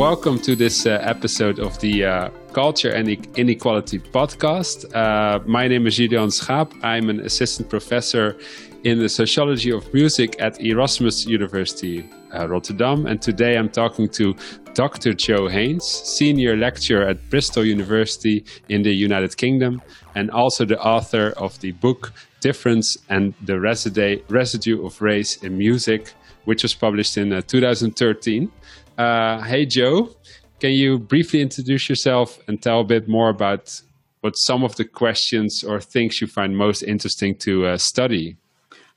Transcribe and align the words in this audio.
welcome 0.00 0.38
to 0.38 0.56
this 0.56 0.86
uh, 0.86 0.98
episode 1.02 1.58
of 1.58 1.78
the 1.80 2.06
uh, 2.06 2.30
Culture 2.54 2.88
and 2.88 3.06
Inequality 3.36 3.98
podcast. 3.98 4.86
Uh, 4.96 5.40
my 5.44 5.68
name 5.68 5.86
is 5.86 5.98
Gideon 5.98 6.30
Schaap. 6.30 6.72
I'm 6.82 7.10
an 7.10 7.20
assistant 7.20 7.68
professor 7.68 8.38
in 8.84 8.98
the 8.98 9.10
sociology 9.10 9.70
of 9.70 9.92
music 9.92 10.40
at 10.40 10.58
Erasmus 10.58 11.26
University 11.26 12.08
uh, 12.34 12.48
Rotterdam. 12.48 13.04
And 13.04 13.20
today 13.20 13.58
I'm 13.58 13.68
talking 13.68 14.08
to 14.08 14.34
Dr. 14.72 15.12
Joe 15.12 15.48
Haynes, 15.48 15.84
senior 15.84 16.56
lecturer 16.56 17.06
at 17.06 17.28
Bristol 17.28 17.66
University 17.66 18.42
in 18.70 18.82
the 18.82 18.94
United 18.94 19.36
Kingdom, 19.36 19.82
and 20.14 20.30
also 20.30 20.64
the 20.64 20.80
author 20.80 21.34
of 21.36 21.60
the 21.60 21.72
book 21.72 22.14
Difference 22.40 22.96
and 23.10 23.34
the 23.44 23.60
Residue 23.60 24.82
of 24.82 25.02
Race 25.02 25.42
in 25.42 25.58
Music, 25.58 26.14
which 26.46 26.62
was 26.62 26.72
published 26.72 27.18
in 27.18 27.34
uh, 27.34 27.42
2013. 27.42 28.50
Uh, 29.00 29.40
hey, 29.44 29.64
Joe, 29.64 30.14
can 30.60 30.72
you 30.72 30.98
briefly 30.98 31.40
introduce 31.40 31.88
yourself 31.88 32.38
and 32.46 32.60
tell 32.60 32.80
a 32.80 32.84
bit 32.84 33.08
more 33.08 33.30
about 33.30 33.80
what 34.20 34.36
some 34.36 34.62
of 34.62 34.76
the 34.76 34.84
questions 34.84 35.64
or 35.64 35.80
things 35.80 36.20
you 36.20 36.26
find 36.26 36.54
most 36.54 36.82
interesting 36.82 37.34
to 37.36 37.64
uh, 37.64 37.78
study? 37.78 38.36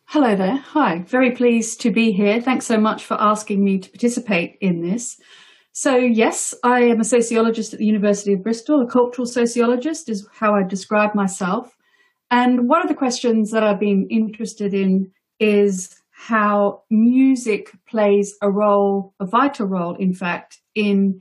Hello 0.04 0.36
there. 0.36 0.58
Hi. 0.58 1.04
Very 1.08 1.32
pleased 1.32 1.80
to 1.80 1.90
be 1.90 2.12
here. 2.12 2.42
Thanks 2.42 2.66
so 2.66 2.78
much 2.78 3.06
for 3.06 3.14
asking 3.14 3.64
me 3.64 3.80
to 3.80 3.90
participate 3.90 4.58
in 4.60 4.82
this. 4.82 5.16
So, 5.72 5.96
yes, 5.96 6.54
I 6.66 6.82
am 6.82 7.00
a 7.00 7.06
sociologist 7.06 7.72
at 7.72 7.80
the 7.80 7.86
University 7.86 8.34
of 8.34 8.44
Bristol. 8.44 8.82
A 8.82 8.88
cultural 8.88 9.26
sociologist 9.26 10.10
is 10.10 10.28
how 10.34 10.54
I 10.54 10.64
describe 10.64 11.16
myself. 11.16 11.78
And 12.30 12.68
one 12.68 12.82
of 12.82 12.90
the 12.90 12.94
questions 12.94 13.52
that 13.52 13.64
I've 13.64 13.80
been 13.80 14.08
interested 14.10 14.74
in 14.74 15.14
is 15.40 16.03
how 16.28 16.84
music 16.90 17.72
plays 17.86 18.34
a 18.42 18.50
role, 18.50 19.14
a 19.20 19.26
vital 19.26 19.68
role, 19.68 19.94
in 19.96 20.14
fact, 20.14 20.62
in 20.74 21.20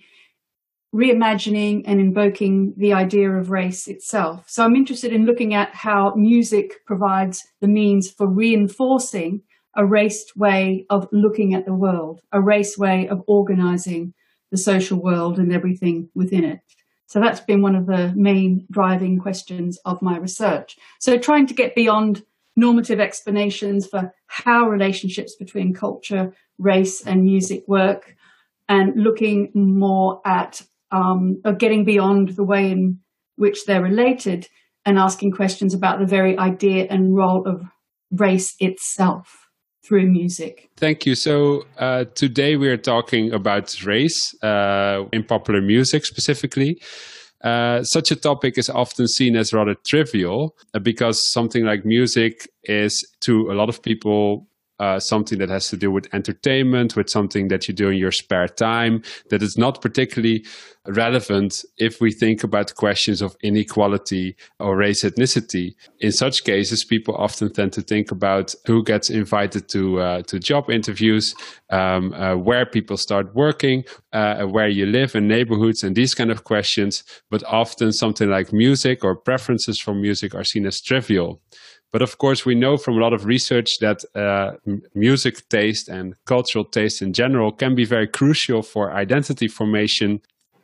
reimagining 0.94 1.82
and 1.86 2.00
invoking 2.00 2.72
the 2.76 2.92
idea 2.92 3.28
of 3.28 3.50
race 3.50 3.88
itself. 3.88 4.44
So 4.48 4.64
I'm 4.64 4.76
interested 4.76 5.12
in 5.12 5.26
looking 5.26 5.54
at 5.54 5.74
how 5.74 6.12
music 6.14 6.84
provides 6.86 7.42
the 7.60 7.66
means 7.66 8.12
for 8.12 8.28
reinforcing 8.28 9.42
a 9.74 9.84
race 9.84 10.24
way 10.36 10.86
of 10.88 11.08
looking 11.10 11.52
at 11.52 11.64
the 11.66 11.74
world, 11.74 12.20
a 12.30 12.40
race 12.40 12.78
way 12.78 13.08
of 13.08 13.22
organizing 13.26 14.14
the 14.52 14.58
social 14.58 15.02
world 15.02 15.38
and 15.38 15.52
everything 15.52 16.10
within 16.14 16.44
it. 16.44 16.60
So 17.06 17.18
that's 17.18 17.40
been 17.40 17.60
one 17.60 17.74
of 17.74 17.86
the 17.86 18.12
main 18.14 18.66
driving 18.70 19.18
questions 19.18 19.80
of 19.84 20.00
my 20.00 20.16
research. 20.16 20.76
So 21.00 21.18
trying 21.18 21.48
to 21.48 21.54
get 21.54 21.74
beyond 21.74 22.22
normative 22.56 23.00
explanations 23.00 23.86
for 23.86 24.12
how 24.26 24.68
relationships 24.68 25.34
between 25.36 25.74
culture, 25.74 26.34
race, 26.58 27.04
and 27.06 27.22
music 27.24 27.64
work, 27.66 28.14
and 28.68 28.94
looking 28.96 29.50
more 29.54 30.20
at 30.26 30.62
um, 30.90 31.40
getting 31.58 31.84
beyond 31.84 32.30
the 32.30 32.44
way 32.44 32.70
in 32.70 32.98
which 33.36 33.64
they're 33.64 33.82
related 33.82 34.48
and 34.84 34.98
asking 34.98 35.32
questions 35.32 35.74
about 35.74 35.98
the 35.98 36.06
very 36.06 36.36
idea 36.38 36.86
and 36.90 37.16
role 37.16 37.46
of 37.46 37.62
race 38.10 38.54
itself 38.60 39.48
through 39.84 40.06
music. 40.06 40.70
Thank 40.76 41.06
you. 41.06 41.14
So 41.14 41.64
uh, 41.78 42.04
today 42.14 42.56
we 42.56 42.68
are 42.68 42.76
talking 42.76 43.32
about 43.32 43.82
race 43.84 44.34
uh, 44.42 45.04
in 45.12 45.24
popular 45.24 45.60
music 45.60 46.04
specifically. 46.04 46.80
Uh, 47.42 47.82
such 47.82 48.10
a 48.10 48.16
topic 48.16 48.56
is 48.56 48.70
often 48.70 49.08
seen 49.08 49.36
as 49.36 49.52
rather 49.52 49.74
trivial 49.86 50.56
uh, 50.74 50.78
because 50.78 51.32
something 51.32 51.64
like 51.64 51.84
music 51.84 52.48
is 52.64 53.04
to 53.20 53.50
a 53.50 53.54
lot 53.54 53.68
of 53.68 53.82
people 53.82 54.46
uh, 54.78 54.98
something 54.98 55.38
that 55.38 55.48
has 55.48 55.68
to 55.68 55.76
do 55.76 55.90
with 55.90 56.12
entertainment, 56.12 56.96
with 56.96 57.08
something 57.08 57.48
that 57.48 57.68
you 57.68 57.74
do 57.74 57.90
in 57.90 57.98
your 57.98 58.12
spare 58.12 58.48
time, 58.48 59.02
that 59.30 59.42
is 59.42 59.56
not 59.56 59.80
particularly 59.80 60.44
relevant 60.86 61.64
if 61.78 62.00
we 62.00 62.10
think 62.10 62.42
about 62.42 62.74
questions 62.74 63.22
of 63.22 63.36
inequality 63.42 64.34
or 64.58 64.76
race 64.76 65.04
ethnicity. 65.04 65.74
In 66.00 66.10
such 66.10 66.44
cases, 66.44 66.84
people 66.84 67.14
often 67.14 67.52
tend 67.52 67.72
to 67.74 67.82
think 67.82 68.10
about 68.10 68.54
who 68.66 68.82
gets 68.82 69.08
invited 69.08 69.68
to 69.68 70.00
uh, 70.00 70.22
to 70.22 70.38
job 70.38 70.70
interviews, 70.70 71.34
um, 71.70 72.12
uh, 72.14 72.36
where 72.36 72.66
people 72.66 72.96
start 72.96 73.34
working, 73.34 73.84
uh, 74.12 74.42
where 74.44 74.68
you 74.68 74.86
live 74.86 75.14
in 75.14 75.28
neighborhoods, 75.28 75.84
and 75.84 75.94
these 75.94 76.14
kind 76.14 76.30
of 76.30 76.44
questions. 76.44 77.04
But 77.30 77.44
often, 77.44 77.92
something 77.92 78.28
like 78.28 78.52
music 78.52 79.04
or 79.04 79.14
preferences 79.14 79.80
for 79.80 79.94
music 79.94 80.34
are 80.34 80.44
seen 80.44 80.66
as 80.66 80.80
trivial. 80.80 81.40
But 81.92 82.02
of 82.02 82.18
course, 82.18 82.46
we 82.46 82.54
know 82.54 82.76
from 82.78 82.96
a 82.96 83.00
lot 83.00 83.12
of 83.12 83.26
research 83.26 83.78
that 83.80 84.02
uh, 84.14 84.52
music 84.94 85.48
taste 85.50 85.88
and 85.88 86.14
cultural 86.24 86.64
taste 86.64 87.02
in 87.02 87.12
general 87.12 87.52
can 87.52 87.74
be 87.74 87.84
very 87.84 88.08
crucial 88.08 88.62
for 88.62 88.92
identity 88.92 89.46
formation, 89.46 90.20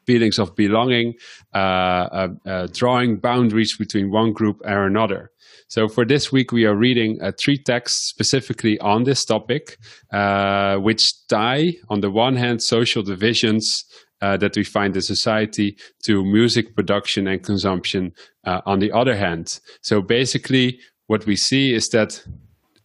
feelings 0.06 0.38
of 0.38 0.56
belonging, 0.56 1.14
uh, 1.54 1.58
uh, 1.58 2.28
uh 2.46 2.68
drawing 2.72 3.18
boundaries 3.18 3.76
between 3.76 4.10
one 4.10 4.32
group 4.32 4.60
and 4.64 4.78
another. 4.78 5.30
So 5.68 5.86
for 5.86 6.06
this 6.06 6.32
week, 6.32 6.50
we 6.50 6.64
are 6.64 6.74
reading 6.74 7.18
uh, 7.20 7.32
three 7.38 7.58
texts 7.58 8.08
specifically 8.08 8.78
on 8.80 9.04
this 9.04 9.22
topic, 9.26 9.76
uh, 10.10 10.78
which 10.78 11.26
tie, 11.28 11.74
on 11.90 12.00
the 12.00 12.10
one 12.10 12.36
hand, 12.36 12.62
social 12.62 13.02
divisions 13.02 13.84
uh, 14.22 14.38
that 14.38 14.56
we 14.56 14.64
find 14.64 14.96
in 14.96 15.02
society 15.02 15.76
to 16.04 16.24
music 16.24 16.74
production 16.74 17.28
and 17.28 17.42
consumption 17.42 18.12
uh, 18.44 18.62
on 18.64 18.78
the 18.78 18.90
other 18.92 19.14
hand. 19.14 19.60
So 19.82 20.00
basically, 20.00 20.80
what 21.08 21.26
we 21.26 21.36
see 21.36 21.74
is 21.74 21.88
that 21.90 22.22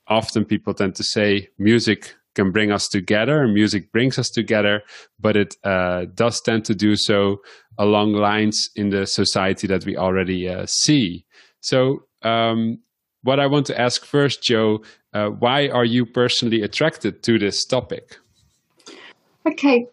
often 0.08 0.44
people 0.44 0.74
tend 0.74 0.96
to 0.96 1.04
say 1.04 1.48
music 1.58 2.16
can 2.36 2.52
bring 2.52 2.72
us 2.72 2.90
together 2.90 3.48
music 3.48 3.92
brings 3.92 4.18
us 4.18 4.30
together 4.30 4.82
but 5.20 5.38
it 5.38 5.56
uh, 5.64 6.06
does 6.16 6.42
tend 6.42 6.66
to 6.66 6.76
do 6.76 6.96
so 6.96 7.40
along 7.78 8.14
lines 8.14 8.70
in 8.76 8.90
the 8.90 9.06
society 9.06 9.68
that 9.68 9.86
we 9.86 9.98
already 9.98 10.48
uh, 10.48 10.66
see. 10.68 11.26
So 11.62 12.04
um, 12.22 12.80
what 13.24 13.40
i 13.40 13.48
want 13.48 13.66
to 13.66 13.80
ask 13.80 14.06
first 14.06 14.44
joe 14.44 14.84
uh, 15.14 15.30
why 15.30 15.68
are 15.70 15.86
you 15.86 16.06
personally 16.06 16.62
attracted 16.62 17.22
to 17.24 17.38
this 17.38 17.66
topic? 17.66 18.18
Okay. 19.46 19.86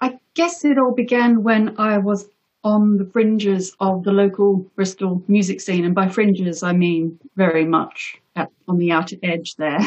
I 0.00 0.18
guess 0.34 0.64
it 0.64 0.78
all 0.78 0.94
began 0.94 1.42
when 1.42 1.74
i 1.78 1.98
was 1.98 2.28
on 2.64 2.96
the 2.96 3.04
fringes 3.04 3.74
of 3.80 4.04
the 4.04 4.12
local 4.12 4.70
Bristol 4.76 5.22
music 5.28 5.60
scene. 5.60 5.84
And 5.84 5.94
by 5.94 6.08
fringes, 6.08 6.62
I 6.62 6.72
mean 6.72 7.18
very 7.36 7.64
much 7.64 8.20
at, 8.36 8.50
on 8.68 8.78
the 8.78 8.92
outer 8.92 9.16
edge 9.22 9.56
there. 9.56 9.80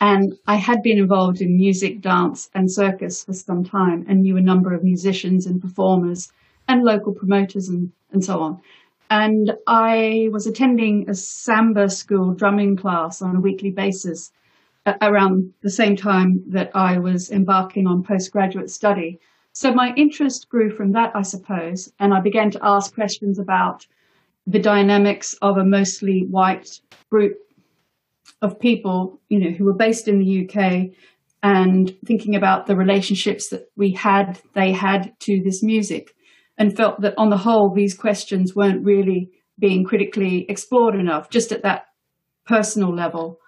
And 0.00 0.34
I 0.46 0.56
had 0.56 0.82
been 0.82 0.98
involved 0.98 1.40
in 1.40 1.56
music, 1.56 2.00
dance, 2.00 2.50
and 2.54 2.70
circus 2.70 3.24
for 3.24 3.32
some 3.32 3.64
time 3.64 4.04
and 4.08 4.22
knew 4.22 4.36
a 4.36 4.40
number 4.40 4.72
of 4.72 4.84
musicians 4.84 5.46
and 5.46 5.60
performers 5.60 6.32
and 6.68 6.84
local 6.84 7.12
promoters 7.12 7.68
and, 7.68 7.90
and 8.12 8.24
so 8.24 8.40
on. 8.40 8.60
And 9.10 9.52
I 9.66 10.28
was 10.30 10.46
attending 10.46 11.08
a 11.08 11.14
samba 11.14 11.88
school 11.88 12.34
drumming 12.34 12.76
class 12.76 13.22
on 13.22 13.36
a 13.36 13.40
weekly 13.40 13.70
basis 13.70 14.30
around 15.02 15.52
the 15.62 15.70
same 15.70 15.96
time 15.96 16.42
that 16.48 16.70
I 16.74 16.98
was 16.98 17.30
embarking 17.30 17.86
on 17.86 18.02
postgraduate 18.02 18.70
study. 18.70 19.18
So 19.60 19.74
my 19.74 19.92
interest 19.96 20.48
grew 20.48 20.70
from 20.70 20.92
that, 20.92 21.10
I 21.16 21.22
suppose, 21.22 21.92
and 21.98 22.14
I 22.14 22.20
began 22.20 22.48
to 22.52 22.60
ask 22.62 22.94
questions 22.94 23.40
about 23.40 23.84
the 24.46 24.60
dynamics 24.60 25.34
of 25.42 25.56
a 25.56 25.64
mostly 25.64 26.24
white 26.30 26.80
group 27.10 27.32
of 28.40 28.60
people, 28.60 29.20
you 29.28 29.40
know, 29.40 29.50
who 29.50 29.64
were 29.64 29.74
based 29.74 30.06
in 30.06 30.20
the 30.20 30.44
UK 30.44 30.90
and 31.42 31.92
thinking 32.06 32.36
about 32.36 32.68
the 32.68 32.76
relationships 32.76 33.48
that 33.48 33.68
we 33.74 33.90
had, 33.90 34.40
they 34.54 34.70
had 34.70 35.12
to 35.22 35.42
this 35.42 35.60
music 35.60 36.14
and 36.56 36.76
felt 36.76 37.00
that 37.00 37.14
on 37.18 37.30
the 37.30 37.38
whole, 37.38 37.74
these 37.74 37.94
questions 37.94 38.54
weren't 38.54 38.84
really 38.84 39.28
being 39.58 39.82
critically 39.82 40.46
explored 40.48 40.94
enough, 40.94 41.30
just 41.30 41.50
at 41.50 41.64
that 41.64 41.86
personal 42.46 42.94
level. 42.94 43.40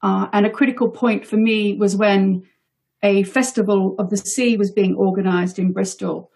Uh, 0.00 0.28
and 0.32 0.46
a 0.46 0.50
critical 0.50 0.90
point 0.90 1.26
for 1.26 1.36
me 1.36 1.74
was 1.74 1.94
when 1.94 2.44
a 3.02 3.24
festival 3.24 3.94
of 3.98 4.10
the 4.10 4.16
sea 4.16 4.56
was 4.56 4.72
being 4.72 4.94
organized 4.96 5.58
in 5.58 5.72
Bristol 5.72 6.30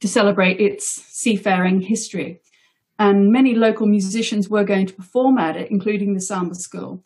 to 0.00 0.08
celebrate 0.08 0.60
its 0.60 1.02
seafaring 1.08 1.80
history. 1.80 2.40
And 2.98 3.30
many 3.30 3.54
local 3.54 3.86
musicians 3.86 4.48
were 4.48 4.64
going 4.64 4.86
to 4.86 4.94
perform 4.94 5.38
at 5.38 5.56
it, 5.56 5.70
including 5.70 6.14
the 6.14 6.20
Samba 6.20 6.54
School. 6.54 7.02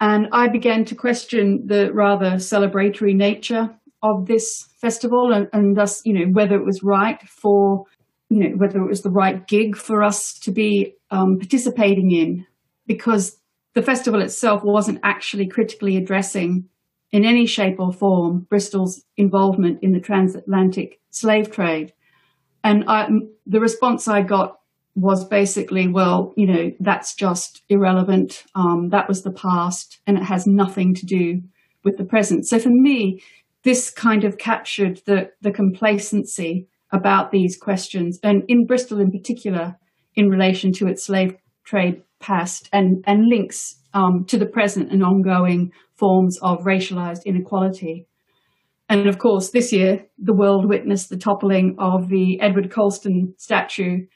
And 0.00 0.28
I 0.32 0.48
began 0.48 0.84
to 0.86 0.94
question 0.94 1.66
the 1.66 1.92
rather 1.92 2.36
celebratory 2.36 3.14
nature 3.14 3.70
of 4.02 4.26
this 4.26 4.66
festival 4.80 5.32
and, 5.32 5.48
and 5.52 5.76
thus, 5.76 6.00
you 6.04 6.14
know, 6.14 6.32
whether 6.32 6.56
it 6.56 6.64
was 6.64 6.80
right 6.82 7.20
for, 7.28 7.84
you 8.30 8.40
know, 8.40 8.56
whether 8.56 8.78
it 8.78 8.88
was 8.88 9.02
the 9.02 9.10
right 9.10 9.46
gig 9.46 9.76
for 9.76 10.02
us 10.02 10.38
to 10.40 10.50
be 10.50 10.94
um, 11.10 11.36
participating 11.38 12.10
in, 12.10 12.46
because 12.86 13.36
the 13.74 13.82
festival 13.82 14.22
itself 14.22 14.62
wasn't 14.64 14.98
actually 15.02 15.46
critically 15.46 15.96
addressing 15.96 16.68
in 17.12 17.24
any 17.24 17.46
shape 17.46 17.80
or 17.80 17.92
form 17.92 18.46
Bristol's 18.48 19.04
involvement 19.16 19.82
in 19.82 19.92
the 19.92 20.00
transatlantic 20.00 21.00
slave 21.10 21.50
trade. 21.50 21.92
And 22.62 22.84
I, 22.86 23.08
the 23.46 23.60
response 23.60 24.06
I 24.06 24.22
got 24.22 24.60
was 24.94 25.24
basically, 25.24 25.88
well, 25.88 26.32
you 26.36 26.46
know, 26.46 26.72
that's 26.80 27.14
just 27.14 27.62
irrelevant. 27.68 28.44
Um, 28.54 28.90
that 28.90 29.08
was 29.08 29.22
the 29.22 29.32
past 29.32 29.98
and 30.06 30.16
it 30.16 30.24
has 30.24 30.46
nothing 30.46 30.94
to 30.94 31.06
do 31.06 31.42
with 31.84 31.96
the 31.96 32.04
present. 32.04 32.46
So 32.46 32.58
for 32.58 32.70
me, 32.70 33.22
this 33.62 33.90
kind 33.90 34.24
of 34.24 34.38
captured 34.38 35.02
the, 35.06 35.30
the 35.40 35.50
complacency 35.50 36.68
about 36.92 37.30
these 37.30 37.56
questions, 37.56 38.18
and 38.22 38.42
in 38.48 38.66
Bristol 38.66 39.00
in 39.00 39.12
particular, 39.12 39.76
in 40.14 40.28
relation 40.28 40.72
to 40.72 40.88
its 40.88 41.04
slave 41.04 41.36
trade 41.64 42.02
past 42.18 42.68
and, 42.72 43.04
and 43.06 43.28
links 43.28 43.76
um, 43.94 44.24
to 44.26 44.36
the 44.38 44.46
present 44.46 44.90
and 44.90 45.04
ongoing 45.04 45.72
forms 46.00 46.38
of 46.42 46.64
racialized 46.64 47.24
inequality. 47.26 48.06
And 48.88 49.06
of 49.06 49.18
course, 49.18 49.50
this 49.50 49.72
year, 49.72 50.06
the 50.18 50.34
world 50.34 50.68
witnessed 50.68 51.10
the 51.10 51.16
toppling 51.16 51.76
of 51.78 52.08
the 52.08 52.40
Edward 52.40 52.72
Colston 52.72 53.34
statue, 53.36 54.06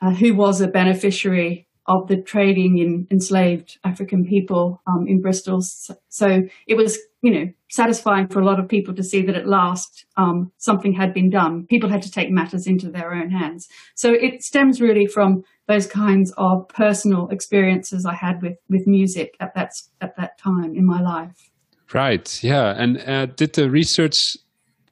uh, 0.00 0.12
who 0.12 0.34
was 0.34 0.60
a 0.60 0.68
beneficiary 0.68 1.68
of 1.92 2.08
the 2.08 2.16
trading 2.16 2.78
in 2.78 3.06
enslaved 3.10 3.78
African 3.84 4.24
people 4.24 4.80
um, 4.86 5.06
in 5.06 5.20
Bristol. 5.20 5.60
So 5.60 6.42
it 6.66 6.74
was, 6.74 6.98
you 7.22 7.32
know, 7.32 7.52
satisfying 7.70 8.28
for 8.28 8.40
a 8.40 8.44
lot 8.44 8.58
of 8.58 8.68
people 8.68 8.94
to 8.94 9.02
see 9.02 9.22
that 9.22 9.36
at 9.36 9.46
last 9.46 10.06
um, 10.16 10.50
something 10.56 10.92
had 10.92 11.12
been 11.12 11.30
done. 11.30 11.66
People 11.68 11.90
had 11.90 12.02
to 12.02 12.10
take 12.10 12.30
matters 12.30 12.66
into 12.66 12.90
their 12.90 13.12
own 13.12 13.30
hands. 13.30 13.68
So 13.94 14.12
it 14.12 14.42
stems 14.42 14.80
really 14.80 15.06
from 15.06 15.42
those 15.68 15.86
kinds 15.86 16.32
of 16.38 16.66
personal 16.68 17.28
experiences 17.28 18.06
I 18.06 18.14
had 18.14 18.42
with 18.42 18.56
with 18.68 18.86
music 18.86 19.36
at 19.40 19.54
that 19.54 19.72
at 20.00 20.16
that 20.16 20.38
time 20.38 20.74
in 20.74 20.86
my 20.86 21.00
life. 21.00 21.50
Right. 21.92 22.42
Yeah. 22.42 22.74
And 22.76 22.98
uh, 23.06 23.26
did 23.26 23.52
the 23.52 23.68
research 23.70 24.16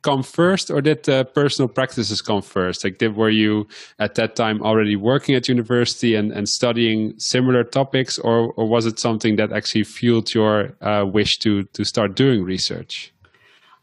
come 0.02 0.22
first 0.22 0.70
or 0.70 0.80
did 0.80 1.04
the 1.04 1.24
personal 1.24 1.68
practices 1.68 2.20
come 2.20 2.42
first? 2.42 2.84
Like 2.84 2.98
did 2.98 3.16
were 3.16 3.30
you 3.30 3.66
at 3.98 4.14
that 4.14 4.36
time 4.36 4.62
already 4.62 4.96
working 4.96 5.34
at 5.34 5.48
university 5.48 6.14
and, 6.14 6.32
and 6.32 6.48
studying 6.48 7.14
similar 7.18 7.64
topics 7.64 8.18
or, 8.18 8.52
or 8.52 8.66
was 8.66 8.86
it 8.86 8.98
something 8.98 9.36
that 9.36 9.52
actually 9.52 9.84
fueled 9.84 10.32
your 10.34 10.76
uh, 10.80 11.04
wish 11.04 11.38
to 11.38 11.64
to 11.64 11.84
start 11.84 12.14
doing 12.14 12.42
research? 12.42 13.12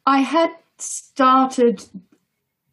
I 0.06 0.20
had 0.20 0.52
started 0.80 1.86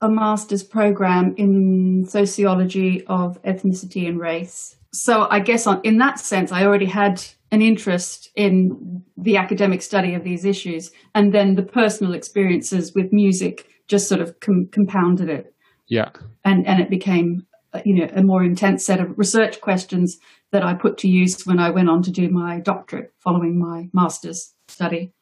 a 0.00 0.08
master's 0.08 0.62
program 0.62 1.34
in 1.36 2.04
sociology 2.06 3.04
of 3.06 3.40
ethnicity 3.42 4.06
and 4.06 4.20
race. 4.20 4.76
So 4.92 5.26
i 5.30 5.40
guess 5.40 5.66
on, 5.66 5.80
in 5.82 5.98
that 5.98 6.20
sense 6.20 6.52
i 6.52 6.64
already 6.64 6.86
had 6.86 7.24
an 7.54 7.62
interest 7.62 8.30
in 8.34 9.02
the 9.16 9.36
academic 9.36 9.80
study 9.80 10.14
of 10.14 10.24
these 10.24 10.44
issues, 10.44 10.90
and 11.14 11.32
then 11.32 11.54
the 11.54 11.62
personal 11.62 12.12
experiences 12.12 12.92
with 12.94 13.12
music 13.12 13.68
just 13.86 14.08
sort 14.08 14.20
of 14.20 14.38
com- 14.40 14.68
compounded 14.72 15.30
it. 15.30 15.54
Yeah, 15.86 16.10
and 16.44 16.66
and 16.66 16.80
it 16.80 16.90
became 16.90 17.46
you 17.84 17.94
know 17.94 18.08
a 18.14 18.22
more 18.22 18.42
intense 18.42 18.84
set 18.84 19.00
of 19.00 19.16
research 19.16 19.60
questions 19.60 20.18
that 20.50 20.64
I 20.64 20.74
put 20.74 20.98
to 20.98 21.08
use 21.08 21.46
when 21.46 21.60
I 21.60 21.70
went 21.70 21.88
on 21.88 22.02
to 22.02 22.10
do 22.10 22.28
my 22.28 22.60
doctorate 22.60 23.12
following 23.18 23.58
my 23.58 23.88
master's 23.92 24.52
study. 24.68 25.12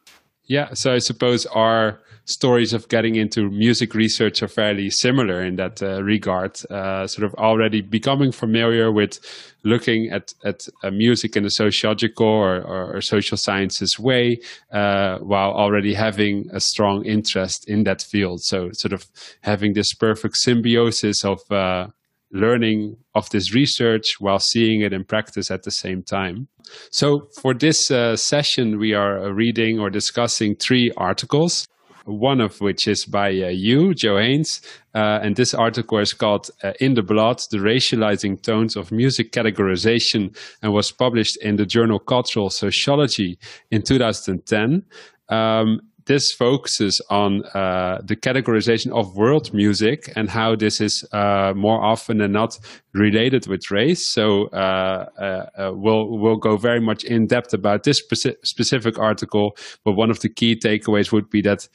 Yeah, 0.45 0.73
so 0.73 0.93
I 0.93 0.99
suppose 0.99 1.47
our 1.47 2.01
stories 2.25 2.73
of 2.73 2.89
getting 2.89 3.17
into 3.17 3.51
music 3.51 3.95
research 3.95 4.43
are 4.43 4.49
fairly 4.49 4.91
similar 4.91 5.43
in 5.43 5.57
that 5.57 5.83
uh, 5.83 6.03
regard. 6.03 6.59
Uh, 6.71 7.07
sort 7.07 7.25
of 7.25 7.35
already 7.35 7.81
becoming 7.81 8.33
familiar 8.33 8.93
with 8.93 9.19
looking 9.65 10.11
at 10.11 10.33
at 10.45 10.69
uh, 10.83 10.91
music 10.91 11.37
in 11.37 11.45
a 11.45 11.51
sociological 11.51 12.27
or, 12.27 12.63
or, 12.63 12.97
or 12.97 13.01
social 13.01 13.37
sciences 13.37 13.99
way, 13.99 14.39
uh, 14.73 15.19
while 15.19 15.51
already 15.53 15.95
having 15.95 16.49
a 16.53 16.61
strong 16.61 17.05
interest 17.05 17.69
in 17.69 17.85
that 17.85 18.03
field. 18.03 18.43
So 18.43 18.71
sort 18.73 18.93
of 18.93 19.07
having 19.43 19.75
this 19.75 19.93
perfect 19.95 20.37
symbiosis 20.37 21.25
of 21.25 21.41
uh, 21.51 21.89
learning 22.33 22.97
of 23.15 23.29
this 23.31 23.55
research 23.55 24.17
while 24.19 24.39
seeing 24.39 24.81
it 24.81 24.93
in 24.93 25.05
practice 25.05 25.51
at 25.51 25.65
the 25.65 25.71
same 25.71 26.03
time. 26.03 26.49
So, 26.91 27.29
for 27.41 27.53
this 27.53 27.91
uh, 27.91 28.17
session, 28.17 28.79
we 28.79 28.95
are 28.95 29.33
reading 29.33 29.79
or 29.79 29.91
discussing 29.91 30.57
three 30.57 30.91
articles. 30.97 31.67
One 32.05 32.41
of 32.41 32.61
which 32.61 32.89
is 32.89 33.05
by 33.05 33.29
uh, 33.29 33.49
you, 33.49 33.95
Joe 33.95 34.19
Haynes, 34.19 34.61
uh, 34.95 35.21
and 35.23 35.37
this 35.37 35.55
article 35.55 35.99
is 35.99 36.13
called 36.13 36.51
uh, 36.63 36.73
In 36.81 36.95
the 36.95 37.03
Blood 37.03 37.41
The 37.51 37.59
Racializing 37.59 38.43
Tones 38.43 38.77
of 38.77 38.91
Music 38.91 39.31
Categorization 39.31 40.37
and 40.63 40.73
was 40.73 40.91
published 40.91 41.37
in 41.39 41.57
the 41.57 41.67
journal 41.67 41.99
Cultural 41.99 42.51
Sociology 42.51 43.39
in 43.71 43.83
2010. 43.83 44.83
Um, 45.29 45.81
this 46.07 46.33
focuses 46.33 47.01
on 47.11 47.45
uh, 47.55 48.01
the 48.05 48.17
categorization 48.17 48.93
of 48.93 49.17
world 49.17 49.53
music 49.53 50.13
and 50.17 50.29
how 50.31 50.57
this 50.57 50.81
is 50.81 51.05
uh, 51.13 51.53
more 51.55 51.83
often 51.83 52.19
than 52.19 52.33
not 52.33 52.59
related 52.95 53.47
with 53.47 53.71
race. 53.71 54.07
So 54.07 54.49
uh, 54.49 55.07
uh, 55.19 55.23
uh 55.59 55.73
we'll 55.75 56.19
we'll 56.19 56.37
go 56.37 56.57
very 56.57 56.81
much 56.81 57.05
in 57.05 57.27
depth 57.27 57.55
about 57.55 57.85
this 57.85 58.03
speci 58.03 58.35
specific 58.45 58.99
article. 58.99 59.57
But 59.85 59.93
one 59.93 60.11
of 60.11 60.21
the 60.21 60.29
key 60.29 60.57
takeaways 60.57 61.13
would 61.13 61.31
be 61.31 61.43
that 61.43 61.69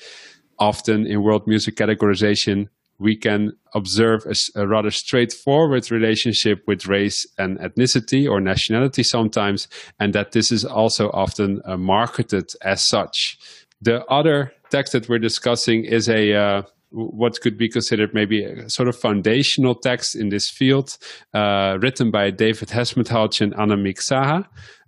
often 0.60 1.06
in 1.06 1.24
world 1.24 1.48
music 1.48 1.76
categorization 1.76 2.68
we 3.00 3.16
can 3.16 3.52
observe 3.74 4.26
a, 4.26 4.60
a, 4.60 4.68
rather 4.68 4.90
straightforward 4.90 5.92
relationship 5.92 6.64
with 6.68 6.88
race 6.88 7.26
and 7.38 7.60
ethnicity 7.60 8.28
or 8.28 8.42
nationality 8.42 9.04
sometimes, 9.04 9.68
and 10.00 10.14
that 10.14 10.32
this 10.32 10.52
is 10.52 10.66
also 10.66 11.10
often 11.12 11.62
uh, 11.66 11.78
marketed 11.78 12.50
as 12.64 12.86
such. 12.86 13.38
The 13.82 14.04
other 14.06 14.52
text 14.70 14.94
that 14.94 15.08
we're 15.08 15.20
discussing 15.20 15.86
is 15.86 16.10
a 16.10 16.34
uh, 16.34 16.62
what 16.90 17.40
could 17.42 17.58
be 17.58 17.70
considered 17.70 18.14
maybe 18.14 18.44
a 18.44 18.70
sort 18.70 18.88
of 18.88 18.96
foundational 18.96 19.76
text 19.76 20.16
in 20.16 20.30
this 20.30 20.50
field, 20.50 20.98
uh, 21.34 21.78
written 21.82 22.12
by 22.12 22.32
David 22.32 22.70
Hesmondhalgh 22.70 23.42
and 23.42 23.54
Anamik 23.56 24.00
Saha, 24.00 24.46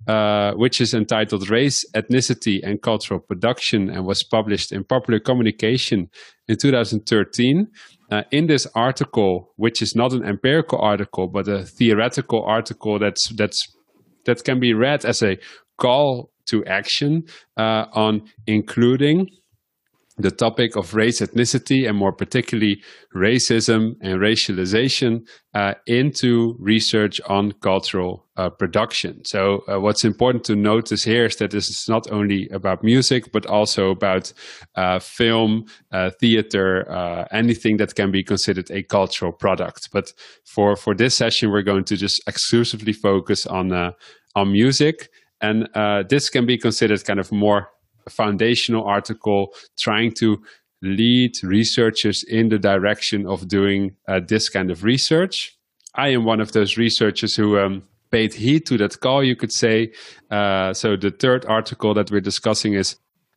uh, 0.07 0.53
which 0.55 0.79
is 0.79 0.93
entitled 0.93 1.49
Race, 1.49 1.85
Ethnicity, 1.93 2.61
and 2.63 2.81
Cultural 2.81 3.19
Production 3.19 3.89
and 3.89 4.05
was 4.05 4.23
published 4.23 4.71
in 4.71 4.83
Popular 4.85 5.19
Communication 5.19 6.09
in 6.47 6.57
2013. 6.57 7.67
Uh, 8.11 8.23
in 8.31 8.47
this 8.47 8.65
article, 8.73 9.53
which 9.57 9.83
is 9.83 9.95
not 9.95 10.13
an 10.13 10.25
empirical 10.25 10.79
article, 10.79 11.27
but 11.27 11.47
a 11.47 11.63
theoretical 11.63 12.43
article 12.43 12.97
that's, 12.97 13.29
that's, 13.35 13.71
that 14.25 14.43
can 14.43 14.59
be 14.59 14.73
read 14.73 15.05
as 15.05 15.21
a 15.21 15.37
call 15.77 16.31
to 16.49 16.63
action 16.65 17.23
uh, 17.57 17.85
on 17.93 18.21
including 18.47 19.29
the 20.19 20.31
topic 20.31 20.75
of 20.75 20.93
race, 20.93 21.21
ethnicity, 21.21 21.87
and 21.87 21.97
more 21.97 22.11
particularly 22.11 22.81
racism 23.15 23.93
and 24.01 24.19
racialization 24.19 25.25
uh, 25.53 25.73
into 25.87 26.55
research 26.59 27.21
on 27.27 27.53
cultural 27.53 28.27
uh, 28.35 28.49
production. 28.49 29.23
So, 29.23 29.63
uh, 29.67 29.79
what's 29.79 30.03
important 30.03 30.43
to 30.45 30.55
notice 30.55 31.03
here 31.03 31.25
is 31.25 31.37
that 31.37 31.51
this 31.51 31.69
is 31.69 31.85
not 31.87 32.11
only 32.11 32.49
about 32.49 32.83
music, 32.83 33.31
but 33.31 33.45
also 33.45 33.91
about 33.91 34.33
uh, 34.75 34.99
film, 34.99 35.65
uh, 35.93 36.11
theater, 36.19 36.91
uh, 36.91 37.25
anything 37.31 37.77
that 37.77 37.95
can 37.95 38.11
be 38.11 38.23
considered 38.23 38.69
a 38.71 38.83
cultural 38.83 39.31
product. 39.31 39.89
But 39.93 40.13
for, 40.45 40.75
for 40.75 40.93
this 40.93 41.15
session, 41.15 41.49
we're 41.49 41.63
going 41.63 41.85
to 41.85 41.95
just 41.95 42.21
exclusively 42.27 42.93
focus 42.93 43.45
on, 43.45 43.71
on 44.35 44.51
music. 44.51 45.09
And 45.41 45.69
uh, 45.75 46.03
this 46.09 46.29
can 46.29 46.45
be 46.45 46.57
considered 46.57 47.03
kind 47.05 47.19
of 47.19 47.31
more 47.31 47.69
foundational 48.09 48.83
article 48.85 49.53
trying 49.77 50.11
to 50.13 50.41
lead 50.81 51.31
researchers 51.43 52.23
in 52.23 52.49
the 52.49 52.57
direction 52.57 53.27
of 53.27 53.47
doing 53.47 53.95
uh, 54.07 54.19
this 54.25 54.49
kind 54.49 54.71
of 54.71 54.83
research. 54.83 55.57
I 55.95 56.09
am 56.09 56.23
one 56.23 56.39
of 56.39 56.51
those 56.51 56.77
researchers 56.77 57.35
who 57.35 57.59
um, 57.59 57.83
paid 58.11 58.33
heed 58.33 58.65
to 58.67 58.77
that 58.77 58.99
call, 58.99 59.23
you 59.23 59.35
could 59.35 59.51
say. 59.51 59.91
Uh, 60.31 60.73
so 60.73 60.95
the 60.95 61.11
third 61.11 61.45
article 61.45 61.93
that 61.93 62.11
we're 62.11 62.21
discussing 62.21 62.73
is 62.73 62.95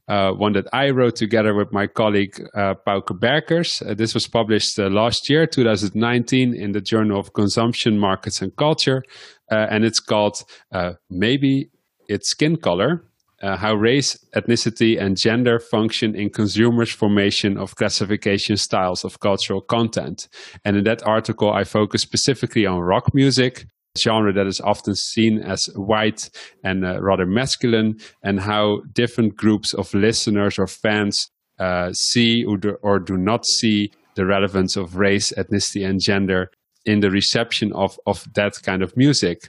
uh, 0.09 0.33
one 0.33 0.53
that 0.53 0.67
I 0.73 0.91
wrote 0.91 1.17
together 1.17 1.55
with 1.55 1.73
my 1.73 1.87
colleague 1.87 2.41
uh, 2.55 2.75
Pauwke 2.87 3.19
Berkers. 3.19 3.83
Uh, 3.83 3.95
this 3.95 4.15
was 4.15 4.27
published 4.27 4.79
uh, 4.79 4.89
last 4.89 5.31
year, 5.31 5.47
2019, 5.47 6.55
in 6.55 6.73
the 6.73 6.81
Journal 6.81 7.19
of 7.19 7.33
Consumption, 7.33 7.99
Markets 7.99 8.43
and 8.43 8.55
Culture. 8.57 9.05
Uh, 9.51 9.67
and 9.71 9.85
it's 9.85 10.01
called 10.01 10.43
uh, 10.73 10.95
Maybe 11.09 11.71
its 12.13 12.29
skin 12.29 12.57
color, 12.57 13.05
uh, 13.43 13.57
how 13.57 13.75
race, 13.75 14.25
ethnicity, 14.37 15.01
and 15.01 15.17
gender 15.17 15.59
function 15.59 16.15
in 16.15 16.31
consumers' 16.31 16.93
formation 16.93 17.59
of 17.59 17.75
classification 17.75 18.57
styles 18.57 19.05
of 19.05 19.19
cultural 19.21 19.61
content. 19.61 20.29
And 20.65 20.77
in 20.77 20.85
that 20.85 21.03
article, 21.07 21.53
I 21.53 21.65
focus 21.65 22.03
specifically 22.03 22.67
on 22.67 22.79
rock 22.79 23.13
music, 23.15 23.65
a 23.97 23.99
genre 23.99 24.33
that 24.33 24.47
is 24.47 24.61
often 24.61 24.95
seen 24.95 25.39
as 25.39 25.67
white 25.75 26.31
and 26.63 26.85
uh, 26.85 27.03
rather 27.03 27.27
masculine, 27.27 27.99
and 28.23 28.41
how 28.41 28.83
different 28.93 29.37
groups 29.37 29.75
of 29.75 29.93
listeners 29.93 30.59
or 30.59 30.69
fans 30.69 31.29
uh, 31.59 31.93
see 31.93 32.45
or 32.45 32.57
do, 32.57 32.77
or 32.83 32.99
do 32.99 33.17
not 33.17 33.45
see 33.45 33.91
the 34.15 34.25
relevance 34.25 34.77
of 34.77 34.97
race, 34.97 35.33
ethnicity, 35.37 35.85
and 35.89 36.01
gender 36.01 36.51
in 36.85 37.01
the 37.01 37.11
reception 37.11 37.73
of, 37.73 37.99
of 38.07 38.27
that 38.35 38.63
kind 38.63 38.83
of 38.83 38.97
music. 38.97 39.49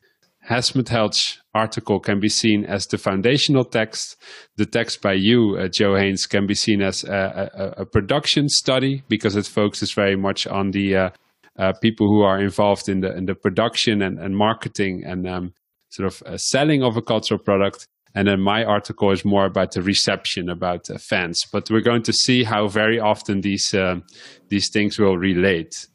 Hesmondhalgh 0.50 1.38
article 1.54 2.00
can 2.00 2.20
be 2.20 2.28
seen 2.28 2.66
as 2.66 2.86
the 2.88 2.98
foundational 2.98 3.64
text. 3.64 4.18
The 4.58 4.66
text 4.66 5.02
by 5.02 5.14
you, 5.14 5.58
uh, 5.58 5.68
Joe 5.70 5.96
Haynes, 5.96 6.26
can 6.26 6.46
be 6.46 6.54
seen 6.54 6.82
as 6.82 7.04
a, 7.04 7.50
a, 7.54 7.82
a, 7.82 7.86
production 7.86 8.50
study 8.50 9.04
because 9.08 9.36
it 9.36 9.46
focuses 9.46 9.94
very 9.94 10.18
much 10.18 10.46
on 10.46 10.72
the 10.72 10.96
uh, 10.96 11.10
uh, 11.58 11.74
people 11.82 12.08
who 12.08 12.24
are 12.24 12.42
involved 12.42 12.90
in 12.90 13.02
the 13.02 13.16
in 13.16 13.26
the 13.26 13.36
production 13.36 14.02
and, 14.02 14.20
and 14.20 14.36
marketing 14.36 15.04
and 15.06 15.28
um, 15.28 15.54
sort 15.90 16.08
of 16.08 16.22
uh, 16.24 16.38
selling 16.38 16.84
of 16.84 16.98
a 16.98 17.02
cultural 17.02 17.40
product. 17.40 17.88
And 18.16 18.28
then 18.28 18.42
my 18.42 18.64
article 18.64 19.12
is 19.12 19.26
more 19.26 19.46
about 19.46 19.72
the 19.72 19.82
reception, 19.82 20.50
about 20.50 20.90
uh, 20.90 20.98
fans. 21.00 21.42
But 21.52 21.70
we're 21.72 21.82
going 21.82 22.04
to 22.04 22.14
see 22.14 22.44
how 22.44 22.68
very 22.68 23.00
often 23.00 23.42
these, 23.42 23.74
uh, 23.74 23.96
these 24.50 24.70
things 24.72 25.00
will 25.00 25.18
relate. 25.18 25.88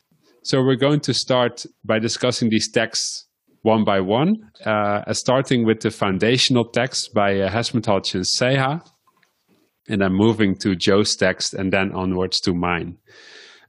So 0.43 0.61
we're 0.63 0.77
going 0.77 1.01
to 1.01 1.15
start 1.15 1.65
by 1.85 2.01
discussing 2.01 2.49
these 2.49 2.69
texts 2.73 3.28
one 3.69 3.85
by 3.85 4.01
one, 4.01 4.51
uh, 4.65 5.13
starting 5.13 5.67
with 5.67 5.81
the 5.81 5.91
foundational 5.91 6.65
text 6.65 7.13
by 7.13 7.39
uh, 7.39 7.51
Hesmondhalgh 7.51 8.15
and 8.15 8.25
Saha, 8.25 8.83
and 9.91 10.01
then 10.01 10.13
moving 10.13 10.57
to 10.57 10.75
Joe's 10.75 11.15
text 11.15 11.53
and 11.53 11.71
then 11.71 11.93
onwards 11.93 12.41
to 12.41 12.55
mine. 12.55 12.97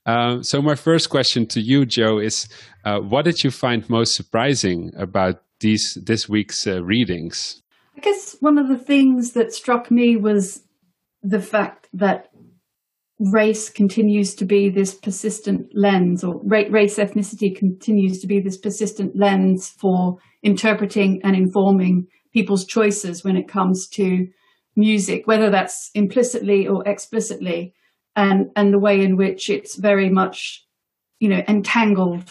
Uh, 0.06 0.42
so 0.42 0.62
my 0.62 0.76
first 0.76 1.10
question 1.10 1.46
to 1.48 1.60
you, 1.60 1.86
Joe, 1.86 2.18
is 2.20 2.48
uh, 2.86 3.00
what 3.00 3.26
did 3.26 3.44
you 3.44 3.52
find 3.52 3.90
most 3.90 4.16
surprising 4.16 4.92
about 4.98 5.36
these 5.60 5.98
this 6.06 6.30
week's 6.30 6.66
uh, 6.66 6.82
readings? 6.82 7.62
I 7.98 8.00
guess 8.00 8.38
one 8.40 8.58
of 8.58 8.70
the 8.70 8.78
things 8.92 9.34
that 9.34 9.54
struck 9.54 9.92
me 9.92 10.16
was 10.16 10.64
the 11.22 11.42
fact 11.42 11.90
that 11.94 12.29
race 13.20 13.70
continues 13.70 14.34
to 14.36 14.46
be 14.46 14.70
this 14.70 14.94
persistent 14.94 15.68
lens, 15.74 16.24
or 16.24 16.42
race 16.44 16.98
ethnicity 16.98 17.56
continues 17.56 18.20
to 18.22 18.28
be 18.28 18.40
this 18.40 18.58
persistent 18.58 19.16
lens 19.16 19.70
for 19.70 20.18
interpreting 20.42 21.20
and 21.24 21.36
informing 21.36 22.08
people's 22.34 22.66
choices 22.66 23.24
when 23.24 23.36
it 23.36 23.48
comes 23.48 23.88
to 23.88 24.28
music, 24.76 25.28
whether 25.28 25.50
that's 25.50 25.92
implicitly 25.94 26.68
or 26.68 26.88
explicitly, 26.88 27.74
and 28.16 28.48
and 28.56 28.74
the 28.74 28.80
way 28.80 29.02
in 29.02 29.18
which 29.18 29.50
it's 29.50 29.76
very 29.76 30.10
much, 30.10 30.66
you 31.20 31.28
know, 31.28 31.42
entangled 31.48 32.24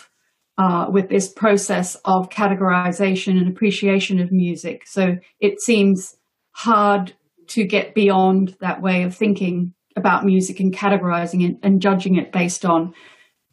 uh, 0.57 0.87
with 0.91 1.09
this 1.11 1.31
process 1.31 1.97
of 2.07 2.31
categorization 2.31 3.39
and 3.39 3.49
appreciation 3.49 4.19
of 4.21 4.33
music. 4.33 4.87
So 4.87 5.17
it 5.39 5.61
seems 5.61 6.17
hard 6.53 7.13
to 7.49 7.65
get 7.65 7.95
beyond 7.95 8.57
that 8.61 8.81
way 8.81 9.03
of 9.03 9.15
thinking 9.15 9.75
about 9.99 10.25
music 10.25 10.61
and 10.61 10.75
categorizing 10.75 11.49
it 11.49 11.59
and 11.63 11.83
judging 11.83 12.17
it 12.17 12.33
based 12.33 12.65
on 12.65 12.95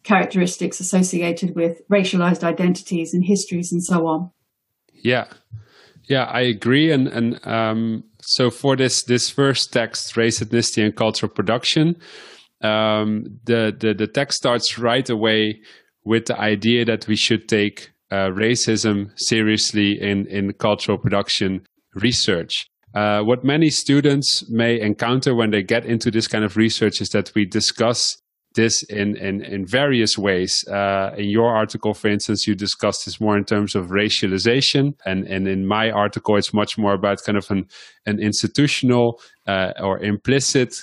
characteristics 0.04 0.80
associated 0.80 1.56
with 1.56 1.82
racialized 1.92 2.44
identities 2.44 3.14
and 3.14 3.26
histories 3.26 3.72
and 3.72 3.84
so 3.84 4.08
on. 4.08 4.32
Yeah. 4.94 5.26
Yeah, 6.08 6.26
I 6.26 6.42
agree. 6.42 6.92
And 6.92 7.08
and 7.08 7.46
um, 7.48 8.04
so 8.22 8.52
for 8.52 8.76
this 8.76 9.04
this 9.04 9.30
first 9.30 9.74
text, 9.74 10.16
race, 10.16 10.40
ethnicity, 10.40 10.84
and 10.84 10.96
cultural 10.96 11.32
production, 11.32 11.96
um, 12.62 13.40
the, 13.44 13.76
the 13.78 13.96
the 13.96 14.08
text 14.08 14.38
starts 14.38 14.78
right 14.78 15.10
away 15.10 15.62
with 16.04 16.28
the 16.28 16.40
idea 16.40 16.86
that 16.86 17.08
we 17.08 17.16
should 17.16 17.50
take 17.50 17.90
uh, 18.12 18.30
racism 18.30 19.10
seriously 19.16 20.00
in, 20.00 20.28
in 20.28 20.54
cultural 20.54 20.98
production 20.98 21.66
research. 21.96 22.70
Uh, 22.96 23.22
what 23.22 23.44
many 23.44 23.70
students 23.70 24.50
may 24.50 24.80
encounter 24.80 25.36
when 25.36 25.52
they 25.52 25.62
get 25.62 25.86
into 25.86 26.10
this 26.10 26.28
kind 26.28 26.46
of 26.46 26.56
research 26.56 27.02
is 27.02 27.10
that 27.10 27.32
we 27.36 27.46
discuss 27.46 28.18
this 28.56 28.84
in, 28.84 29.18
in, 29.18 29.42
in 29.42 29.66
various 29.66 30.18
ways. 30.18 30.66
Uh, 30.68 31.14
in 31.18 31.30
your 31.30 31.54
article, 31.54 31.94
for 31.94 32.08
instance, 32.08 32.48
you 32.48 32.56
discuss 32.56 33.04
this 33.04 33.20
more 33.20 33.38
in 33.38 33.44
terms 33.44 33.76
of 33.76 33.88
racialization. 33.88 34.94
And, 35.06 35.28
and 35.28 35.46
in 35.46 35.68
my 35.68 35.92
article, 35.92 36.38
it's 36.38 36.54
much 36.54 36.78
more 36.78 36.94
about 36.94 37.22
kind 37.24 37.38
of 37.38 37.52
an, 37.52 37.68
an 38.06 38.20
institutional 38.20 39.20
uh, 39.46 39.74
or 39.80 40.00
implicit 40.00 40.74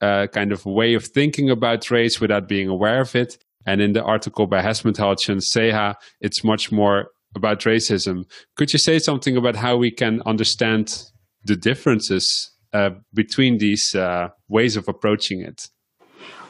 uh, 0.00 0.26
kind 0.32 0.50
of 0.50 0.66
way 0.66 0.94
of 0.94 1.04
thinking 1.04 1.50
about 1.50 1.90
race 1.90 2.20
without 2.20 2.48
being 2.48 2.68
aware 2.68 3.00
of 3.00 3.14
it. 3.14 3.38
And 3.64 3.80
in 3.80 3.92
the 3.92 4.02
article 4.02 4.46
by 4.46 4.62
Hesmondhalgh 4.62 5.28
and 5.28 5.40
Saha, 5.40 5.94
it's 6.20 6.42
much 6.42 6.72
more 6.72 7.10
about 7.36 7.60
racism. 7.60 8.24
Could 8.56 8.72
you 8.72 8.78
say 8.78 8.98
something 8.98 9.36
about 9.36 9.54
how 9.54 9.76
we 9.76 9.90
can 9.90 10.20
understand 10.26 11.09
the 11.44 11.56
differences 11.56 12.50
uh, 12.72 12.90
between 13.12 13.58
these 13.58 13.94
uh, 13.94 14.28
ways 14.48 14.76
of 14.76 14.88
approaching 14.88 15.40
it? 15.40 15.68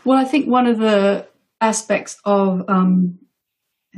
Well, 0.05 0.19
I 0.19 0.25
think 0.25 0.49
one 0.49 0.67
of 0.67 0.79
the 0.79 1.27
aspects 1.61 2.19
of 2.25 2.63
um, 2.69 3.19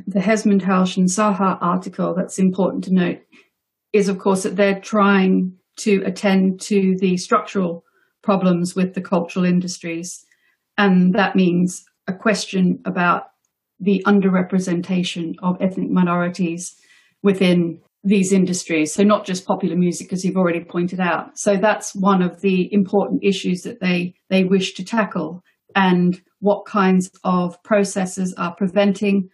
the 0.07 0.21
Hesmondhalgh 0.21 0.97
and 0.97 1.09
Saha 1.09 1.59
article 1.61 2.15
that's 2.15 2.39
important 2.39 2.85
to 2.85 2.95
note 2.95 3.21
is, 3.93 4.09
of 4.09 4.19
course, 4.19 4.43
that 4.43 4.57
they're 4.57 4.81
trying 4.81 5.53
to 5.77 6.03
attend 6.05 6.61
to 6.63 6.97
the 6.99 7.17
structural 7.17 7.85
problems 8.23 8.75
with 8.75 8.95
the 8.95 9.01
cultural 9.01 9.45
industries. 9.45 10.25
And 10.79 11.15
that 11.15 11.37
means 11.37 11.85
a 12.07 12.13
question 12.13 12.81
about 12.85 13.29
the 13.81 14.03
underrepresentation 14.07 15.35
of 15.43 15.61
ethnic 15.61 15.91
minorities 15.91 16.77
within 17.23 17.81
these 18.05 18.33
industries. 18.33 18.93
So 18.93 19.03
not 19.03 19.25
just 19.25 19.47
popular 19.47 19.77
music, 19.77 20.13
as 20.13 20.25
you've 20.25 20.37
already 20.37 20.65
pointed 20.65 21.01
out. 21.01 21.39
So 21.39 21.57
that's 21.57 21.95
one 21.95 22.23
of 22.23 22.41
the 22.41 22.73
important 22.73 23.23
issues 23.23 23.63
that 23.63 23.81
they, 23.81 24.15
they 24.29 24.45
wish 24.45 24.75
to 24.75 24.85
tackle 24.85 25.43
and 25.75 26.21
what 26.41 26.67
kinds 26.67 27.11
of 27.25 27.63
processes 27.63 28.35
are 28.37 28.55
preventing 28.55 29.29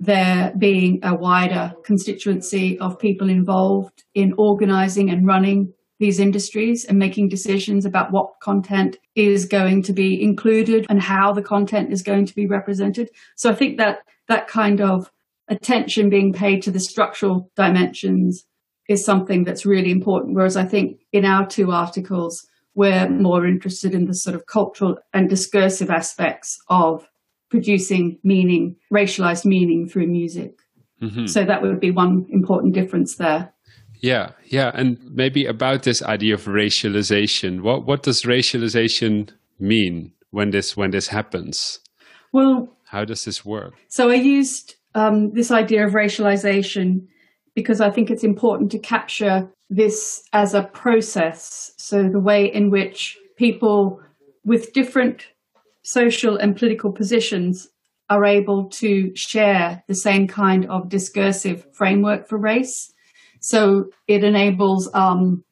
there 0.00 0.52
being 0.58 0.98
a 1.04 1.14
wider 1.14 1.72
constituency 1.84 2.76
of 2.80 2.98
people 2.98 3.30
involved 3.30 4.02
in 4.14 4.34
organizing 4.36 5.10
and 5.10 5.26
running 5.26 5.72
these 6.00 6.18
industries 6.18 6.84
and 6.84 6.98
making 6.98 7.28
decisions 7.28 7.86
about 7.86 8.10
what 8.10 8.32
content 8.42 8.96
is 9.14 9.44
going 9.44 9.80
to 9.84 9.92
be 9.92 10.20
included 10.20 10.84
and 10.88 11.00
how 11.00 11.32
the 11.32 11.42
content 11.42 11.92
is 11.92 12.02
going 12.02 12.26
to 12.26 12.34
be 12.34 12.48
represented. 12.48 13.08
So 13.36 13.48
I 13.50 13.54
think 13.54 13.78
that 13.78 13.98
that 14.26 14.48
kind 14.48 14.80
of 14.80 15.08
attention 15.52 16.08
being 16.08 16.32
paid 16.32 16.62
to 16.62 16.70
the 16.70 16.80
structural 16.80 17.50
dimensions 17.56 18.44
is 18.88 19.04
something 19.04 19.44
that's 19.44 19.64
really 19.66 19.90
important. 19.90 20.34
Whereas 20.34 20.56
I 20.56 20.64
think 20.64 21.00
in 21.12 21.24
our 21.24 21.46
two 21.46 21.70
articles, 21.70 22.44
we're 22.74 23.08
more 23.08 23.46
interested 23.46 23.94
in 23.94 24.06
the 24.06 24.14
sort 24.14 24.34
of 24.34 24.46
cultural 24.46 24.96
and 25.12 25.28
discursive 25.28 25.90
aspects 25.90 26.58
of 26.68 27.06
producing 27.50 28.18
meaning, 28.24 28.76
racialized 28.92 29.44
meaning 29.44 29.88
through 29.88 30.06
music. 30.06 30.54
Mm-hmm. 31.02 31.26
So 31.26 31.44
that 31.44 31.62
would 31.62 31.80
be 31.80 31.90
one 31.90 32.26
important 32.30 32.74
difference 32.74 33.16
there. 33.16 33.52
Yeah, 34.00 34.30
yeah, 34.46 34.72
and 34.74 34.98
maybe 35.12 35.46
about 35.46 35.84
this 35.84 36.02
idea 36.02 36.34
of 36.34 36.46
racialization. 36.46 37.60
What 37.60 37.86
what 37.86 38.02
does 38.02 38.22
racialization 38.22 39.30
mean 39.60 40.12
when 40.30 40.50
this 40.50 40.76
when 40.76 40.90
this 40.90 41.08
happens? 41.08 41.78
Well, 42.32 42.68
how 42.86 43.04
does 43.04 43.24
this 43.24 43.44
work? 43.44 43.74
So 43.88 44.10
I 44.10 44.14
used 44.14 44.74
um, 44.94 45.32
this 45.32 45.50
idea 45.50 45.86
of 45.86 45.92
racialization 45.92 47.06
because 47.54 47.80
I 47.80 47.90
think 47.90 48.10
it's 48.10 48.24
important 48.24 48.70
to 48.72 48.78
capture 48.78 49.48
this 49.68 50.22
as 50.32 50.54
a 50.54 50.62
process. 50.62 51.72
So 51.76 52.08
the 52.08 52.20
way 52.20 52.46
in 52.46 52.70
which 52.70 53.18
people 53.36 54.00
with 54.44 54.72
different 54.72 55.26
social 55.82 56.36
and 56.36 56.56
political 56.56 56.92
positions 56.92 57.68
are 58.08 58.24
able 58.24 58.68
to 58.68 59.14
share 59.14 59.82
the 59.86 59.94
same 59.94 60.26
kind 60.28 60.66
of 60.66 60.88
discursive 60.88 61.66
framework 61.74 62.28
for 62.28 62.38
race 62.38 62.92
so 63.42 63.90
it 64.06 64.22
enables, 64.22 64.88
um, 64.94 65.44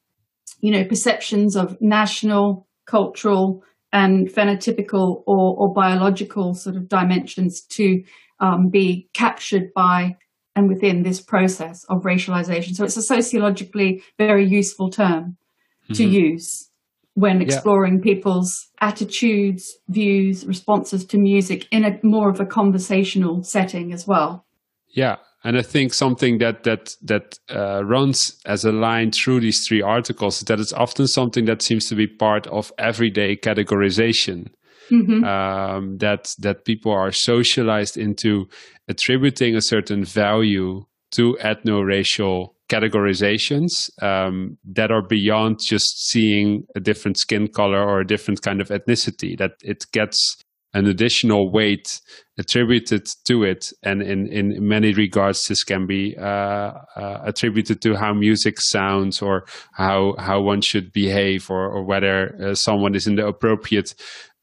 you 0.61 0.71
know, 0.71 0.85
perceptions 0.85 1.57
of 1.57 1.79
national, 1.81 2.65
cultural, 2.85 3.63
and 3.91 4.29
phenotypical 4.29 5.23
or, 5.27 5.57
or 5.57 5.73
biological 5.73 6.53
sort 6.53 6.77
of 6.77 6.87
dimensions 6.87 7.61
to 7.61 8.01
um, 8.41 8.69
be 8.69 9.07
captured 9.13 9.71
by 9.73 10.17
and 10.55 10.67
within 10.67 11.03
this 11.03 11.21
process 11.21 11.85
of 11.85 12.03
racialization. 12.03 12.75
So 12.75 12.83
it's 12.83 12.97
a 12.97 13.01
sociologically 13.01 14.03
very 14.17 14.45
useful 14.45 14.89
term 14.89 15.37
mm-hmm. 15.85 15.93
to 15.93 16.03
use 16.03 16.69
when 17.13 17.41
exploring 17.41 17.95
yeah. 17.95 18.03
people's 18.03 18.69
attitudes, 18.79 19.77
views, 19.87 20.45
responses 20.45 21.05
to 21.05 21.17
music 21.17 21.67
in 21.71 21.85
a 21.85 21.99
more 22.03 22.29
of 22.29 22.39
a 22.39 22.45
conversational 22.45 23.43
setting 23.43 23.93
as 23.93 24.07
well. 24.07 24.45
Yeah, 24.89 25.17
and 25.43 25.57
I 25.57 25.61
think 25.61 25.93
something 25.93 26.37
that 26.39 26.63
that 26.63 26.95
that 27.01 27.39
uh, 27.49 27.83
runs 27.83 28.39
as 28.45 28.65
a 28.65 28.71
line 28.71 29.11
through 29.11 29.41
these 29.41 29.65
three 29.67 29.81
articles 29.81 30.37
is 30.37 30.43
that 30.45 30.59
it's 30.59 30.73
often 30.73 31.07
something 31.07 31.45
that 31.45 31.61
seems 31.61 31.87
to 31.87 31.95
be 31.95 32.07
part 32.07 32.47
of 32.47 32.71
everyday 32.77 33.35
categorization. 33.35 34.47
Mm-hmm. 34.91 35.23
Um, 35.23 35.97
that 35.99 36.35
that 36.39 36.65
people 36.65 36.91
are 36.91 37.11
socialized 37.11 37.97
into 37.97 38.47
attributing 38.89 39.55
a 39.55 39.61
certain 39.61 40.03
value 40.03 40.83
to 41.11 41.37
ethno-racial 41.41 42.55
categorizations 42.69 43.89
um, 44.01 44.57
that 44.65 44.91
are 44.91 45.05
beyond 45.05 45.59
just 45.61 46.09
seeing 46.09 46.65
a 46.75 46.79
different 46.79 47.17
skin 47.17 47.47
color 47.47 47.81
or 47.81 48.01
a 48.01 48.07
different 48.07 48.41
kind 48.41 48.61
of 48.61 48.69
ethnicity. 48.69 49.37
That 49.37 49.51
it 49.61 49.85
gets 49.91 50.37
an 50.73 50.87
additional 50.87 51.51
weight 51.51 51.99
attributed 52.37 53.05
to 53.25 53.43
it. 53.43 53.71
And 53.83 54.01
in, 54.01 54.27
in 54.27 54.67
many 54.67 54.93
regards, 54.93 55.45
this 55.47 55.63
can 55.63 55.85
be 55.85 56.15
uh, 56.17 56.23
uh, 56.23 57.21
attributed 57.25 57.81
to 57.81 57.95
how 57.95 58.13
music 58.13 58.55
sounds 58.59 59.21
or 59.21 59.45
how, 59.73 60.15
how 60.17 60.41
one 60.41 60.61
should 60.61 60.93
behave 60.93 61.49
or, 61.49 61.69
or 61.69 61.83
whether 61.83 62.35
uh, 62.41 62.55
someone 62.55 62.95
is 62.95 63.05
in 63.05 63.15
the 63.15 63.27
appropriate 63.27 63.93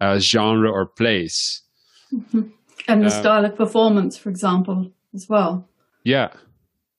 uh, 0.01 0.19
genre 0.19 0.71
or 0.71 0.87
place. 0.87 1.63
Mm-hmm. 2.13 2.43
And 2.87 3.03
the 3.03 3.07
uh, 3.07 3.11
style 3.11 3.45
of 3.45 3.57
performance, 3.57 4.17
for 4.17 4.31
example, 4.31 4.91
as 5.15 5.27
well. 5.29 5.69
Yeah. 6.05 6.29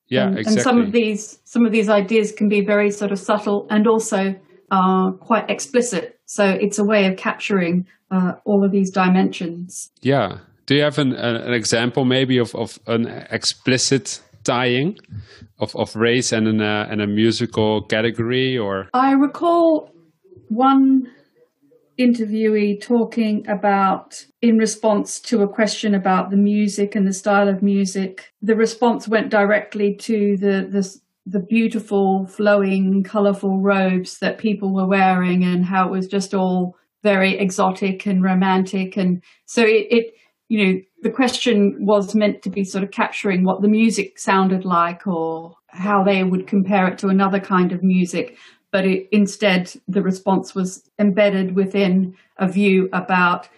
Yeah, 0.08 0.26
and, 0.26 0.38
exactly. 0.38 0.54
and 0.54 0.62
some 0.62 0.80
of 0.82 0.92
these 0.92 1.38
some 1.44 1.64
of 1.64 1.72
these 1.72 1.88
ideas 1.88 2.32
can 2.32 2.48
be 2.48 2.64
very 2.64 2.90
sort 2.90 3.12
of 3.12 3.18
subtle 3.18 3.66
and 3.70 3.86
also 3.86 4.34
uh, 4.70 5.12
quite 5.20 5.48
explicit. 5.48 6.18
So 6.26 6.44
it's 6.44 6.78
a 6.78 6.84
way 6.84 7.06
of 7.06 7.16
capturing 7.16 7.86
uh, 8.10 8.32
all 8.44 8.64
of 8.64 8.72
these 8.72 8.90
dimensions. 8.90 9.90
Yeah. 10.02 10.38
Do 10.66 10.74
you 10.76 10.82
have 10.82 10.98
an, 10.98 11.12
an 11.12 11.52
example 11.52 12.04
maybe 12.04 12.38
of, 12.38 12.54
of 12.54 12.78
an 12.86 13.06
explicit 13.30 14.20
tying 14.44 14.98
of, 15.58 15.74
of 15.76 15.94
race 15.96 16.32
and, 16.32 16.46
an, 16.46 16.60
uh, 16.60 16.86
and 16.90 17.00
a 17.00 17.06
musical 17.06 17.82
category 17.82 18.56
or? 18.56 18.88
I 18.94 19.12
recall 19.12 19.92
one 20.48 21.08
interviewee 21.98 22.80
talking 22.80 23.46
about 23.48 24.24
in 24.40 24.56
response 24.56 25.20
to 25.20 25.42
a 25.42 25.48
question 25.48 25.94
about 25.94 26.30
the 26.30 26.36
music 26.36 26.94
and 26.94 27.06
the 27.06 27.12
style 27.12 27.48
of 27.48 27.62
music 27.62 28.32
the 28.40 28.56
response 28.56 29.06
went 29.06 29.30
directly 29.30 29.94
to 29.94 30.36
the 30.38 30.66
the, 30.70 30.96
the 31.26 31.40
beautiful 31.40 32.26
flowing 32.26 33.02
colorful 33.02 33.60
robes 33.60 34.18
that 34.18 34.38
people 34.38 34.74
were 34.74 34.86
wearing 34.86 35.44
and 35.44 35.64
how 35.64 35.86
it 35.86 35.90
was 35.90 36.06
just 36.06 36.32
all 36.32 36.76
very 37.02 37.38
exotic 37.38 38.06
and 38.06 38.22
romantic. 38.22 38.96
And 38.96 39.22
so 39.46 39.62
it, 39.62 39.86
it 39.90 40.14
you 40.48 40.64
know 40.64 40.80
the 41.02 41.10
question 41.10 41.76
was 41.80 42.14
meant 42.14 42.42
to 42.42 42.50
be 42.50 42.64
sort 42.64 42.84
of 42.84 42.90
capturing 42.90 43.44
what 43.44 43.62
the 43.62 43.68
music 43.68 44.18
sounded 44.18 44.64
like 44.64 45.06
or 45.06 45.56
how 45.68 46.02
they 46.02 46.24
would 46.24 46.46
compare 46.46 46.88
it 46.88 46.98
to 46.98 47.08
another 47.08 47.38
kind 47.38 47.72
of 47.72 47.82
music 47.82 48.36
but 48.72 48.84
it, 48.84 49.08
instead 49.12 49.72
the 49.88 50.02
response 50.02 50.54
was 50.54 50.88
embedded 50.98 51.54
within 51.54 52.14
a 52.38 52.48
view 52.48 52.88
about 52.92 53.48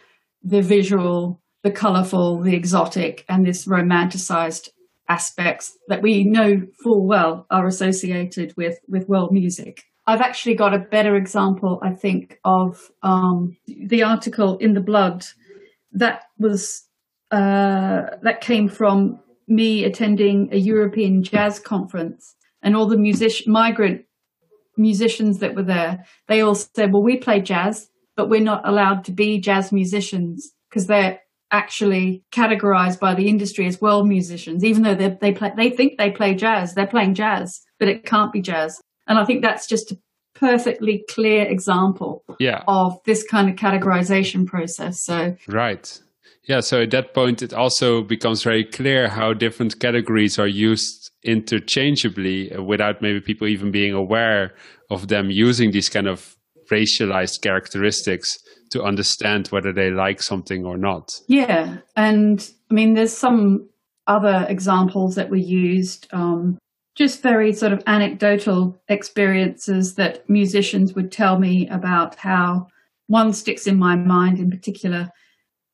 the 0.42 0.62
visual, 0.62 1.40
the 1.62 1.70
colorful, 1.70 2.40
the 2.40 2.54
exotic, 2.54 3.24
and 3.28 3.46
this 3.46 3.66
romanticized 3.66 4.68
aspects 5.08 5.76
that 5.88 6.02
we 6.02 6.24
know 6.24 6.62
full 6.82 7.06
well 7.06 7.46
are 7.50 7.66
associated 7.66 8.54
with, 8.56 8.78
with 8.88 9.08
world 9.08 9.32
music. 9.32 9.84
I've 10.06 10.20
actually 10.20 10.54
got 10.54 10.74
a 10.74 10.78
better 10.78 11.14
example, 11.16 11.78
I 11.82 11.90
think, 11.90 12.38
of 12.44 12.90
um, 13.02 13.56
the 13.66 14.02
article 14.02 14.58
in 14.58 14.74
the 14.74 14.80
Blood 14.80 15.24
that 15.92 16.24
was 16.38 16.84
uh, 17.30 18.16
that 18.22 18.40
came 18.40 18.68
from 18.68 19.18
me 19.48 19.84
attending 19.84 20.48
a 20.52 20.56
European 20.56 21.22
jazz 21.22 21.58
conference, 21.58 22.34
and 22.62 22.74
all 22.74 22.86
the 22.86 22.96
music 22.96 23.46
migrant 23.46 24.04
musicians 24.76 25.38
that 25.38 25.54
were 25.54 25.62
there, 25.62 26.04
they 26.28 26.40
all 26.40 26.54
said, 26.54 26.92
well, 26.92 27.02
we 27.02 27.16
play 27.16 27.40
jazz, 27.40 27.88
but 28.16 28.28
we're 28.28 28.40
not 28.40 28.66
allowed 28.66 29.04
to 29.04 29.12
be 29.12 29.40
jazz 29.40 29.72
musicians 29.72 30.52
because 30.68 30.86
they're 30.86 31.20
actually 31.50 32.24
categorized 32.32 32.98
by 32.98 33.14
the 33.14 33.28
industry 33.28 33.66
as 33.66 33.80
world 33.80 34.08
musicians, 34.08 34.64
even 34.64 34.82
though 34.82 34.94
they, 34.94 35.16
they 35.20 35.32
play, 35.32 35.52
they 35.56 35.70
think 35.70 35.98
they 35.98 36.10
play 36.10 36.34
jazz, 36.34 36.74
they're 36.74 36.86
playing 36.86 37.14
jazz, 37.14 37.60
but 37.78 37.88
it 37.88 38.06
can't 38.06 38.32
be 38.32 38.40
jazz. 38.40 38.80
And 39.06 39.18
I 39.18 39.24
think 39.24 39.42
that's 39.42 39.66
just 39.66 39.92
a 39.92 39.98
perfectly 40.34 41.04
clear 41.10 41.42
example 41.42 42.24
yeah. 42.40 42.62
of 42.66 42.98
this 43.04 43.22
kind 43.22 43.50
of 43.50 43.56
categorization 43.56 44.46
process. 44.46 45.04
So, 45.04 45.36
right. 45.46 46.00
Yeah, 46.44 46.60
so 46.60 46.82
at 46.82 46.90
that 46.90 47.14
point, 47.14 47.42
it 47.42 47.52
also 47.52 48.02
becomes 48.02 48.42
very 48.42 48.64
clear 48.64 49.08
how 49.08 49.32
different 49.32 49.78
categories 49.78 50.38
are 50.38 50.48
used 50.48 51.01
interchangeably 51.24 52.52
without 52.58 53.00
maybe 53.02 53.20
people 53.20 53.46
even 53.46 53.70
being 53.70 53.92
aware 53.92 54.54
of 54.90 55.08
them 55.08 55.30
using 55.30 55.70
these 55.70 55.88
kind 55.88 56.06
of 56.06 56.36
racialized 56.70 57.42
characteristics 57.42 58.38
to 58.70 58.82
understand 58.82 59.48
whether 59.48 59.72
they 59.72 59.90
like 59.90 60.22
something 60.22 60.64
or 60.64 60.78
not. 60.78 61.20
Yeah. 61.28 61.78
And 61.96 62.48
I 62.70 62.74
mean, 62.74 62.94
there's 62.94 63.16
some 63.16 63.68
other 64.06 64.46
examples 64.48 65.14
that 65.14 65.30
were 65.30 65.36
used, 65.36 66.08
um, 66.12 66.58
just 66.94 67.22
very 67.22 67.52
sort 67.52 67.72
of 67.72 67.82
anecdotal 67.86 68.80
experiences 68.88 69.94
that 69.94 70.28
musicians 70.28 70.94
would 70.94 71.12
tell 71.12 71.38
me 71.38 71.68
about 71.68 72.16
how 72.16 72.66
one 73.06 73.32
sticks 73.32 73.66
in 73.66 73.78
my 73.78 73.96
mind 73.96 74.38
in 74.38 74.50
particular 74.50 75.10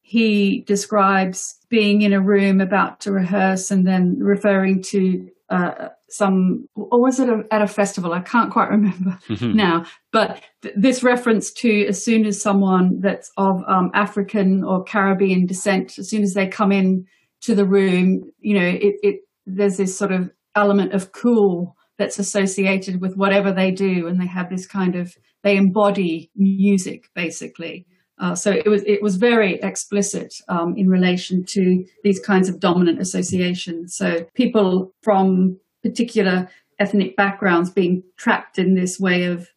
he 0.09 0.61
describes 0.61 1.59
being 1.69 2.01
in 2.01 2.15
a 2.15 2.21
room 2.21 2.63
about 2.63 2.99
to 2.99 3.13
rehearse 3.13 3.71
and 3.71 3.87
then 3.87 4.19
referring 4.19 4.81
to 4.81 5.29
uh, 5.51 5.89
some, 6.11 6.67
or 6.75 7.01
was 7.01 7.19
it 7.21 7.29
a, 7.29 7.43
at 7.51 7.63
a 7.63 7.67
festival? 7.67 8.13
I 8.13 8.21
can't 8.21 8.53
quite 8.53 8.69
remember 8.71 9.19
mm-hmm. 9.29 9.53
now. 9.57 9.85
But 10.13 10.43
th- 10.63 10.75
this 10.77 11.03
reference 11.03 11.53
to 11.55 11.87
as 11.87 12.03
soon 12.05 12.27
as 12.27 12.41
someone 12.41 13.01
that's 13.01 13.31
of 13.37 13.63
um, 13.67 13.91
African 13.95 14.63
or 14.65 14.85
Caribbean 14.85 15.47
descent, 15.47 15.99
as 15.99 16.11
soon 16.11 16.23
as 16.23 16.35
they 16.35 16.47
come 16.47 16.73
in 16.73 17.07
to 17.43 17.55
the 17.55 17.67
room, 17.67 18.31
you 18.41 18.59
know, 18.59 18.67
it, 18.67 18.95
it 19.03 19.21
there's 19.47 19.77
this 19.79 19.97
sort 19.97 20.13
of 20.13 20.31
element 20.55 20.93
of 20.93 21.13
cool 21.13 21.75
that's 21.99 22.19
associated 22.19 23.01
with 23.01 23.17
whatever 23.17 23.53
they 23.53 23.71
do, 23.71 24.07
and 24.07 24.21
they 24.21 24.27
have 24.27 24.51
this 24.51 24.67
kind 24.67 24.97
of 24.97 25.15
they 25.43 25.57
embody 25.57 26.31
music 26.37 27.09
basically. 27.15 27.87
Uh, 28.21 28.35
so 28.35 28.51
it 28.51 28.69
was 28.69 28.83
it 28.85 29.03
was 29.03 29.17
very 29.17 29.59
explicit 29.63 30.35
um, 30.49 30.75
in 30.77 30.89
relation 30.89 31.45
to 31.45 31.85
these 32.03 32.21
kinds 32.21 32.49
of 32.49 32.61
dominant 32.61 33.01
associations. 33.01 33.95
So 33.97 34.27
people 34.35 34.93
from 35.03 35.59
particular 35.83 36.49
ethnic 36.79 37.17
backgrounds 37.17 37.71
being 37.71 38.03
trapped 38.17 38.59
in 38.59 38.75
this 38.75 38.99
way 38.99 39.25
of 39.25 39.49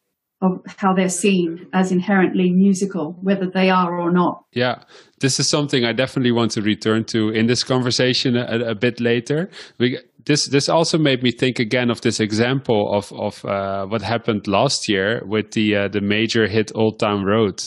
of 0.41 0.60
how 0.78 0.91
they're 0.93 1.08
seen 1.08 1.67
as 1.71 1.91
inherently 1.91 2.50
musical, 2.52 3.15
whether 3.21 3.47
they 3.47 3.69
are 3.69 4.00
or 4.00 4.12
not. 4.12 4.43
Yeah, 4.54 4.84
this 5.19 5.39
is 5.39 5.47
something 5.47 5.86
I 5.86 5.93
definitely 5.93 6.32
want 6.32 6.52
to 6.52 6.62
return 6.63 7.04
to 7.06 7.30
in 7.30 7.45
this 7.45 7.63
conversation 7.63 8.36
a, 8.36 8.71
a 8.71 8.76
bit 8.76 9.00
later. 9.00 9.50
We, 9.78 10.00
this 10.26 10.47
this 10.47 10.67
also 10.67 10.97
made 10.97 11.24
me 11.24 11.32
think 11.32 11.60
again 11.60 11.89
of 11.89 12.02
this 12.02 12.19
example 12.19 12.91
of 12.91 13.12
of 13.13 13.45
uh, 13.45 13.86
what 13.86 14.02
happened 14.02 14.47
last 14.47 14.89
year 14.89 15.21
with 15.26 15.52
the 15.52 15.76
uh, 15.76 15.88
the 15.89 16.02
major 16.02 16.47
hit 16.47 16.71
Old 16.76 17.00
Town 17.00 17.24
Road 17.24 17.62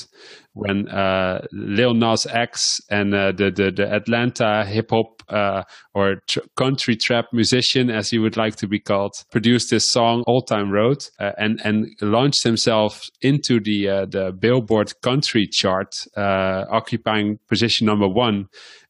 when 0.54 0.88
uh, 0.88 1.44
Lil 1.52 1.94
Nas 1.94 2.26
X 2.26 2.80
and 2.88 3.14
uh, 3.14 3.32
the, 3.32 3.50
the, 3.50 3.70
the 3.70 3.92
Atlanta 3.92 4.64
hip 4.64 4.90
hop 4.90 5.22
uh, 5.28 5.64
or 5.94 6.16
tr- 6.28 6.40
country 6.56 6.96
trap 6.96 7.26
musician, 7.32 7.90
as 7.90 8.10
he 8.10 8.18
would 8.18 8.36
like 8.36 8.56
to 8.56 8.68
be 8.68 8.78
called, 8.78 9.12
produced 9.30 9.70
this 9.70 9.90
song 9.90 10.22
"Old 10.26 10.46
Time 10.46 10.70
Road" 10.70 11.04
uh, 11.18 11.32
and 11.36 11.60
and 11.64 11.88
launched 12.00 12.44
himself 12.44 13.02
into 13.20 13.60
the 13.60 13.88
uh, 13.88 14.06
the 14.06 14.32
Billboard 14.32 14.92
country 15.02 15.46
chart, 15.46 15.94
uh, 16.16 16.64
occupying 16.70 17.38
position 17.48 17.86
number 17.86 18.08
one. 18.08 18.46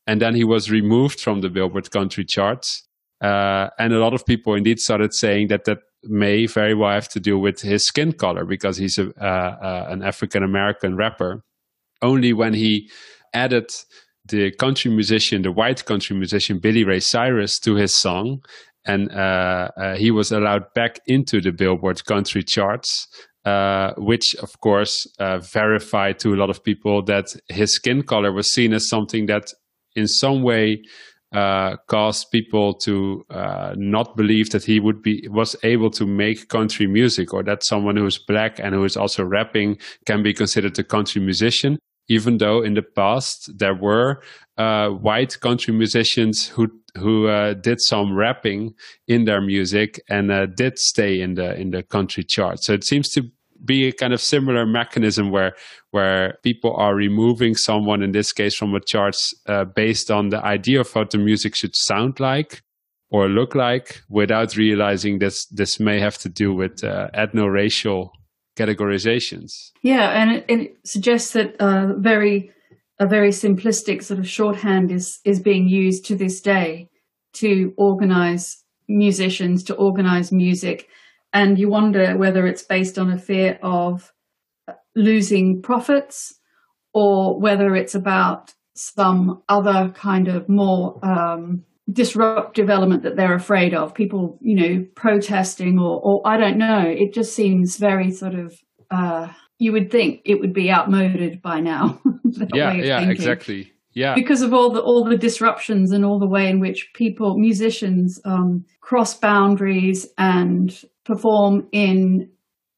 And 0.07 0.21
then 0.21 0.35
he 0.35 0.45
was 0.45 0.71
removed 0.71 1.19
from 1.19 1.41
the 1.41 1.49
Billboard 1.49 1.91
country 1.91 2.27
charts. 2.27 2.87
and 3.23 3.93
a 3.93 3.99
lot 3.99 4.13
of 4.13 4.27
people 4.27 4.55
indeed 4.55 4.79
started 4.79 5.15
saying 5.15 5.49
that 5.49 5.65
that 5.65 5.79
may 6.07 6.47
very 6.47 6.75
well 6.75 6.91
have 6.91 7.09
to 7.09 7.21
do 7.21 7.39
with 7.39 7.61
his 7.61 7.87
skin 7.87 8.13
color 8.13 8.45
because 8.45 8.77
he's 8.77 8.99
a, 8.99 9.09
uh, 9.21 9.25
uh, 9.25 9.87
an 9.89 10.03
African 10.03 10.43
American 10.43 10.97
rapper 10.97 11.43
only 12.05 12.33
when 12.33 12.55
he 12.55 12.89
added 13.33 13.69
the 14.27 14.53
country 14.53 14.91
musician, 14.91 15.43
the 15.43 15.53
white 15.53 15.85
country 15.85 16.17
musician 16.17 16.59
Billy 16.59 16.85
Ray 16.85 17.01
Cyrus, 17.01 17.59
to 17.61 17.75
his 17.75 17.97
song, 17.97 18.41
and 18.87 19.11
uh, 19.13 19.69
uh, 19.77 19.97
he 19.97 20.11
was 20.11 20.31
allowed 20.31 20.73
back 20.75 21.01
into 21.07 21.41
the 21.41 21.53
Billboard 21.53 22.05
country 22.05 22.43
charts. 22.43 23.09
Uh, 23.45 23.93
which, 23.99 24.35
of 24.37 24.59
course, 24.61 25.07
uh, 25.19 25.37
verified 25.39 26.19
to 26.19 26.33
a 26.33 26.39
lot 26.41 26.49
of 26.49 26.65
people 26.65 27.05
that 27.05 27.27
his 27.51 27.75
skin 27.75 28.03
color 28.03 28.33
was 28.33 28.51
seen 28.51 28.73
as 28.73 28.89
something 28.89 29.27
that, 29.27 29.53
in 29.95 30.09
some 30.09 30.43
way, 30.43 30.81
uh, 31.35 31.77
caused 31.89 32.31
people 32.31 32.73
to 32.73 33.23
uh, 33.29 33.75
not 33.77 34.17
believe 34.17 34.49
that 34.49 34.65
he 34.65 34.81
would 34.81 35.03
be 35.03 35.29
was 35.29 35.55
able 35.63 35.91
to 35.91 36.07
make 36.07 36.49
country 36.49 36.87
music, 36.87 37.35
or 37.35 37.43
that 37.43 37.63
someone 37.63 37.99
who 37.99 38.07
is 38.07 38.17
black 38.17 38.59
and 38.59 38.75
who 38.75 38.85
is 38.85 38.97
also 38.97 39.23
rapping 39.23 39.77
can 40.07 40.23
be 40.23 40.33
considered 40.33 40.79
a 40.79 40.85
country 40.85 41.21
musician 41.21 41.79
even 42.09 42.39
though 42.39 42.63
in 42.63 42.75
the 42.75 42.83
past 42.83 43.51
there 43.59 43.75
were 43.75 44.23
uh, 44.59 44.89
white 44.89 45.41
country 45.41 45.75
musicians 45.75 46.49
who 46.49 46.69
who 46.97 47.27
uh, 47.27 47.55
did 47.55 47.81
some 47.81 48.15
rapping 48.15 48.73
in 49.09 49.25
their 49.25 49.41
music 49.41 50.01
and 50.09 50.31
uh, 50.31 50.47
did 50.47 50.79
stay 50.79 51.21
in 51.21 51.35
the 51.35 51.55
in 51.57 51.71
the 51.71 51.83
country 51.83 52.23
chart. 52.23 52.63
So 52.63 52.73
it 52.73 52.85
seems 52.85 53.09
to 53.11 53.29
be 53.65 53.89
a 53.89 53.93
kind 53.93 54.13
of 54.13 54.21
similar 54.21 54.67
mechanism 54.67 55.31
where 55.31 55.55
where 55.91 56.39
people 56.43 56.75
are 56.77 56.95
removing 56.95 57.57
someone 57.57 58.03
in 58.03 58.13
this 58.13 58.33
case 58.33 58.55
from 58.55 58.75
a 58.75 58.81
chart 58.81 59.17
uh, 59.47 59.65
based 59.65 60.11
on 60.11 60.29
the 60.29 60.45
idea 60.45 60.81
of 60.81 60.95
what 60.95 61.11
the 61.11 61.19
music 61.19 61.55
should 61.55 61.75
sound 61.75 62.21
like 62.21 62.63
or 63.11 63.29
look 63.29 63.55
like 63.55 64.03
without 64.09 64.57
realizing 64.57 65.19
this 65.19 65.47
this 65.47 65.81
may 65.81 65.99
have 65.99 66.19
to 66.19 66.29
do 66.29 66.53
with 66.55 66.85
uh, 66.85 67.09
ethno-racial 67.15 68.13
categorizations. 68.57 69.73
Yeah, 69.83 70.11
and 70.11 70.31
it, 70.31 70.45
it 70.49 70.77
suggests 70.85 71.33
that 71.33 71.57
uh, 71.61 71.95
very 71.99 72.51
a 72.99 73.07
very 73.07 73.31
simplistic 73.31 74.03
sort 74.03 74.21
of 74.21 74.29
shorthand 74.29 74.93
is 74.93 75.21
is 75.25 75.41
being 75.41 75.69
used 75.69 76.05
to 76.07 76.17
this 76.17 76.41
day 76.41 76.89
to 77.35 77.75
organize 77.77 78.65
musicians 78.89 79.65
to 79.65 79.75
organize 79.75 80.31
music 80.31 80.89
and 81.33 81.59
you 81.59 81.69
wonder 81.69 82.17
whether 82.17 82.47
it's 82.47 82.63
based 82.63 82.99
on 82.99 83.11
a 83.11 83.19
fear 83.19 83.59
of 83.63 84.13
losing 84.95 85.61
profits 85.63 86.39
or 86.93 87.39
whether 87.41 87.75
it's 87.75 87.95
about 87.95 88.55
some 88.77 89.43
other 89.49 89.93
kind 89.95 90.29
of 90.29 90.49
more 90.49 90.99
um, 91.05 91.65
disruptive 91.93 92.71
element 92.71 93.03
that 93.03 93.17
they're 93.17 93.35
afraid 93.35 93.75
of. 93.75 93.95
People, 93.95 94.39
you 94.41 94.57
know, 94.57 94.87
protesting 94.95 95.79
or, 95.79 96.01
or 96.03 96.23
I 96.25 96.37
don't 96.37 96.59
know. 96.59 96.85
It 96.87 97.13
just 97.13 97.35
seems 97.35 97.77
very 97.77 98.11
sort 98.11 98.35
of. 98.35 98.55
Uh, 98.91 99.33
you 99.59 99.73
would 99.73 99.91
think 99.91 100.21
it 100.25 100.41
would 100.41 100.53
be 100.53 100.71
outmoded 100.71 101.41
by 101.41 101.61
now. 101.61 102.01
yeah, 102.55 102.73
yeah, 102.73 102.99
thinking. 102.99 103.11
exactly. 103.11 103.73
Yeah, 103.93 104.15
because 104.15 104.43
of 104.43 104.53
all 104.53 104.71
the 104.71 104.81
all 104.81 105.05
the 105.05 105.17
disruptions 105.17 105.93
and 105.93 106.05
all 106.05 106.19
the 106.19 106.29
way 106.29 106.49
in 106.49 106.59
which 106.59 106.91
people, 106.95 107.39
musicians, 107.39 108.21
um, 108.25 108.65
cross 108.81 109.15
boundaries 109.15 110.09
and 110.19 110.77
perform 111.05 111.69
in 111.71 112.29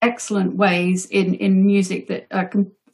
excellent 0.03 0.57
ways 0.57 1.07
in 1.07 1.35
in 1.35 1.65
music 1.65 2.09
that 2.09 2.27
are 2.31 2.51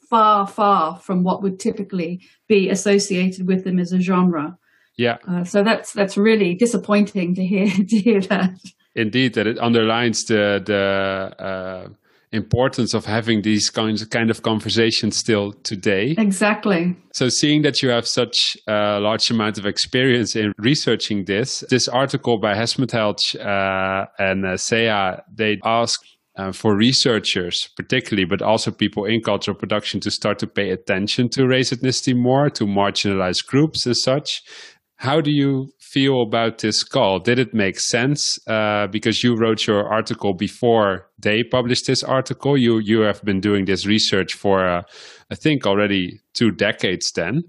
far, 0.09 0.47
far 0.47 0.97
from 0.99 1.23
what 1.23 1.41
would 1.41 1.59
typically 1.59 2.21
be 2.47 2.69
associated 2.69 3.47
with 3.47 3.63
them 3.63 3.79
as 3.79 3.91
a 3.91 3.99
genre. 3.99 4.55
Yeah. 4.97 5.17
Uh, 5.27 5.43
so 5.43 5.63
that's 5.63 5.93
that's 5.93 6.17
really 6.17 6.55
disappointing 6.55 7.35
to 7.35 7.45
hear 7.45 7.67
to 7.89 7.97
hear 7.97 8.21
that. 8.21 8.51
Indeed, 8.95 9.33
that 9.33 9.47
it 9.47 9.57
underlines 9.59 10.25
the 10.25 10.61
the 10.63 11.43
uh, 11.43 11.89
importance 12.33 12.93
of 12.93 13.05
having 13.05 13.43
these 13.43 13.69
kinds 13.69 14.01
of 14.01 14.09
kind 14.09 14.29
of 14.29 14.41
conversations 14.41 15.15
still 15.15 15.53
today. 15.63 16.15
Exactly. 16.17 16.95
So, 17.13 17.29
seeing 17.29 17.61
that 17.61 17.81
you 17.81 17.89
have 17.89 18.07
such 18.07 18.57
a 18.67 18.99
large 18.99 19.29
amount 19.29 19.57
of 19.57 19.65
experience 19.65 20.35
in 20.35 20.51
researching 20.57 21.25
this, 21.25 21.63
this 21.69 21.87
article 21.87 22.39
by 22.39 22.55
Hesmondhalgh 22.55 23.35
uh, 23.39 24.07
and 24.19 24.45
uh, 24.45 24.57
Sea, 24.57 25.17
they 25.33 25.59
ask 25.63 26.01
uh, 26.35 26.51
for 26.51 26.75
researchers, 26.75 27.69
particularly, 27.75 28.25
but 28.25 28.41
also 28.41 28.71
people 28.71 29.05
in 29.05 29.21
cultural 29.21 29.55
production 29.55 29.99
to 29.99 30.09
start 30.09 30.39
to 30.39 30.47
pay 30.47 30.71
attention 30.71 31.29
to 31.29 31.45
race 31.45 31.71
ethnicity 31.71 32.15
more, 32.15 32.49
to 32.49 32.65
marginalized 32.65 33.45
groups 33.45 33.85
and 33.85 33.95
such. 33.95 34.41
How 35.03 35.19
do 35.19 35.31
you 35.31 35.67
feel 35.81 36.21
about 36.21 36.59
this 36.59 36.81
call? 36.81 37.19
Did 37.19 37.37
it 37.37 37.53
make 37.53 37.77
sense? 37.77 38.39
Uh, 38.47 38.87
because 38.87 39.21
you 39.21 39.35
wrote 39.35 39.67
your 39.67 39.85
article 39.85 40.33
before 40.33 41.09
they 41.21 41.43
published 41.43 41.87
this 41.87 42.03
article. 42.03 42.57
You 42.57 42.79
you 42.79 43.01
have 43.01 43.21
been 43.21 43.41
doing 43.41 43.65
this 43.65 43.85
research 43.85 44.33
for, 44.33 44.65
uh, 44.65 44.83
I 45.29 45.35
think, 45.35 45.67
already 45.67 46.21
two 46.33 46.51
decades. 46.51 47.11
Then, 47.11 47.43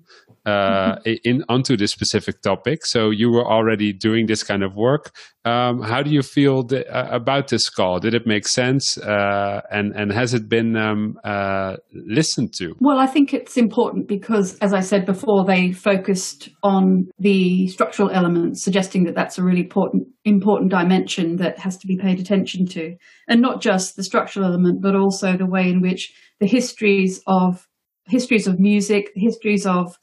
uh, 0.46 0.96
in 1.24 1.42
onto 1.48 1.76
this 1.76 1.90
specific 1.90 2.42
topic. 2.42 2.84
So 2.84 3.10
you 3.10 3.30
were 3.30 3.46
already 3.46 3.92
doing 3.92 4.26
this 4.26 4.42
kind 4.42 4.62
of 4.62 4.74
work. 4.74 5.14
Um, 5.46 5.82
how 5.82 6.02
do 6.02 6.10
you 6.10 6.22
feel 6.22 6.62
the, 6.62 6.86
uh, 6.88 7.14
about 7.14 7.48
this 7.48 7.68
call? 7.68 7.98
Did 7.98 8.14
it 8.14 8.26
make 8.26 8.46
sense, 8.46 8.96
uh, 8.98 9.60
and 9.70 9.94
and 9.94 10.12
has 10.12 10.32
it 10.34 10.48
been 10.48 10.76
um, 10.76 11.16
uh, 11.24 11.76
listened 11.92 12.54
to? 12.54 12.74
Well, 12.80 12.98
I 12.98 13.06
think 13.06 13.34
it's 13.34 13.56
important 13.56 14.08
because, 14.08 14.56
as 14.58 14.72
I 14.72 14.80
said 14.80 15.04
before, 15.04 15.44
they 15.44 15.72
focused 15.72 16.48
on 16.62 17.06
the 17.18 17.68
structural 17.68 18.10
elements, 18.10 18.62
suggesting 18.62 19.04
that 19.04 19.14
that's 19.14 19.38
a 19.38 19.42
really 19.42 19.60
important 19.60 20.08
important 20.24 20.70
dimension 20.70 21.36
that 21.36 21.58
has 21.58 21.76
to 21.78 21.86
be 21.86 21.98
paid 21.98 22.20
attention 22.20 22.66
to, 22.66 22.96
and 23.28 23.40
not 23.40 23.60
just 23.60 23.96
the 23.96 24.04
structural 24.04 24.46
element, 24.46 24.80
but 24.82 24.96
also 24.96 25.36
the 25.36 25.46
way 25.46 25.68
in 25.68 25.82
which 25.82 26.12
the 26.40 26.46
histories 26.46 27.20
of 27.26 27.66
histories 28.06 28.46
of 28.46 28.58
music, 28.58 29.10
histories 29.14 29.66
of 29.66 29.98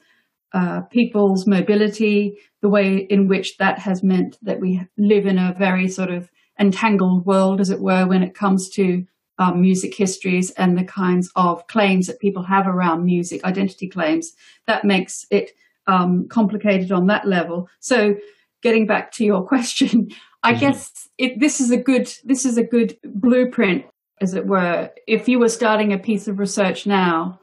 uh, 0.54 0.82
people's 0.90 1.46
mobility, 1.46 2.38
the 2.60 2.68
way 2.68 3.06
in 3.08 3.28
which 3.28 3.56
that 3.56 3.78
has 3.78 4.02
meant 4.02 4.38
that 4.42 4.60
we 4.60 4.80
live 4.98 5.26
in 5.26 5.38
a 5.38 5.54
very 5.58 5.88
sort 5.88 6.10
of 6.10 6.30
entangled 6.60 7.24
world, 7.24 7.60
as 7.60 7.70
it 7.70 7.80
were, 7.80 8.06
when 8.06 8.22
it 8.22 8.34
comes 8.34 8.68
to 8.70 9.04
um, 9.38 9.60
music 9.60 9.94
histories 9.96 10.50
and 10.52 10.76
the 10.76 10.84
kinds 10.84 11.30
of 11.36 11.66
claims 11.66 12.06
that 12.06 12.20
people 12.20 12.42
have 12.42 12.66
around 12.66 13.04
music, 13.04 13.42
identity 13.44 13.88
claims. 13.88 14.32
That 14.66 14.84
makes 14.84 15.26
it 15.30 15.52
um, 15.86 16.28
complicated 16.28 16.92
on 16.92 17.06
that 17.06 17.26
level. 17.26 17.68
So, 17.80 18.16
getting 18.62 18.86
back 18.86 19.10
to 19.12 19.24
your 19.24 19.44
question, 19.46 20.08
I 20.42 20.52
mm-hmm. 20.52 20.60
guess 20.60 21.08
it, 21.18 21.40
this 21.40 21.60
is 21.60 21.70
a 21.70 21.76
good 21.76 22.12
this 22.24 22.44
is 22.44 22.56
a 22.58 22.64
good 22.64 22.96
blueprint, 23.04 23.84
as 24.20 24.34
it 24.34 24.46
were. 24.46 24.90
If 25.06 25.28
you 25.28 25.38
were 25.38 25.48
starting 25.48 25.92
a 25.92 25.98
piece 25.98 26.28
of 26.28 26.38
research 26.38 26.86
now 26.86 27.40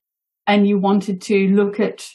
and 0.48 0.67
you 0.67 0.80
wanted 0.80 1.22
to 1.24 1.48
look 1.50 1.80
at 1.80 2.10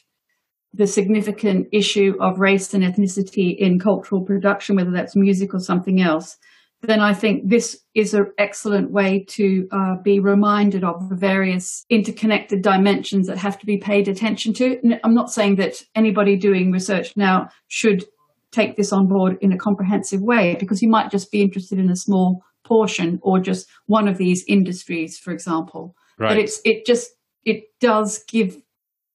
the 0.75 0.87
significant 0.87 1.69
issue 1.73 2.15
of 2.21 2.41
race 2.41 2.75
and 2.75 2.83
ethnicity 2.83 3.57
in 3.57 3.79
cultural 3.79 4.23
production, 4.23 4.77
whether 4.77 4.91
that's 4.91 5.15
music 5.15 5.55
or 5.55 5.61
something 5.61 6.01
else, 6.01 6.37
then 6.83 7.01
I 7.01 7.15
think 7.15 7.49
this 7.49 7.81
is 7.95 8.13
an 8.13 8.27
excellent 8.37 8.91
way 8.91 9.25
to 9.29 9.67
uh, 9.73 9.95
be 10.03 10.21
reminded 10.21 10.85
of 10.85 11.09
the 11.09 11.17
various 11.17 11.85
interconnected 11.89 12.61
dimensions 12.61 13.27
that 13.27 13.39
have 13.39 13.59
to 13.61 13.67
be 13.67 13.79
paid 13.79 14.09
attention 14.09 14.53
to. 14.55 14.79
I'm 15.03 15.15
not 15.15 15.31
saying 15.31 15.57
that 15.57 15.83
anybody 15.95 16.37
doing 16.37 16.73
research 16.73 17.17
now 17.17 17.49
should 17.69 18.05
take 18.53 18.77
this 18.77 18.93
on 18.93 19.09
board 19.09 19.39
in 19.41 19.53
a 19.53 19.57
comprehensive 19.57 20.21
way, 20.21 20.57
because 20.61 20.83
you 20.83 20.89
might 20.89 21.11
just 21.11 21.33
be 21.33 21.41
interested 21.41 21.79
in 21.79 21.91
a 21.91 21.97
small 21.97 22.43
portion 22.65 23.19
or 23.23 23.41
just 23.41 23.69
one 23.87 24.09
of 24.09 24.19
these 24.19 24.45
industries, 24.47 25.19
for 25.19 25.33
example. 25.33 25.95
Right. 26.19 26.29
But 26.29 26.39
it's 26.39 26.61
it 26.65 26.85
just 26.85 27.11
it 27.45 27.65
does 27.81 28.23
give 28.29 28.57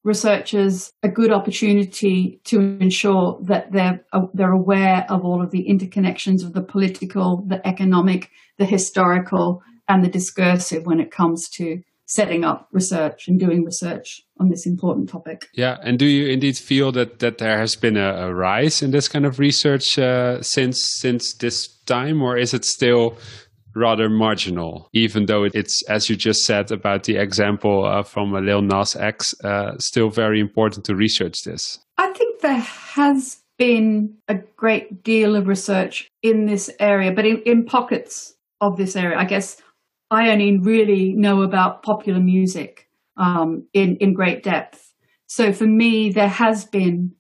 researchers 0.04 0.92
a 1.04 1.10
good 1.10 1.32
opportunity 1.32 2.40
to 2.46 2.60
ensure 2.80 3.40
that 3.44 3.72
they're 3.72 4.04
uh, 4.14 4.26
they're 4.34 4.52
aware 4.52 5.06
of 5.10 5.26
all 5.26 5.42
of 5.42 5.52
the 5.52 5.66
interconnections 5.70 6.44
of 6.44 6.54
the 6.54 6.62
political, 6.62 7.44
the 7.48 7.66
economic, 7.68 8.30
the 8.58 8.66
historical, 8.66 9.62
and 9.88 10.04
the 10.04 10.10
discursive 10.10 10.86
when 10.86 11.00
it 11.00 11.12
comes 11.12 11.50
to 11.50 11.82
setting 12.06 12.44
up 12.44 12.68
research 12.72 13.28
and 13.28 13.40
doing 13.40 13.64
research 13.64 14.22
on 14.40 14.50
this 14.50 14.66
important 14.66 15.08
topic. 15.08 15.48
Yeah, 15.54 15.78
and 15.84 16.00
do 16.00 16.06
you 16.06 16.28
indeed 16.28 16.58
feel 16.58 16.92
that 16.94 17.20
that 17.20 17.38
there 17.38 17.58
has 17.58 17.76
been 17.76 17.98
a, 17.98 18.28
a 18.28 18.34
rise 18.34 18.82
in 18.82 18.92
this 18.92 19.08
kind 19.08 19.26
of 19.26 19.38
research 19.38 20.00
uh, 20.00 20.42
since 20.42 20.82
since 20.84 21.34
this 21.34 21.68
time, 21.86 22.22
or 22.22 22.38
is 22.38 22.54
it 22.54 22.66
still 22.66 23.18
rather 23.80 24.10
marginal, 24.10 24.90
even 24.94 25.26
though 25.26 25.46
it's, 25.46 25.82
as 25.90 26.10
you 26.10 26.16
just 26.16 26.42
said 26.42 26.72
about 26.72 27.04
the 27.04 27.18
example 27.18 27.86
uh, 27.86 28.04
from 28.04 28.34
a 28.34 28.42
Lil 28.42 28.62
Nas 28.62 28.96
X, 28.96 29.34
uh, 29.44 29.78
still 29.80 30.10
very 30.10 30.40
important 30.40 30.86
to 30.86 30.96
research 30.96 31.44
this. 31.44 31.80
I 31.98 32.12
think 32.14 32.42
there 32.42 32.60
has 32.60 33.42
been 33.58 34.16
a 34.28 34.36
great 34.56 35.04
deal 35.04 35.36
of 35.36 35.48
research 35.48 36.08
in 36.22 36.46
this 36.46 36.70
area, 36.80 37.12
but 37.12 37.26
in, 37.26 37.42
in 37.46 37.66
pockets 37.66 38.36
of 38.62 38.78
this 38.78 38.96
area. 38.96 39.18
I 39.18 39.26
guess 39.26 39.62
I 40.12 40.30
only 40.30 40.58
really 40.58 41.14
know 41.14 41.42
about 41.42 41.84
popular 41.84 42.20
music 42.20 42.90
um, 43.18 43.68
in, 43.74 43.98
in 43.98 44.14
great 44.14 44.44
depth. 44.44 44.94
So 45.28 45.54
for 45.54 45.68
me, 45.68 46.10
there 46.10 46.30
has 46.30 46.66
been 46.66 47.14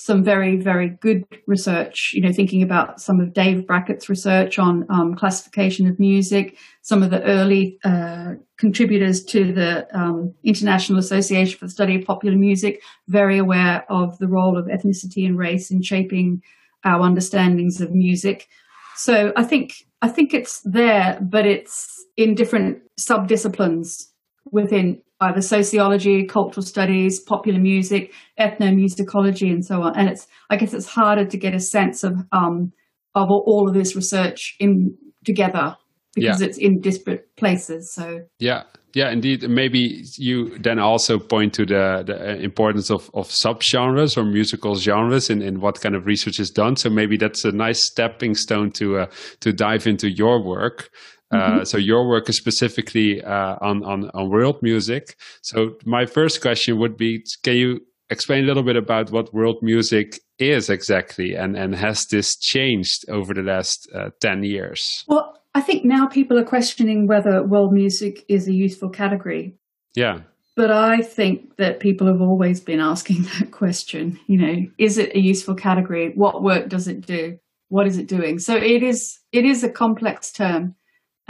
some 0.00 0.24
very, 0.24 0.56
very 0.56 0.88
good 0.88 1.24
research, 1.46 2.12
you 2.14 2.22
know, 2.22 2.32
thinking 2.32 2.62
about 2.62 3.00
some 3.00 3.20
of 3.20 3.34
Dave 3.34 3.66
Brackett's 3.66 4.08
research 4.08 4.58
on 4.58 4.86
um, 4.88 5.14
classification 5.14 5.86
of 5.86 6.00
music, 6.00 6.56
some 6.80 7.02
of 7.02 7.10
the 7.10 7.22
early 7.24 7.78
uh, 7.84 8.32
contributors 8.56 9.22
to 9.24 9.52
the 9.52 9.86
um, 9.96 10.34
International 10.42 10.98
Association 10.98 11.58
for 11.58 11.66
the 11.66 11.70
Study 11.70 11.96
of 11.96 12.06
Popular 12.06 12.36
Music, 12.36 12.82
very 13.08 13.36
aware 13.36 13.84
of 13.90 14.16
the 14.18 14.26
role 14.26 14.56
of 14.56 14.66
ethnicity 14.66 15.26
and 15.26 15.36
race 15.36 15.70
in 15.70 15.82
shaping 15.82 16.42
our 16.84 17.00
understandings 17.00 17.82
of 17.82 17.92
music. 17.92 18.48
So 18.96 19.34
I 19.36 19.44
think 19.44 19.86
I 20.00 20.08
think 20.08 20.32
it's 20.32 20.62
there, 20.62 21.18
but 21.20 21.44
it's 21.44 22.02
in 22.16 22.34
different 22.34 22.78
sub-disciplines 22.96 24.10
within 24.50 25.02
either 25.20 25.40
sociology, 25.40 26.24
cultural 26.24 26.64
studies, 26.64 27.20
popular 27.20 27.60
music, 27.60 28.12
ethnomusicology, 28.38 29.50
and 29.50 29.64
so 29.64 29.82
on. 29.82 29.96
And 29.96 30.08
it's, 30.08 30.26
I 30.48 30.56
guess, 30.56 30.72
it's 30.72 30.86
harder 30.86 31.26
to 31.26 31.36
get 31.36 31.54
a 31.54 31.60
sense 31.60 32.02
of 32.04 32.14
um, 32.32 32.72
of 33.14 33.28
all 33.30 33.68
of 33.68 33.74
this 33.74 33.96
research 33.96 34.56
in 34.60 34.96
together 35.24 35.76
because 36.14 36.40
yeah. 36.40 36.46
it's 36.46 36.58
in 36.58 36.80
disparate 36.80 37.36
places. 37.36 37.92
So 37.92 38.20
yeah, 38.38 38.62
yeah, 38.94 39.10
indeed. 39.10 39.48
Maybe 39.48 40.02
you 40.18 40.58
then 40.58 40.78
also 40.78 41.18
point 41.18 41.54
to 41.54 41.64
the, 41.64 42.02
the 42.06 42.42
importance 42.42 42.90
of, 42.90 43.10
of 43.14 43.28
subgenres 43.28 44.16
or 44.16 44.24
musical 44.24 44.74
genres 44.74 45.30
in, 45.30 45.42
in 45.42 45.60
what 45.60 45.80
kind 45.80 45.94
of 45.94 46.06
research 46.06 46.40
is 46.40 46.50
done. 46.50 46.76
So 46.76 46.90
maybe 46.90 47.16
that's 47.16 47.44
a 47.44 47.52
nice 47.52 47.86
stepping 47.86 48.34
stone 48.34 48.72
to 48.72 49.00
uh, 49.00 49.06
to 49.40 49.52
dive 49.52 49.86
into 49.86 50.10
your 50.10 50.44
work. 50.44 50.90
Mm-hmm. 51.32 51.60
Uh, 51.60 51.64
so 51.64 51.78
your 51.78 52.08
work 52.08 52.28
is 52.28 52.36
specifically 52.36 53.22
uh, 53.22 53.56
on, 53.60 53.84
on 53.84 54.10
on 54.14 54.30
world 54.30 54.58
music. 54.62 55.16
So 55.42 55.76
my 55.84 56.06
first 56.06 56.40
question 56.40 56.78
would 56.78 56.96
be: 56.96 57.24
Can 57.44 57.56
you 57.56 57.80
explain 58.10 58.44
a 58.44 58.46
little 58.46 58.64
bit 58.64 58.76
about 58.76 59.12
what 59.12 59.32
world 59.32 59.58
music 59.62 60.20
is 60.38 60.68
exactly, 60.68 61.34
and 61.34 61.56
and 61.56 61.76
has 61.76 62.06
this 62.06 62.36
changed 62.36 63.08
over 63.08 63.32
the 63.32 63.42
last 63.42 63.88
uh, 63.94 64.10
ten 64.20 64.42
years? 64.42 65.04
Well, 65.06 65.40
I 65.54 65.60
think 65.60 65.84
now 65.84 66.06
people 66.06 66.38
are 66.38 66.44
questioning 66.44 67.06
whether 67.06 67.46
world 67.46 67.72
music 67.72 68.24
is 68.28 68.48
a 68.48 68.52
useful 68.52 68.90
category. 68.90 69.56
Yeah. 69.94 70.20
But 70.56 70.72
I 70.72 71.00
think 71.00 71.56
that 71.56 71.80
people 71.80 72.06
have 72.08 72.20
always 72.20 72.60
been 72.60 72.80
asking 72.80 73.22
that 73.38 73.52
question. 73.52 74.18
You 74.26 74.38
know, 74.38 74.56
is 74.78 74.98
it 74.98 75.14
a 75.14 75.20
useful 75.20 75.54
category? 75.54 76.12
What 76.16 76.42
work 76.42 76.68
does 76.68 76.88
it 76.88 77.06
do? 77.06 77.38
What 77.68 77.86
is 77.86 77.98
it 77.98 78.08
doing? 78.08 78.40
So 78.40 78.56
it 78.56 78.82
is. 78.82 79.18
It 79.30 79.44
is 79.44 79.62
a 79.62 79.70
complex 79.70 80.32
term 80.32 80.74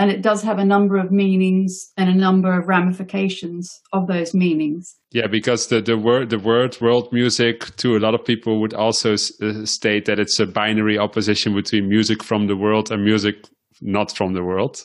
and 0.01 0.11
it 0.11 0.23
does 0.23 0.43
have 0.43 0.59
a 0.59 0.65
number 0.65 0.97
of 0.97 1.13
meanings 1.13 1.93
and 1.99 2.09
a 2.09 2.15
number 2.15 2.59
of 2.59 2.67
ramifications 2.67 3.81
of 3.93 4.07
those 4.07 4.33
meanings. 4.33 4.97
Yeah, 5.13 5.27
because 5.27 5.67
the 5.67 5.83
the 5.83 5.99
word 5.99 6.31
the 6.31 6.39
word 6.39 6.81
world 6.81 7.13
music 7.13 7.77
to 7.77 7.97
a 7.97 8.01
lot 8.01 8.15
of 8.15 8.25
people 8.25 8.61
would 8.63 8.73
also 8.73 9.13
uh, 9.13 9.67
state 9.67 10.07
that 10.07 10.19
it's 10.19 10.41
a 10.41 10.47
binary 10.47 10.99
opposition 10.99 11.55
between 11.55 11.89
music 11.89 12.25
from 12.25 12.47
the 12.47 12.57
world 12.57 12.91
and 12.91 13.05
music 13.05 13.47
not 13.83 14.11
from 14.17 14.33
the 14.33 14.43
world 14.43 14.85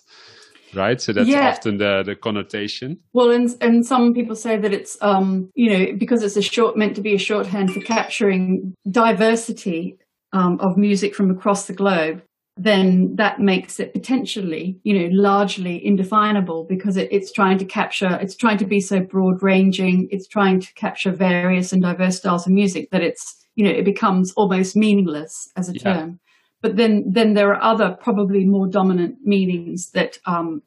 right? 0.74 1.00
So 1.00 1.14
that's 1.14 1.30
yeah. 1.30 1.52
often 1.52 1.78
the, 1.78 2.04
the 2.06 2.16
connotation. 2.16 2.98
Well, 3.14 3.32
and 3.32 3.50
and 3.62 3.86
some 3.86 4.14
people 4.14 4.36
say 4.36 4.58
that 4.58 4.74
it's 4.74 4.98
um, 5.02 5.50
you 5.56 5.70
know 5.70 5.94
because 5.98 6.22
it's 6.24 6.36
a 6.36 6.42
short 6.42 6.76
meant 6.76 6.96
to 6.98 7.02
be 7.02 7.14
a 7.14 7.18
shorthand 7.18 7.72
for 7.72 7.80
capturing 7.80 8.76
diversity 8.92 9.98
um, 10.34 10.60
of 10.60 10.76
music 10.76 11.16
from 11.16 11.32
across 11.32 11.68
the 11.68 11.74
globe. 11.74 12.22
Then 12.58 13.18
that 13.18 13.42
makes 13.42 13.82
it 13.82 13.92
potentially, 13.92 14.80
you 14.84 14.98
know, 14.98 15.10
largely 15.12 15.86
indefinable 15.86 16.64
because 16.64 16.96
it, 16.96 17.10
it's 17.12 17.32
trying 17.32 17.58
to 17.58 17.66
capture, 17.66 18.18
it's 18.22 18.36
trying 18.36 18.58
to 18.60 18.66
be 18.66 18.80
so 18.80 19.02
broad 19.02 19.44
ranging, 19.44 20.08
it's 20.10 20.28
trying 20.28 20.62
to 20.62 20.74
capture 20.76 21.12
various 21.12 21.74
and 21.74 21.82
diverse 21.82 22.18
styles 22.18 22.48
of 22.48 22.54
music 22.54 22.92
that 22.92 23.02
it's, 23.02 23.46
you 23.56 23.66
know, 23.66 23.72
it 23.72 23.84
becomes 23.84 24.32
almost 24.34 24.76
meaningless 24.76 25.52
as 25.58 25.68
a 25.68 25.74
yeah. 25.74 25.84
term. 25.84 26.20
But 26.62 26.78
then, 26.78 27.04
then 27.06 27.34
there 27.34 27.54
are 27.54 27.62
other 27.62 27.92
probably 27.92 28.46
more 28.46 28.68
dominant 28.68 29.18
meanings 29.24 29.92
that 29.92 30.18
um, 30.26 30.62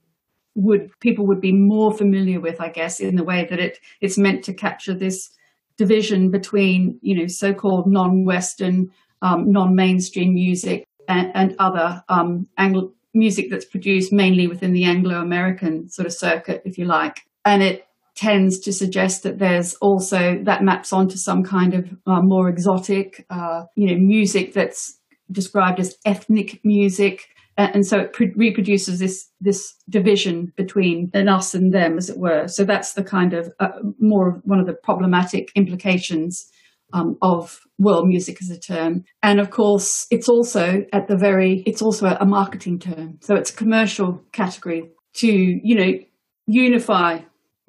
would 0.59 0.91
people 1.01 1.27
would 1.27 1.41
be 1.41 1.53
more 1.53 1.93
familiar 1.93 2.41
with, 2.41 2.61
I 2.61 2.69
guess, 2.69 3.01
in 3.01 3.17
the 3.17 3.25
way 3.25 3.47
that 3.49 3.59
it 3.59 3.79
it's 4.01 4.19
meant 4.19 4.45
to 4.45 4.53
capture 4.53 4.93
this 4.93 5.31
division 5.77 6.31
between 6.31 6.99
you 7.01 7.17
know 7.17 7.27
so-called 7.29 7.87
non-Western, 7.87 8.91
um, 9.23 9.51
non-mainstream 9.51 10.35
music 10.35 10.88
and, 11.09 11.33
and 11.35 11.57
other 11.59 12.05
um, 12.09 12.47
Anglo 12.57 12.93
music 13.15 13.47
that's 13.51 13.65
produced 13.65 14.13
mainly 14.13 14.47
within 14.47 14.73
the 14.73 14.85
Anglo-American 14.85 15.89
sort 15.89 16.07
of 16.07 16.13
circuit, 16.13 16.63
if 16.65 16.79
you 16.79 16.85
like, 16.85 17.23
and 17.45 17.63
it 17.63 17.87
tends 18.15 18.59
to 18.61 18.73
suggest 18.73 19.23
that 19.23 19.39
there's 19.39 19.75
also 19.77 20.39
that 20.45 20.63
maps 20.63 20.93
onto 20.93 21.17
some 21.17 21.43
kind 21.43 21.73
of 21.75 21.89
uh, 22.07 22.21
more 22.21 22.49
exotic, 22.49 23.25
uh, 23.31 23.63
you 23.77 23.87
know, 23.87 23.97
music 23.97 24.53
that's 24.53 24.99
described 25.31 25.81
as 25.81 25.97
ethnic 26.05 26.61
music. 26.65 27.29
And 27.57 27.85
so 27.85 27.99
it 27.99 28.17
reproduces 28.37 29.01
this 29.01 29.29
this 29.41 29.75
division 29.89 30.53
between 30.57 31.11
an 31.13 31.29
us 31.29 31.55
and 31.55 31.75
them, 31.75 31.97
as 31.97 32.09
it 32.09 32.19
were. 32.19 32.47
So 32.47 32.65
that's 32.65 32.93
the 32.93 33.03
kind 33.03 33.35
of 33.35 33.51
uh, 33.59 33.71
more 33.99 34.29
of 34.31 34.43
one 34.45 34.61
of 34.61 34.67
the 34.67 34.75
problematic 34.75 35.51
implications 35.57 36.49
um, 36.93 37.17
of 37.23 37.61
world 37.79 38.07
music 38.07 38.39
as 38.41 38.51
a 38.51 38.59
term. 38.59 39.05
And 39.23 39.41
of 39.41 39.51
course, 39.51 40.07
it's 40.11 40.29
also 40.29 40.85
at 40.93 41.09
the 41.09 41.17
very 41.17 41.63
it's 41.67 41.83
also 41.83 42.17
a 42.21 42.27
marketing 42.27 42.79
term. 42.79 43.19
So 43.21 43.35
it's 43.35 43.51
a 43.51 43.57
commercial 43.57 44.23
category 44.33 44.91
to 45.15 45.27
you 45.29 45.75
know 45.75 45.99
unify 46.47 47.21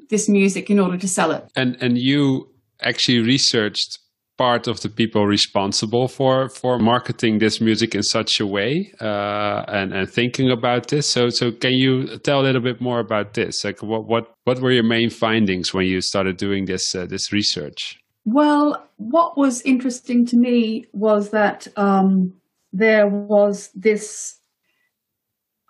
this 0.10 0.28
music 0.28 0.70
in 0.70 0.80
order 0.80 0.98
to 0.98 1.08
sell 1.08 1.32
it. 1.32 1.50
And 1.56 1.78
and 1.82 1.98
you 1.98 2.50
actually 2.82 3.20
researched 3.20 4.00
part 4.38 4.68
of 4.68 4.80
the 4.80 4.90
people 4.90 5.28
responsible 5.28 6.08
for 6.08 6.48
for 6.48 6.80
marketing 6.80 7.40
this 7.40 7.60
music 7.60 7.94
in 7.94 8.02
such 8.02 8.40
a 8.40 8.48
way 8.48 8.92
uh, 9.02 9.66
and 9.68 9.94
and 9.94 10.10
thinking 10.10 10.50
about 10.50 10.88
this. 10.88 11.08
So 11.10 11.30
so 11.30 11.52
can 11.52 11.74
you 11.74 12.18
tell 12.20 12.40
a 12.42 12.44
little 12.44 12.62
bit 12.62 12.80
more 12.82 13.00
about 13.00 13.34
this? 13.34 13.64
Like 13.66 13.84
what 13.84 14.08
what 14.08 14.34
what 14.46 14.60
were 14.62 14.72
your 14.72 14.88
main 14.88 15.10
findings 15.10 15.74
when 15.74 15.86
you 15.86 16.02
started 16.02 16.38
doing 16.38 16.66
this 16.66 16.96
uh, 16.96 17.06
this 17.06 17.34
research? 17.34 18.00
Well, 18.26 18.88
what 18.98 19.38
was 19.38 19.62
interesting 19.62 20.26
to 20.28 20.38
me 20.38 20.86
was 20.94 21.32
that 21.32 21.68
um, 21.76 22.34
there 22.72 23.08
was 23.08 23.70
this. 23.74 24.36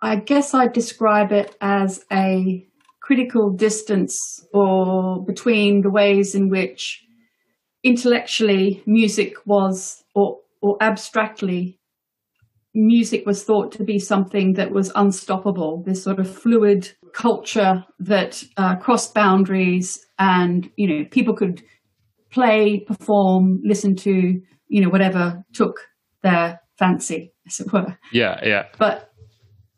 I 0.01 0.15
guess 0.15 0.53
I'd 0.53 0.73
describe 0.73 1.31
it 1.31 1.55
as 1.61 2.05
a 2.11 2.65
critical 3.01 3.49
distance 3.51 4.45
or 4.53 5.25
between 5.25 5.81
the 5.81 5.89
ways 5.89 6.35
in 6.35 6.49
which 6.49 7.03
intellectually 7.83 8.83
music 8.85 9.33
was 9.45 10.03
or 10.15 10.39
or 10.61 10.77
abstractly 10.81 11.79
music 12.75 13.25
was 13.25 13.43
thought 13.43 13.71
to 13.71 13.83
be 13.83 13.97
something 13.97 14.53
that 14.53 14.71
was 14.71 14.91
unstoppable 14.95 15.81
this 15.85 16.03
sort 16.03 16.19
of 16.19 16.29
fluid 16.29 16.91
culture 17.13 17.83
that 17.99 18.43
uh, 18.57 18.75
crossed 18.75 19.13
boundaries 19.13 20.05
and 20.19 20.69
you 20.75 20.87
know 20.87 21.05
people 21.09 21.33
could 21.33 21.63
play 22.31 22.79
perform 22.87 23.59
listen 23.63 23.95
to 23.95 24.39
you 24.67 24.81
know 24.81 24.89
whatever 24.89 25.43
took 25.53 25.79
their 26.23 26.59
fancy 26.77 27.33
as 27.47 27.59
it 27.59 27.71
were 27.73 27.97
yeah 28.11 28.39
yeah 28.43 28.65
but 28.77 29.11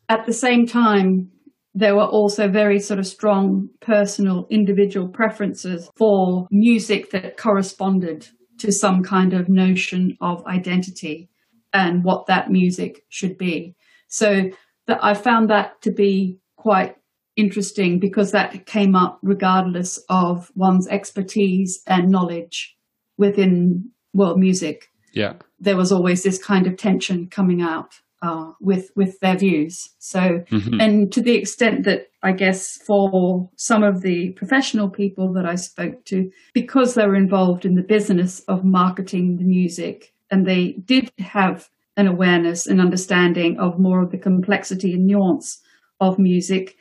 at 0.09 0.25
the 0.25 0.33
same 0.33 0.65
time 0.65 1.31
there 1.73 1.95
were 1.95 2.05
also 2.05 2.49
very 2.49 2.79
sort 2.79 2.99
of 2.99 3.07
strong 3.07 3.69
personal 3.79 4.45
individual 4.49 5.07
preferences 5.07 5.89
for 5.95 6.47
music 6.51 7.11
that 7.11 7.37
corresponded 7.37 8.27
to 8.59 8.71
some 8.71 9.03
kind 9.03 9.33
of 9.33 9.47
notion 9.47 10.17
of 10.21 10.45
identity 10.45 11.29
and 11.73 12.03
what 12.03 12.27
that 12.27 12.51
music 12.51 13.03
should 13.09 13.37
be. 13.37 13.75
So 14.07 14.49
that 14.87 14.99
I 15.01 15.13
found 15.13 15.49
that 15.49 15.81
to 15.83 15.91
be 15.91 16.39
quite 16.57 16.95
interesting 17.35 17.99
because 17.99 18.31
that 18.31 18.65
came 18.65 18.95
up 18.95 19.19
regardless 19.21 19.97
of 20.09 20.51
one's 20.55 20.87
expertise 20.87 21.81
and 21.87 22.09
knowledge 22.09 22.75
within 23.17 23.89
world 24.13 24.39
music. 24.39 24.87
Yeah. 25.13 25.33
There 25.59 25.77
was 25.77 25.91
always 25.91 26.23
this 26.23 26.43
kind 26.43 26.67
of 26.67 26.77
tension 26.77 27.27
coming 27.29 27.61
out 27.61 27.93
uh, 28.21 28.51
with 28.59 28.91
with 28.95 29.19
their 29.19 29.35
views. 29.35 29.89
So, 29.99 30.19
mm-hmm. 30.51 30.79
and 30.79 31.11
to 31.11 31.21
the 31.21 31.35
extent 31.35 31.85
that 31.85 32.07
I 32.23 32.33
guess 32.33 32.77
for 32.85 33.49
some 33.55 33.83
of 33.83 34.01
the 34.01 34.29
professional 34.33 34.89
people 34.89 35.33
that 35.33 35.45
I 35.45 35.55
spoke 35.55 36.05
to, 36.05 36.29
because 36.53 36.93
they 36.93 37.05
were 37.05 37.15
involved 37.15 37.65
in 37.65 37.75
the 37.75 37.81
business 37.81 38.39
of 38.41 38.63
marketing 38.63 39.37
the 39.37 39.43
music, 39.43 40.13
and 40.29 40.45
they 40.45 40.73
did 40.85 41.11
have 41.17 41.69
an 41.97 42.07
awareness 42.07 42.67
and 42.67 42.79
understanding 42.79 43.59
of 43.59 43.79
more 43.79 44.01
of 44.01 44.11
the 44.11 44.17
complexity 44.17 44.93
and 44.93 45.05
nuance 45.07 45.59
of 45.99 46.19
music. 46.19 46.77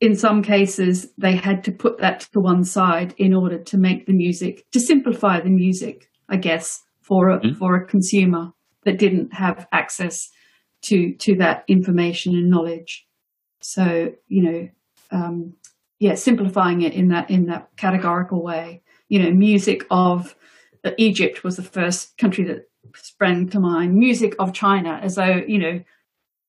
In 0.00 0.16
some 0.16 0.42
cases, 0.42 1.12
they 1.16 1.36
had 1.36 1.64
to 1.64 1.72
put 1.72 1.98
that 1.98 2.20
to 2.32 2.40
one 2.40 2.64
side 2.64 3.14
in 3.16 3.32
order 3.32 3.58
to 3.58 3.76
make 3.78 4.06
the 4.06 4.12
music, 4.12 4.66
to 4.72 4.80
simplify 4.80 5.40
the 5.40 5.50
music, 5.50 6.10
I 6.28 6.36
guess, 6.36 6.82
for 7.00 7.30
a, 7.30 7.40
mm-hmm. 7.40 7.58
for 7.58 7.76
a 7.76 7.86
consumer 7.86 8.52
that 8.84 8.98
didn't 8.98 9.34
have 9.34 9.66
access 9.72 10.30
to 10.82 11.14
to 11.14 11.36
that 11.36 11.64
information 11.68 12.34
and 12.34 12.50
knowledge. 12.50 13.06
So 13.60 14.12
you 14.28 14.42
know, 14.42 14.68
um, 15.10 15.54
yeah, 15.98 16.14
simplifying 16.14 16.82
it 16.82 16.92
in 16.92 17.08
that 17.08 17.30
in 17.30 17.46
that 17.46 17.70
categorical 17.76 18.42
way. 18.42 18.82
You 19.08 19.22
know, 19.22 19.30
music 19.30 19.84
of 19.90 20.34
uh, 20.84 20.90
Egypt 20.98 21.44
was 21.44 21.56
the 21.56 21.62
first 21.62 22.16
country 22.18 22.44
that 22.44 22.68
sprang 22.96 23.48
to 23.50 23.60
mind. 23.60 23.94
Music 23.94 24.34
of 24.38 24.52
China, 24.52 25.00
as 25.02 25.14
though 25.16 25.42
you 25.46 25.58
know, 25.58 25.80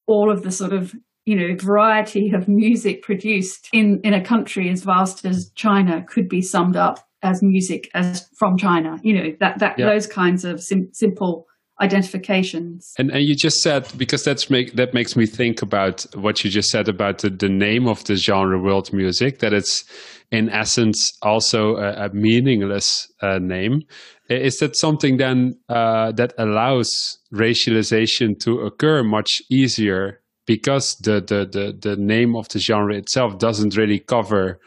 all 0.08 0.32
of 0.32 0.44
the 0.44 0.52
sort 0.52 0.74
of 0.74 0.94
you 1.26 1.36
know 1.36 1.56
variety 1.58 2.32
of 2.32 2.48
music 2.48 3.02
produced 3.02 3.68
in 3.74 4.00
in 4.04 4.14
a 4.14 4.24
country 4.24 4.70
as 4.70 4.84
vast 4.84 5.26
as 5.26 5.52
China 5.56 6.04
could 6.04 6.30
be 6.30 6.42
summed 6.42 6.76
up 6.76 7.00
as 7.24 7.42
music 7.42 7.90
as 7.94 8.30
from 8.38 8.58
China. 8.58 9.00
You 9.04 9.14
know 9.18 9.36
that 9.40 9.60
that 9.60 9.78
yeah. 9.78 9.88
those 9.88 10.08
kinds 10.08 10.46
of 10.46 10.62
sim- 10.62 10.90
simple 10.94 11.48
identifications. 11.82 12.94
And 12.98 13.12
and 13.12 13.24
you 13.24 13.36
just 13.36 13.62
said 13.62 13.88
because 13.98 14.24
that's 14.24 14.50
make 14.50 14.74
that 14.76 14.94
makes 14.94 15.16
me 15.16 15.26
think 15.26 15.62
about 15.62 16.06
what 16.16 16.44
you 16.44 16.50
just 16.50 16.70
said 16.70 16.88
about 16.88 17.20
the, 17.20 17.30
the 17.30 17.50
name 17.50 17.88
of 17.88 18.04
the 18.06 18.16
genre 18.16 18.62
world 18.62 18.94
music 18.94 19.40
that 19.40 19.54
it's 19.54 19.84
in 20.32 20.50
essence 20.50 21.12
also 21.22 21.76
a, 21.76 22.06
a 22.06 22.10
meaningless 22.14 23.12
uh, 23.22 23.40
name. 23.40 23.82
Is 24.30 24.58
that 24.58 24.76
something 24.76 25.18
then 25.18 25.54
uh, 25.70 26.12
that 26.14 26.34
allows 26.38 27.20
racialization 27.32 28.40
to 28.40 28.62
occur 28.62 29.04
much 29.04 29.42
easier 29.52 30.22
because 30.46 30.96
the, 30.98 31.22
the 31.22 31.46
the 31.46 31.78
the 31.90 31.96
name 31.96 32.36
of 32.36 32.48
the 32.50 32.60
genre 32.60 32.96
itself 32.96 33.38
doesn't 33.38 33.76
really 33.76 34.00
cover 34.00 34.60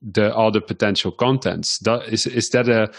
the 0.00 0.34
all 0.34 0.50
the 0.50 0.60
potential 0.60 1.12
contents? 1.12 1.80
Is 2.08 2.26
is 2.26 2.48
that 2.50 2.68
a 2.68 2.90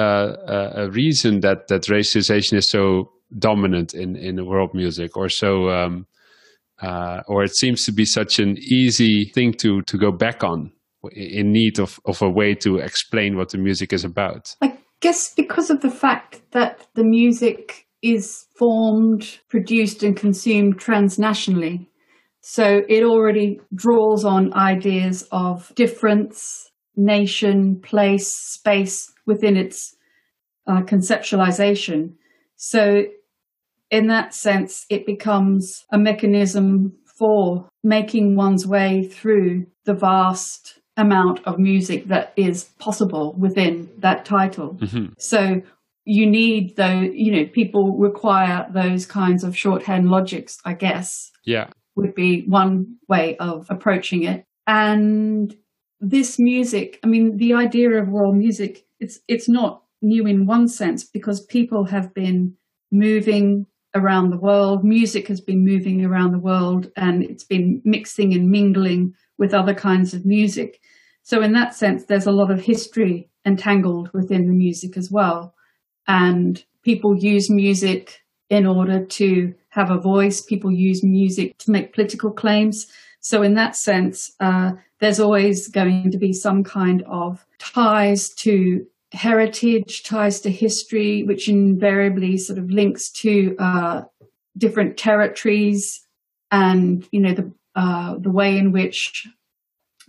uh, 0.00 0.72
a 0.74 0.90
reason 0.90 1.40
that 1.40 1.68
that 1.68 1.82
racialization 1.82 2.54
is 2.54 2.70
so 2.70 3.12
dominant 3.38 3.94
in 3.94 4.16
in 4.16 4.44
world 4.46 4.74
music, 4.74 5.16
or 5.16 5.28
so, 5.28 5.70
um, 5.70 6.06
uh, 6.82 7.22
or 7.26 7.44
it 7.44 7.54
seems 7.54 7.84
to 7.84 7.92
be 7.92 8.04
such 8.04 8.38
an 8.38 8.56
easy 8.58 9.24
thing 9.34 9.52
to 9.54 9.82
to 9.82 9.98
go 9.98 10.12
back 10.12 10.44
on, 10.44 10.72
in 11.12 11.52
need 11.52 11.78
of 11.78 11.98
of 12.04 12.22
a 12.22 12.30
way 12.30 12.54
to 12.54 12.78
explain 12.78 13.36
what 13.36 13.50
the 13.50 13.58
music 13.58 13.92
is 13.92 14.04
about. 14.04 14.54
I 14.62 14.78
guess 15.00 15.34
because 15.34 15.70
of 15.70 15.80
the 15.80 15.90
fact 15.90 16.40
that 16.52 16.86
the 16.94 17.04
music 17.04 17.85
is 18.02 18.46
formed, 18.58 19.38
produced, 19.48 20.02
and 20.02 20.16
consumed 20.16 20.78
transnationally. 20.78 21.86
So 22.40 22.82
it 22.88 23.02
already 23.02 23.60
draws 23.74 24.24
on 24.24 24.54
ideas 24.54 25.26
of 25.32 25.72
difference, 25.74 26.70
nation, 26.96 27.80
place, 27.82 28.30
space 28.32 29.12
within 29.26 29.56
its 29.56 29.96
uh, 30.66 30.82
conceptualization. 30.82 32.14
So, 32.56 33.04
in 33.90 34.08
that 34.08 34.34
sense, 34.34 34.84
it 34.90 35.06
becomes 35.06 35.84
a 35.92 35.98
mechanism 35.98 36.92
for 37.18 37.68
making 37.82 38.36
one's 38.36 38.66
way 38.66 39.04
through 39.04 39.66
the 39.84 39.94
vast 39.94 40.80
amount 40.96 41.40
of 41.46 41.58
music 41.58 42.08
that 42.08 42.32
is 42.36 42.64
possible 42.78 43.34
within 43.38 43.88
that 43.98 44.24
title. 44.24 44.74
Mm-hmm. 44.74 45.12
So 45.18 45.62
you 46.06 46.24
need 46.24 46.76
though, 46.76 47.00
you 47.00 47.32
know, 47.32 47.50
people 47.52 47.98
require 47.98 48.66
those 48.72 49.04
kinds 49.04 49.42
of 49.42 49.56
shorthand 49.56 50.08
logics, 50.08 50.58
I 50.64 50.72
guess. 50.72 51.32
Yeah. 51.44 51.68
Would 51.96 52.14
be 52.14 52.44
one 52.46 52.96
way 53.08 53.36
of 53.38 53.66
approaching 53.70 54.22
it. 54.22 54.44
And 54.66 55.54
this 56.00 56.38
music, 56.38 57.00
I 57.02 57.08
mean, 57.08 57.36
the 57.38 57.54
idea 57.54 57.90
of 57.90 58.08
world 58.08 58.36
music, 58.36 58.86
it's 59.00 59.18
it's 59.26 59.48
not 59.48 59.82
new 60.00 60.26
in 60.26 60.46
one 60.46 60.68
sense 60.68 61.02
because 61.02 61.44
people 61.44 61.84
have 61.86 62.14
been 62.14 62.54
moving 62.92 63.66
around 63.96 64.30
the 64.30 64.38
world. 64.38 64.84
Music 64.84 65.26
has 65.26 65.40
been 65.40 65.64
moving 65.64 66.04
around 66.04 66.32
the 66.32 66.38
world 66.38 66.90
and 66.96 67.24
it's 67.24 67.44
been 67.44 67.82
mixing 67.84 68.32
and 68.32 68.48
mingling 68.48 69.12
with 69.38 69.54
other 69.54 69.74
kinds 69.74 70.14
of 70.14 70.24
music. 70.24 70.80
So, 71.22 71.42
in 71.42 71.52
that 71.54 71.74
sense, 71.74 72.04
there's 72.04 72.26
a 72.26 72.32
lot 72.32 72.52
of 72.52 72.60
history 72.60 73.28
entangled 73.44 74.10
within 74.12 74.46
the 74.46 74.54
music 74.54 74.96
as 74.96 75.10
well. 75.10 75.55
And 76.08 76.62
people 76.82 77.16
use 77.18 77.50
music 77.50 78.20
in 78.48 78.66
order 78.66 79.04
to 79.04 79.54
have 79.70 79.90
a 79.90 80.00
voice, 80.00 80.40
people 80.40 80.70
use 80.70 81.02
music 81.02 81.58
to 81.58 81.70
make 81.70 81.92
political 81.92 82.30
claims. 82.30 82.86
So, 83.20 83.42
in 83.42 83.54
that 83.54 83.74
sense, 83.74 84.32
uh, 84.40 84.72
there's 85.00 85.20
always 85.20 85.68
going 85.68 86.10
to 86.12 86.18
be 86.18 86.32
some 86.32 86.62
kind 86.62 87.02
of 87.10 87.44
ties 87.58 88.30
to 88.36 88.86
heritage, 89.12 90.04
ties 90.04 90.40
to 90.42 90.50
history, 90.50 91.24
which 91.24 91.48
invariably 91.48 92.36
sort 92.36 92.58
of 92.58 92.70
links 92.70 93.10
to 93.10 93.56
uh, 93.58 94.02
different 94.56 94.96
territories 94.96 96.06
and 96.50 97.06
you 97.10 97.20
know 97.20 97.34
the 97.34 97.52
uh, 97.74 98.16
the 98.18 98.30
way 98.30 98.56
in 98.56 98.72
which 98.72 99.26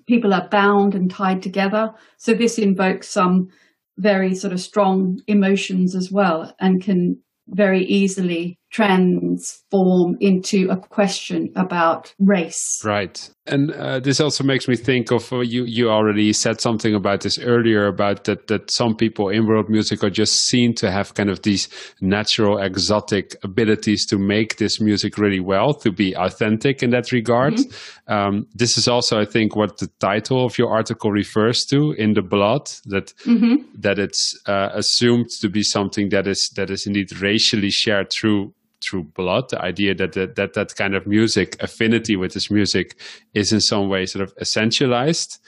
people 0.08 0.34
are 0.34 0.48
bound 0.50 0.96
and 0.96 1.12
tied 1.12 1.42
together. 1.42 1.94
So 2.18 2.34
this 2.34 2.58
invokes 2.58 3.10
some 3.10 3.50
very 3.98 4.36
sort 4.36 4.54
of 4.54 4.60
strong 4.60 5.22
emotions 5.28 5.96
as 5.96 6.12
well, 6.12 6.56
and 6.60 6.84
can 6.84 7.18
very 7.50 7.84
easily 7.86 8.60
transform 8.70 10.18
into 10.20 10.70
a 10.70 10.78
question 10.78 11.52
about 11.56 12.14
race. 12.20 12.82
Right. 12.84 13.30
And 13.50 13.72
uh, 13.72 14.02
this 14.02 14.20
also 14.20 14.44
makes 14.44 14.68
me 14.68 14.76
think 14.76 15.10
of 15.10 15.32
uh, 15.32 15.40
you. 15.40 15.64
You 15.64 15.90
already 15.90 16.34
said 16.34 16.60
something 16.60 16.94
about 16.94 17.22
this 17.22 17.40
earlier 17.40 17.88
about 17.88 18.26
that 18.26 18.48
that 18.48 18.70
some 18.70 18.94
people 18.96 19.30
in 19.30 19.48
world 19.48 19.70
music 19.70 20.04
are 20.04 20.10
just 20.10 20.46
seen 20.48 20.76
to 20.76 20.92
have 20.92 21.14
kind 21.14 21.30
of 21.30 21.44
these 21.44 21.70
natural, 22.02 22.58
exotic 22.58 23.36
abilities 23.44 24.06
to 24.08 24.18
make 24.18 24.58
this 24.58 24.82
music 24.82 25.18
really 25.18 25.40
well, 25.40 25.74
to 25.76 25.92
be 25.92 26.14
authentic 26.18 26.84
in 26.84 26.90
that 26.90 27.14
regard. 27.14 27.54
Mm-hmm. 27.54 28.14
Um, 28.14 28.48
this 28.54 28.78
is 28.78 28.88
also, 28.88 29.18
I 29.18 29.26
think, 29.26 29.56
what 29.56 29.78
the 29.78 29.88
title 30.00 30.46
of 30.46 30.58
your 30.58 30.70
article 30.70 31.12
refers 31.12 31.64
to 31.68 31.94
in 31.98 32.16
the 32.16 32.22
blood. 32.22 32.70
That 32.86 33.14
mm-hmm. 33.26 33.64
that 33.80 33.98
it's 33.98 34.38
uh, 34.46 34.72
assumed 34.74 35.30
to 35.40 35.48
be 35.48 35.64
something 35.64 36.10
that 36.10 36.28
is 36.28 36.50
that 36.58 36.70
is 36.70 36.86
indeed 36.86 37.22
racially 37.22 37.70
shared 37.70 38.12
through 38.12 38.54
through 38.88 39.04
blood. 39.04 39.50
The 39.50 39.62
idea 39.62 39.96
that, 39.96 40.14
that 40.14 40.54
that 40.54 40.76
kind 40.76 40.96
of 40.96 41.08
music 41.08 41.62
affinity 41.62 42.16
with 42.16 42.34
this 42.34 42.50
music 42.52 42.96
is 43.34 43.52
in 43.52 43.62
some 43.62 43.90
way 43.90 44.06
sort 44.06 44.24
of 44.24 44.36
essentialized. 44.38 45.40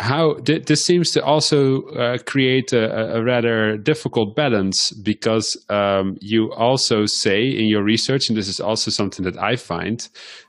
How 0.00 0.34
this 0.44 0.86
seems 0.86 1.10
to 1.12 1.24
also 1.24 1.82
uh, 1.88 2.18
create 2.18 2.72
a, 2.72 3.16
a, 3.16 3.24
rather 3.24 3.76
difficult 3.76 4.36
balance 4.36 4.92
because 4.92 5.56
um, 5.70 6.16
you 6.20 6.52
also 6.52 7.04
say 7.06 7.48
in 7.48 7.66
your 7.66 7.82
research 7.82 8.28
and 8.28 8.38
this 8.38 8.46
is 8.46 8.60
also 8.60 8.92
something 8.92 9.24
that 9.24 9.36
i 9.38 9.56
find 9.56 10.08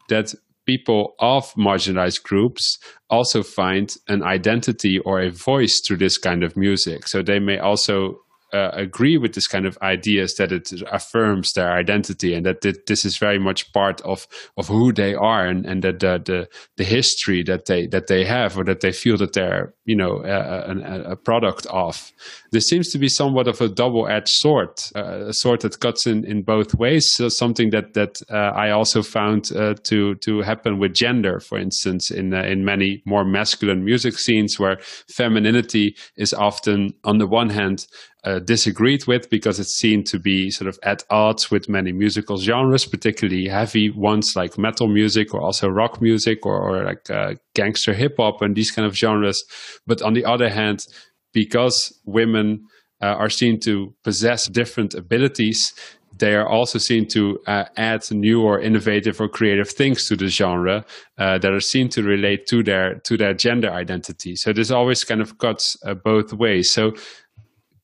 that 0.10 0.36
people 0.70 1.16
of 1.18 1.52
marginalized 1.56 2.22
groups 2.22 2.78
also 3.10 3.42
find 3.42 3.96
an 4.08 4.22
identity 4.22 5.00
or 5.00 5.20
a 5.20 5.32
voice 5.32 5.82
through 5.82 5.98
this 5.98 6.20
kind 6.20 6.44
of 6.44 6.56
music. 6.56 7.08
So 7.08 7.24
they 7.24 7.40
may 7.40 7.58
also 7.58 8.20
uh, 8.54 8.72
agree 8.74 9.18
with 9.18 9.34
this 9.34 9.48
kind 9.48 9.66
of 9.66 9.78
ideas 9.82 10.36
that 10.36 10.52
it 10.52 10.72
affirms 10.92 11.54
their 11.54 11.72
identity 11.72 12.34
and 12.34 12.46
that 12.46 12.62
this 12.62 13.06
is 13.06 13.18
very 13.18 13.40
much 13.40 13.72
part 13.74 14.02
of 14.02 14.28
of 14.58 14.68
who 14.68 14.92
they 14.92 15.14
are 15.14 15.46
and, 15.46 15.66
and 15.66 15.84
that 15.84 16.00
the, 16.00 16.22
the, 16.26 16.50
the 16.78 16.84
history 16.84 17.44
that 17.44 17.66
they 17.66 17.88
that 17.88 18.08
they 18.08 18.26
have 18.26 18.58
or 18.58 18.64
that 18.64 18.82
they 18.82 18.92
feel 18.92 19.18
that 19.18 19.34
they're 19.34 19.74
you 19.86 19.96
know 19.96 20.22
a, 20.24 20.72
a, 20.72 21.12
a 21.12 21.16
product 21.16 21.66
of. 21.68 22.12
This 22.52 22.68
seems 22.68 22.92
to 22.92 22.98
be 22.98 23.10
somewhat 23.10 23.48
of 23.48 23.62
a 23.62 23.70
double-edged 23.70 24.30
sword 24.30 24.70
uh, 24.96 25.28
a 25.28 25.34
sword 25.34 25.62
that 25.62 25.80
cuts 25.80 26.08
in 26.08 26.26
in 26.26 26.44
both 26.44 26.76
ways. 26.76 27.14
So 27.14 27.30
something 27.30 27.70
that 27.72 27.94
that 27.94 28.22
uh, 28.32 28.52
I 28.56 28.72
also 28.72 29.02
found 29.02 29.52
uh, 29.52 29.76
to 29.84 30.16
to 30.16 30.42
happen 30.42 30.80
with 30.80 30.94
gender 30.94 31.40
for 31.40 31.58
instance 31.58 32.12
in 32.12 32.34
uh, 32.34 32.44
in 32.44 32.66
many 32.66 33.02
more 33.06 33.26
masculine 33.26 33.84
music 33.84 34.18
scenes 34.18 34.60
where 34.60 34.78
femininity 35.08 35.96
is 36.18 36.34
often 36.34 36.94
on 37.04 37.18
the 37.18 37.28
one 37.28 37.50
hand 37.50 37.88
uh, 38.24 38.40
disagreed 38.40 39.08
with 39.08 39.30
because 39.30 39.60
it's 39.60 39.78
seen 39.78 40.04
to 40.04 40.20
be 40.20 40.52
sort 40.52 40.68
of 40.68 40.78
at 40.84 41.04
odds 41.10 41.50
with 41.50 41.70
many 41.70 41.92
musical 41.92 42.38
genres, 42.38 42.86
particularly 42.86 43.48
heavy 43.48 43.90
ones 43.90 44.34
like 44.36 44.58
metal 44.58 44.88
music 44.88 45.34
or 45.34 45.42
also 45.42 45.70
rock 45.70 46.02
music 46.02 46.46
or, 46.46 46.58
or 46.60 46.84
like 46.84 47.10
uh, 47.10 47.36
gangster 47.56 47.94
hip 47.94 48.16
hop 48.18 48.42
and 48.42 48.56
these 48.56 48.72
kind 48.72 48.86
of 48.86 48.96
genres. 48.96 49.42
But 49.88 50.02
on 50.02 50.14
the 50.14 50.26
other 50.26 50.50
hand, 50.50 50.86
because 51.34 51.98
women 52.06 52.66
uh, 53.02 53.06
are 53.06 53.30
seen 53.30 53.60
to 53.62 53.94
possess 54.04 54.48
different 54.48 54.94
abilities, 54.94 55.74
they 56.18 56.36
are 56.36 56.48
also 56.48 56.78
seen 56.80 57.08
to 57.08 57.40
uh, 57.48 57.66
add 57.78 58.04
new 58.12 58.42
or 58.42 58.60
innovative 58.60 59.22
or 59.22 59.30
creative 59.30 59.70
things 59.70 60.08
to 60.08 60.18
the 60.18 60.28
genre 60.28 60.86
uh, 61.18 61.38
that 61.38 61.54
are 61.54 61.62
seen 61.62 61.88
to 61.90 62.04
relate 62.04 62.46
to 62.48 62.62
their 62.64 62.96
to 62.96 63.16
their 63.16 63.34
gender 63.34 63.72
identity. 63.72 64.36
So 64.36 64.52
this 64.52 64.72
always 64.72 65.04
kind 65.04 65.22
of 65.22 65.38
cuts 65.38 65.78
uh, 65.86 65.94
both 65.94 66.34
ways. 66.34 66.72
So 66.72 66.94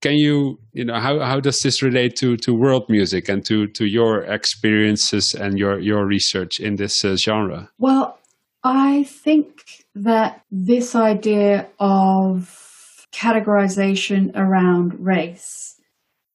can 0.01 0.15
you 0.15 0.59
you 0.73 0.85
know 0.85 0.99
how, 0.99 1.19
how 1.19 1.39
does 1.39 1.61
this 1.61 1.81
relate 1.81 2.15
to 2.17 2.37
to 2.37 2.53
world 2.53 2.85
music 2.89 3.29
and 3.29 3.45
to 3.45 3.67
to 3.67 3.85
your 3.85 4.23
experiences 4.23 5.33
and 5.33 5.57
your 5.57 5.79
your 5.79 6.05
research 6.05 6.59
in 6.59 6.75
this 6.75 7.03
uh, 7.03 7.15
genre? 7.15 7.69
Well 7.77 8.17
i 8.63 9.03
think 9.03 9.85
that 9.93 10.41
this 10.51 10.95
idea 10.95 11.67
of 11.79 13.07
categorization 13.13 14.35
around 14.35 14.93
race 14.99 15.79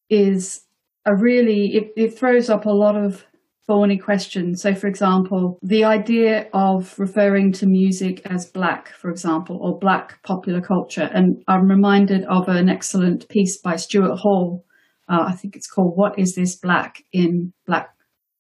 is 0.09 0.63
a 1.05 1.15
really 1.15 1.77
it, 1.77 1.93
it 1.97 2.19
throws 2.19 2.49
up 2.49 2.67
a 2.67 2.71
lot 2.71 2.97
of 2.97 3.25
thorny 3.71 3.97
question. 3.97 4.57
So, 4.57 4.75
for 4.75 4.89
example, 4.89 5.57
the 5.63 5.85
idea 5.85 6.49
of 6.53 6.99
referring 6.99 7.53
to 7.53 7.67
music 7.67 8.21
as 8.25 8.51
black, 8.51 8.89
for 8.89 9.11
example, 9.11 9.61
or 9.63 9.79
black 9.79 10.21
popular 10.25 10.61
culture. 10.61 11.09
And 11.15 11.45
I'm 11.47 11.69
reminded 11.69 12.25
of 12.25 12.49
an 12.49 12.69
excellent 12.69 13.29
piece 13.29 13.61
by 13.61 13.77
Stuart 13.77 14.17
Hall. 14.17 14.65
Uh, 15.09 15.27
I 15.29 15.37
think 15.37 15.55
it's 15.55 15.71
called 15.71 15.93
What 15.95 16.19
is 16.19 16.35
This 16.35 16.57
Black 16.57 17.05
in 17.13 17.53
Black 17.65 17.91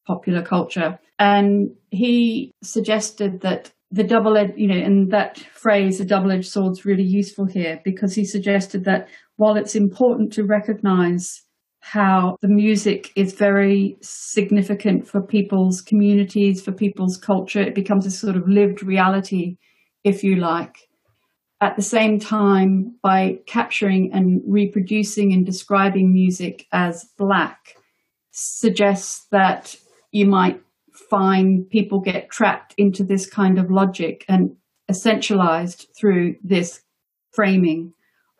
Popular 0.04 0.42
Culture? 0.42 0.98
And 1.20 1.76
he 1.90 2.52
suggested 2.64 3.42
that 3.42 3.70
the 3.92 4.02
double 4.02 4.36
edged, 4.36 4.54
you 4.56 4.66
know, 4.66 4.84
and 4.84 5.12
that 5.12 5.38
phrase, 5.54 5.98
the 5.98 6.04
double 6.04 6.32
edged 6.32 6.50
sword, 6.50 6.72
is 6.72 6.84
really 6.84 7.06
useful 7.06 7.46
here 7.46 7.80
because 7.84 8.16
he 8.16 8.24
suggested 8.24 8.84
that 8.86 9.06
while 9.36 9.56
it's 9.56 9.76
important 9.76 10.32
to 10.32 10.42
recognize 10.42 11.42
how 11.80 12.36
the 12.40 12.48
music 12.48 13.10
is 13.16 13.32
very 13.32 13.96
significant 14.00 15.08
for 15.08 15.20
people's 15.20 15.80
communities, 15.80 16.62
for 16.62 16.72
people's 16.72 17.16
culture. 17.16 17.60
It 17.60 17.74
becomes 17.74 18.06
a 18.06 18.10
sort 18.10 18.36
of 18.36 18.48
lived 18.48 18.82
reality, 18.82 19.56
if 20.04 20.22
you 20.22 20.36
like. 20.36 20.76
At 21.62 21.76
the 21.76 21.82
same 21.82 22.18
time, 22.18 22.96
by 23.02 23.40
capturing 23.46 24.12
and 24.12 24.40
reproducing 24.46 25.32
and 25.32 25.44
describing 25.44 26.12
music 26.12 26.66
as 26.72 27.04
black, 27.18 27.76
suggests 28.30 29.26
that 29.30 29.76
you 30.12 30.26
might 30.26 30.60
find 31.10 31.68
people 31.68 32.00
get 32.00 32.30
trapped 32.30 32.74
into 32.78 33.04
this 33.04 33.28
kind 33.28 33.58
of 33.58 33.70
logic 33.70 34.24
and 34.28 34.56
essentialized 34.90 35.86
through 35.96 36.36
this 36.42 36.82
framing 37.32 37.92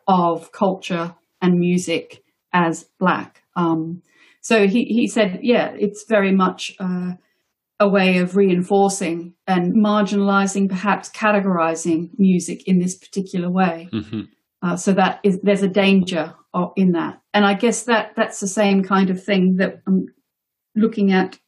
of 0.07 0.51
culture 0.51 1.15
and 1.41 1.59
music 1.59 2.23
as 2.53 2.85
black. 2.99 3.43
Um, 3.55 4.01
so 4.41 4.67
he, 4.67 4.85
he 4.85 5.07
said, 5.07 5.39
yeah, 5.41 5.73
it's 5.77 6.05
very 6.07 6.31
much 6.31 6.75
uh, 6.79 7.11
a 7.79 7.89
way 7.89 8.19
of 8.19 8.35
reinforcing 8.35 9.33
and 9.47 9.73
marginalizing, 9.75 10.69
perhaps 10.69 11.09
categorizing 11.09 12.09
music 12.17 12.67
in 12.67 12.79
this 12.79 12.97
particular 12.97 13.51
way. 13.51 13.89
Mm-hmm. 13.91 14.21
Uh, 14.61 14.75
so 14.75 14.93
that 14.93 15.19
is 15.23 15.39
there's 15.41 15.63
a 15.63 15.67
danger 15.67 16.35
of, 16.53 16.71
in 16.75 16.91
that, 16.91 17.19
and 17.33 17.43
I 17.43 17.55
guess 17.55 17.83
that 17.83 18.11
that's 18.15 18.39
the 18.39 18.47
same 18.47 18.83
kind 18.83 19.09
of 19.09 19.23
thing 19.23 19.55
that 19.57 19.81
I'm 19.87 20.05
looking 20.75 21.11
at 21.11 21.39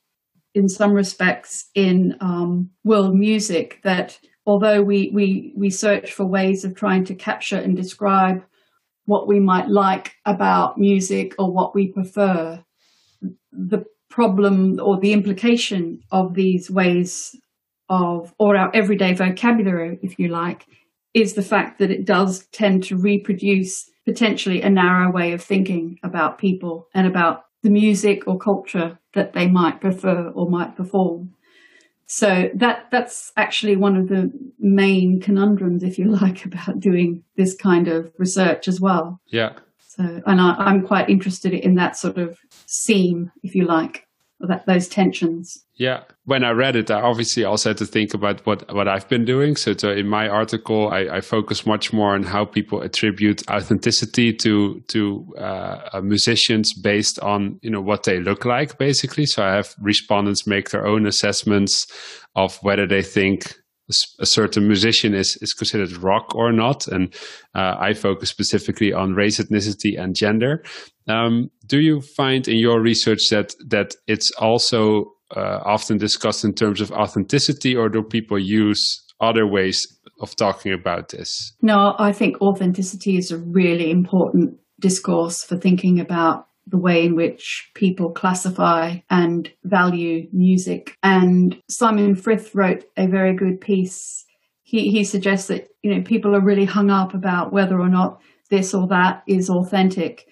in 0.55 0.67
some 0.67 0.93
respects 0.93 1.69
in 1.75 2.15
um, 2.21 2.71
world 2.83 3.13
music. 3.13 3.81
That 3.83 4.19
although 4.47 4.81
we 4.81 5.11
we 5.13 5.53
we 5.55 5.69
search 5.69 6.11
for 6.11 6.25
ways 6.25 6.65
of 6.65 6.75
trying 6.75 7.05
to 7.05 7.13
capture 7.13 7.57
and 7.57 7.75
describe 7.75 8.43
what 9.05 9.27
we 9.27 9.39
might 9.39 9.67
like 9.67 10.13
about 10.25 10.77
music 10.77 11.35
or 11.37 11.51
what 11.51 11.75
we 11.75 11.87
prefer, 11.87 12.63
the 13.51 13.83
problem 14.09 14.79
or 14.79 14.99
the 14.99 15.13
implication 15.13 16.01
of 16.11 16.35
these 16.35 16.69
ways 16.69 17.35
of, 17.89 18.33
or 18.39 18.55
our 18.55 18.71
everyday 18.73 19.13
vocabulary, 19.13 19.99
if 20.01 20.17
you 20.19 20.27
like, 20.29 20.65
is 21.13 21.33
the 21.33 21.41
fact 21.41 21.79
that 21.79 21.91
it 21.91 22.05
does 22.05 22.45
tend 22.47 22.83
to 22.83 22.97
reproduce 22.97 23.89
potentially 24.05 24.61
a 24.61 24.69
narrow 24.69 25.11
way 25.11 25.33
of 25.33 25.43
thinking 25.43 25.99
about 26.03 26.37
people 26.37 26.87
and 26.93 27.07
about 27.07 27.45
the 27.61 27.69
music 27.69 28.27
or 28.27 28.37
culture 28.37 28.99
that 29.13 29.33
they 29.33 29.47
might 29.47 29.79
prefer 29.79 30.29
or 30.29 30.49
might 30.49 30.75
perform. 30.75 31.33
So 32.15 32.51
that 32.53 32.91
that's 32.91 33.31
actually 33.37 33.75
one 33.75 33.97
of 33.97 34.07
the 34.07 34.31
main 34.59 35.19
conundrums, 35.19 35.81
if 35.81 35.97
you 35.97 36.05
like, 36.21 36.45
about 36.45 36.79
doing 36.79 37.23
this 37.37 37.55
kind 37.55 37.87
of 37.87 38.11
research 38.19 38.67
as 38.67 38.79
well. 38.79 39.19
Yeah. 39.29 39.53
So, 39.79 40.21
and 40.27 40.39
I, 40.39 40.53
I'm 40.59 40.85
quite 40.85 41.09
interested 41.09 41.53
in 41.53 41.73
that 41.75 41.97
sort 41.97 42.19
of 42.19 42.37
seam, 42.67 43.31
if 43.41 43.55
you 43.55 43.65
like, 43.65 44.07
that 44.47 44.65
those 44.65 44.87
tensions. 44.87 45.65
Yeah, 45.75 46.03
when 46.25 46.43
I 46.43 46.51
read 46.51 46.75
it, 46.75 46.91
I 46.91 47.01
obviously 47.01 47.43
also 47.43 47.69
had 47.69 47.77
to 47.77 47.85
think 47.85 48.13
about 48.13 48.45
what 48.45 48.73
what 48.73 48.87
I've 48.87 49.07
been 49.07 49.25
doing. 49.25 49.55
So, 49.55 49.73
to, 49.73 49.91
in 49.91 50.07
my 50.07 50.27
article, 50.27 50.89
I, 50.89 51.17
I, 51.17 51.21
focus 51.21 51.65
much 51.65 51.91
more 51.91 52.13
on 52.13 52.23
how 52.23 52.45
people 52.45 52.81
attribute 52.81 53.41
authenticity 53.49 54.33
to 54.33 54.81
to 54.89 55.35
uh, 55.37 56.01
musicians 56.03 56.73
based 56.73 57.19
on 57.19 57.59
you 57.61 57.71
know 57.71 57.81
what 57.81 58.03
they 58.03 58.19
look 58.19 58.45
like, 58.45 58.77
basically. 58.77 59.25
So, 59.25 59.43
I 59.43 59.55
have 59.55 59.73
respondents 59.79 60.45
make 60.45 60.69
their 60.69 60.85
own 60.85 61.07
assessments 61.07 61.87
of 62.35 62.57
whether 62.61 62.85
they 62.85 63.01
think 63.01 63.55
a 64.19 64.25
certain 64.25 64.67
musician 64.67 65.13
is, 65.13 65.37
is 65.41 65.53
considered 65.53 65.91
rock 65.97 66.33
or 66.35 66.51
not. 66.51 66.87
And 66.87 67.13
uh, 67.53 67.75
I 67.79 67.93
focus 67.93 68.29
specifically 68.29 68.93
on 68.93 69.13
race, 69.13 69.39
ethnicity, 69.39 69.99
and 69.99 70.15
gender. 70.15 70.63
Um, 71.07 71.49
do 71.67 71.79
you 71.79 72.01
find 72.01 72.47
in 72.47 72.57
your 72.57 72.81
research 72.81 73.29
that 73.29 73.53
that 73.67 73.95
it's 74.07 74.31
also 74.31 75.13
uh, 75.35 75.59
often 75.65 75.97
discussed 75.97 76.45
in 76.45 76.53
terms 76.53 76.79
of 76.79 76.91
authenticity, 76.91 77.75
or 77.75 77.89
do 77.89 78.03
people 78.03 78.39
use 78.39 79.03
other 79.19 79.45
ways 79.47 79.85
of 80.21 80.35
talking 80.35 80.71
about 80.71 81.09
this? 81.09 81.53
No, 81.61 81.95
I 81.99 82.13
think 82.13 82.41
authenticity 82.41 83.17
is 83.17 83.31
a 83.31 83.37
really 83.37 83.91
important 83.91 84.57
discourse 84.79 85.43
for 85.43 85.57
thinking 85.57 85.99
about 85.99 86.47
the 86.67 86.77
way 86.77 87.05
in 87.05 87.15
which 87.15 87.69
people 87.73 88.11
classify 88.11 88.97
and 89.09 89.51
value 89.63 90.27
music. 90.31 90.97
And 91.03 91.61
Simon 91.69 92.15
Frith 92.15 92.55
wrote 92.55 92.85
a 92.97 93.07
very 93.07 93.35
good 93.35 93.59
piece. 93.59 94.25
He, 94.63 94.89
he 94.89 95.03
suggests 95.03 95.47
that, 95.47 95.67
you 95.81 95.93
know, 95.93 96.01
people 96.01 96.35
are 96.35 96.43
really 96.43 96.65
hung 96.65 96.89
up 96.89 97.13
about 97.13 97.51
whether 97.51 97.79
or 97.79 97.89
not 97.89 98.21
this 98.49 98.73
or 98.73 98.87
that 98.87 99.23
is 99.27 99.49
authentic. 99.49 100.25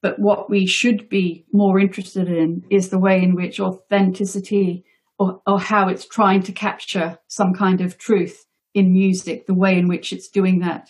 But 0.00 0.18
what 0.18 0.50
we 0.50 0.66
should 0.66 1.08
be 1.08 1.44
more 1.52 1.78
interested 1.78 2.28
in 2.28 2.64
is 2.70 2.88
the 2.88 3.00
way 3.00 3.22
in 3.22 3.34
which 3.34 3.60
authenticity 3.60 4.84
or, 5.18 5.40
or 5.46 5.60
how 5.60 5.88
it's 5.88 6.06
trying 6.06 6.42
to 6.42 6.52
capture 6.52 7.18
some 7.28 7.52
kind 7.52 7.80
of 7.80 7.98
truth 7.98 8.46
in 8.74 8.92
music, 8.92 9.46
the 9.46 9.54
way 9.54 9.76
in 9.76 9.88
which 9.88 10.12
it's 10.12 10.28
doing 10.28 10.60
that. 10.60 10.88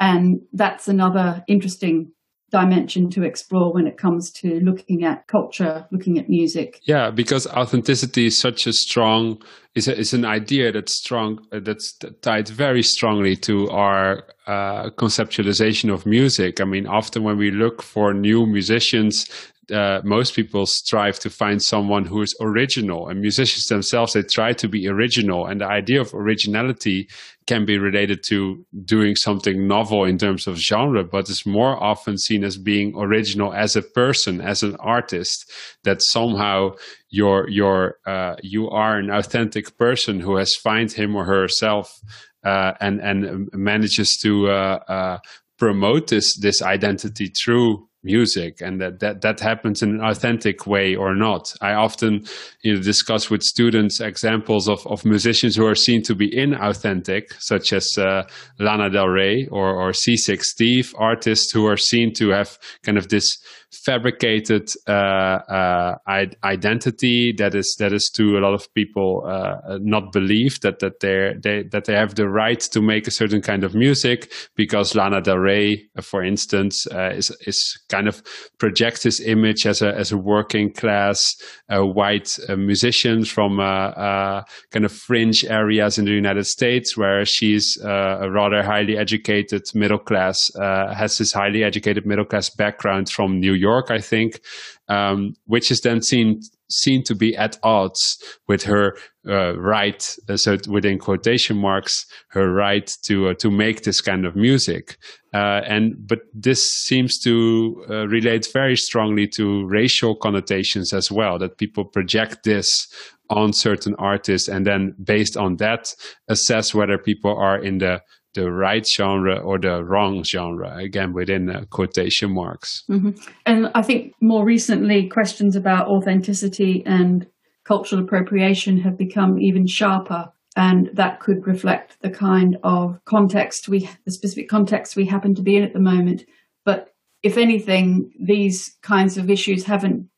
And 0.00 0.40
that's 0.52 0.88
another 0.88 1.44
interesting 1.48 2.12
dimension 2.50 3.10
to 3.10 3.22
explore 3.22 3.72
when 3.72 3.86
it 3.86 3.98
comes 3.98 4.30
to 4.30 4.60
looking 4.60 5.04
at 5.04 5.26
culture, 5.26 5.86
looking 5.90 6.18
at 6.18 6.28
music. 6.28 6.80
Yeah, 6.84 7.10
because 7.10 7.46
authenticity 7.46 8.26
is 8.26 8.38
such 8.38 8.66
a 8.66 8.72
strong 8.72 9.42
is 9.74 9.88
is 9.88 10.14
an 10.14 10.24
idea 10.24 10.70
that's 10.70 10.94
strong 10.94 11.44
uh, 11.52 11.60
that's 11.60 11.98
tied 12.22 12.48
very 12.48 12.82
strongly 12.82 13.34
to 13.36 13.68
our 13.70 14.22
uh, 14.46 14.90
conceptualization 14.90 15.92
of 15.92 16.06
music. 16.06 16.60
I 16.60 16.64
mean, 16.64 16.86
often 16.86 17.24
when 17.24 17.38
we 17.38 17.50
look 17.50 17.82
for 17.82 18.14
new 18.14 18.46
musicians, 18.46 19.28
uh, 19.72 20.00
most 20.04 20.34
people 20.34 20.66
strive 20.66 21.18
to 21.18 21.30
find 21.30 21.62
someone 21.62 22.04
who 22.04 22.20
is 22.22 22.34
original 22.40 23.08
and 23.08 23.20
musicians 23.20 23.66
themselves 23.66 24.12
they 24.12 24.22
try 24.22 24.52
to 24.52 24.68
be 24.68 24.88
original 24.88 25.46
and 25.46 25.60
the 25.60 25.66
idea 25.66 26.00
of 26.00 26.12
originality 26.14 27.08
can 27.46 27.64
be 27.64 27.78
related 27.78 28.22
to 28.22 28.64
doing 28.84 29.14
something 29.14 29.66
novel 29.66 30.04
in 30.04 30.18
terms 30.18 30.46
of 30.46 30.56
genre 30.56 31.04
but 31.04 31.28
is 31.28 31.46
more 31.46 31.82
often 31.82 32.18
seen 32.18 32.44
as 32.44 32.56
being 32.56 32.92
original 32.96 33.52
as 33.54 33.76
a 33.76 33.82
person 33.82 34.40
as 34.40 34.62
an 34.62 34.76
artist 34.80 35.50
that 35.84 36.02
somehow 36.02 36.70
you're, 37.10 37.48
you're 37.48 37.96
uh, 38.06 38.34
you 38.42 38.68
are 38.70 38.98
an 38.98 39.10
authentic 39.10 39.76
person 39.78 40.20
who 40.20 40.36
has 40.36 40.54
found 40.54 40.92
him 40.92 41.14
or 41.14 41.24
herself 41.24 42.00
uh, 42.44 42.72
and 42.80 43.00
and 43.00 43.48
manages 43.52 44.18
to 44.22 44.48
uh, 44.48 44.78
uh, 44.88 45.18
promote 45.58 46.08
this 46.08 46.36
this 46.38 46.62
identity 46.62 47.28
through 47.28 47.88
music 48.04 48.60
and 48.60 48.80
that, 48.80 49.00
that 49.00 49.22
that 49.22 49.40
happens 49.40 49.82
in 49.82 49.90
an 49.90 50.04
authentic 50.04 50.66
way 50.66 50.94
or 50.94 51.14
not. 51.14 51.52
I 51.60 51.72
often 51.72 52.24
you 52.62 52.74
know 52.74 52.82
discuss 52.82 53.30
with 53.30 53.42
students 53.42 54.00
examples 54.00 54.68
of, 54.68 54.86
of 54.86 55.04
musicians 55.04 55.56
who 55.56 55.66
are 55.66 55.74
seen 55.74 56.02
to 56.02 56.14
be 56.14 56.30
inauthentic 56.30 57.32
such 57.40 57.72
as 57.72 57.96
uh, 57.98 58.24
lana 58.58 58.90
del 58.90 59.08
rey 59.08 59.46
or, 59.50 59.74
or 59.74 59.92
c6 59.92 60.42
steve 60.42 60.94
artists 60.98 61.50
who 61.52 61.66
are 61.66 61.76
seen 61.76 62.12
to 62.14 62.28
have 62.30 62.58
kind 62.82 62.98
of 62.98 63.08
this 63.08 63.38
fabricated 63.74 64.70
uh, 64.86 64.90
uh, 64.90 65.96
identity 66.44 67.34
that 67.36 67.54
is 67.54 67.74
that 67.78 67.92
is 67.92 68.10
to 68.14 68.38
a 68.38 68.40
lot 68.40 68.54
of 68.54 68.72
people 68.74 69.24
uh, 69.26 69.78
not 69.80 70.12
believed 70.12 70.62
that 70.62 70.78
that 70.78 71.00
they 71.00 71.34
they 71.42 71.64
that 71.64 71.84
they 71.86 71.94
have 71.94 72.14
the 72.14 72.28
right 72.28 72.60
to 72.60 72.80
make 72.80 73.06
a 73.06 73.10
certain 73.10 73.42
kind 73.42 73.64
of 73.64 73.74
music 73.74 74.32
because 74.54 74.94
Lana 74.94 75.20
Del 75.20 75.38
Rey, 75.38 75.88
for 76.00 76.22
instance, 76.22 76.86
uh, 76.92 77.10
is 77.10 77.34
is 77.46 77.78
kind 77.88 78.06
of 78.08 78.22
projects 78.58 79.02
this 79.02 79.20
image 79.20 79.66
as 79.66 79.82
a 79.82 79.94
as 79.94 80.12
a 80.12 80.18
working 80.18 80.72
class 80.72 81.34
white 81.68 82.38
uh, 82.48 82.56
musician 82.56 83.24
from 83.24 83.58
uh, 83.58 84.42
kind 84.70 84.84
of 84.84 84.92
fringe 84.92 85.44
areas 85.44 85.98
in 85.98 86.04
the 86.04 86.12
United 86.12 86.44
States, 86.44 86.96
where 86.96 87.24
she's 87.24 87.76
a 87.82 88.30
rather 88.30 88.62
highly 88.62 88.96
educated 88.96 89.62
middle 89.74 89.98
class 89.98 90.50
has 90.54 91.18
this 91.18 91.32
highly 91.32 91.64
educated 91.64 92.06
middle 92.06 92.24
class 92.24 92.48
background 92.50 93.10
from 93.10 93.40
New 93.40 93.52
York 93.52 93.63
York, 93.70 93.90
I 93.90 94.00
think, 94.00 94.40
um, 94.88 95.34
which 95.46 95.70
is 95.70 95.80
then 95.80 96.02
seen 96.02 96.40
seen 96.70 97.02
to 97.04 97.14
be 97.14 97.36
at 97.36 97.58
odds 97.62 98.18
with 98.48 98.62
her 98.64 98.96
uh, 99.28 99.56
right, 99.58 100.16
uh, 100.28 100.36
so 100.36 100.56
within 100.68 100.98
quotation 100.98 101.56
marks, 101.56 102.06
her 102.28 102.52
right 102.52 102.90
to 103.02 103.28
uh, 103.28 103.34
to 103.34 103.50
make 103.50 103.82
this 103.82 104.00
kind 104.00 104.26
of 104.26 104.36
music. 104.36 104.96
Uh, 105.32 105.60
and 105.66 105.94
but 106.06 106.20
this 106.34 106.62
seems 106.88 107.18
to 107.20 107.84
uh, 107.88 108.06
relate 108.08 108.46
very 108.52 108.76
strongly 108.76 109.26
to 109.26 109.66
racial 109.66 110.14
connotations 110.14 110.92
as 110.92 111.10
well. 111.10 111.38
That 111.38 111.58
people 111.58 111.84
project 111.84 112.44
this 112.44 112.88
on 113.30 113.52
certain 113.52 113.94
artists, 113.98 114.48
and 114.48 114.66
then 114.66 114.94
based 115.02 115.36
on 115.36 115.56
that, 115.56 115.94
assess 116.28 116.74
whether 116.74 116.98
people 116.98 117.34
are 117.36 117.58
in 117.58 117.78
the 117.78 118.00
the 118.34 118.50
right 118.50 118.86
genre 118.86 119.36
or 119.36 119.58
the 119.58 119.84
wrong 119.84 120.24
genre, 120.24 120.76
again 120.76 121.12
within 121.12 121.48
uh, 121.48 121.64
quotation 121.70 122.34
marks. 122.34 122.84
Mm-hmm. 122.90 123.10
And 123.46 123.70
I 123.74 123.82
think 123.82 124.14
more 124.20 124.44
recently, 124.44 125.08
questions 125.08 125.56
about 125.56 125.88
authenticity 125.88 126.82
and 126.84 127.26
cultural 127.64 128.02
appropriation 128.02 128.78
have 128.80 128.98
become 128.98 129.40
even 129.40 129.66
sharper. 129.66 130.30
And 130.56 130.90
that 130.92 131.18
could 131.18 131.46
reflect 131.46 132.00
the 132.00 132.10
kind 132.10 132.58
of 132.62 133.00
context 133.06 133.68
we, 133.68 133.88
the 134.04 134.12
specific 134.12 134.48
context 134.48 134.94
we 134.94 135.06
happen 135.06 135.34
to 135.34 135.42
be 135.42 135.56
in 135.56 135.64
at 135.64 135.72
the 135.72 135.80
moment. 135.80 136.24
But 136.64 136.94
if 137.24 137.36
anything, 137.36 138.12
these 138.20 138.76
kinds 138.82 139.16
of 139.16 139.30
issues 139.30 139.64
haven't 139.64 140.08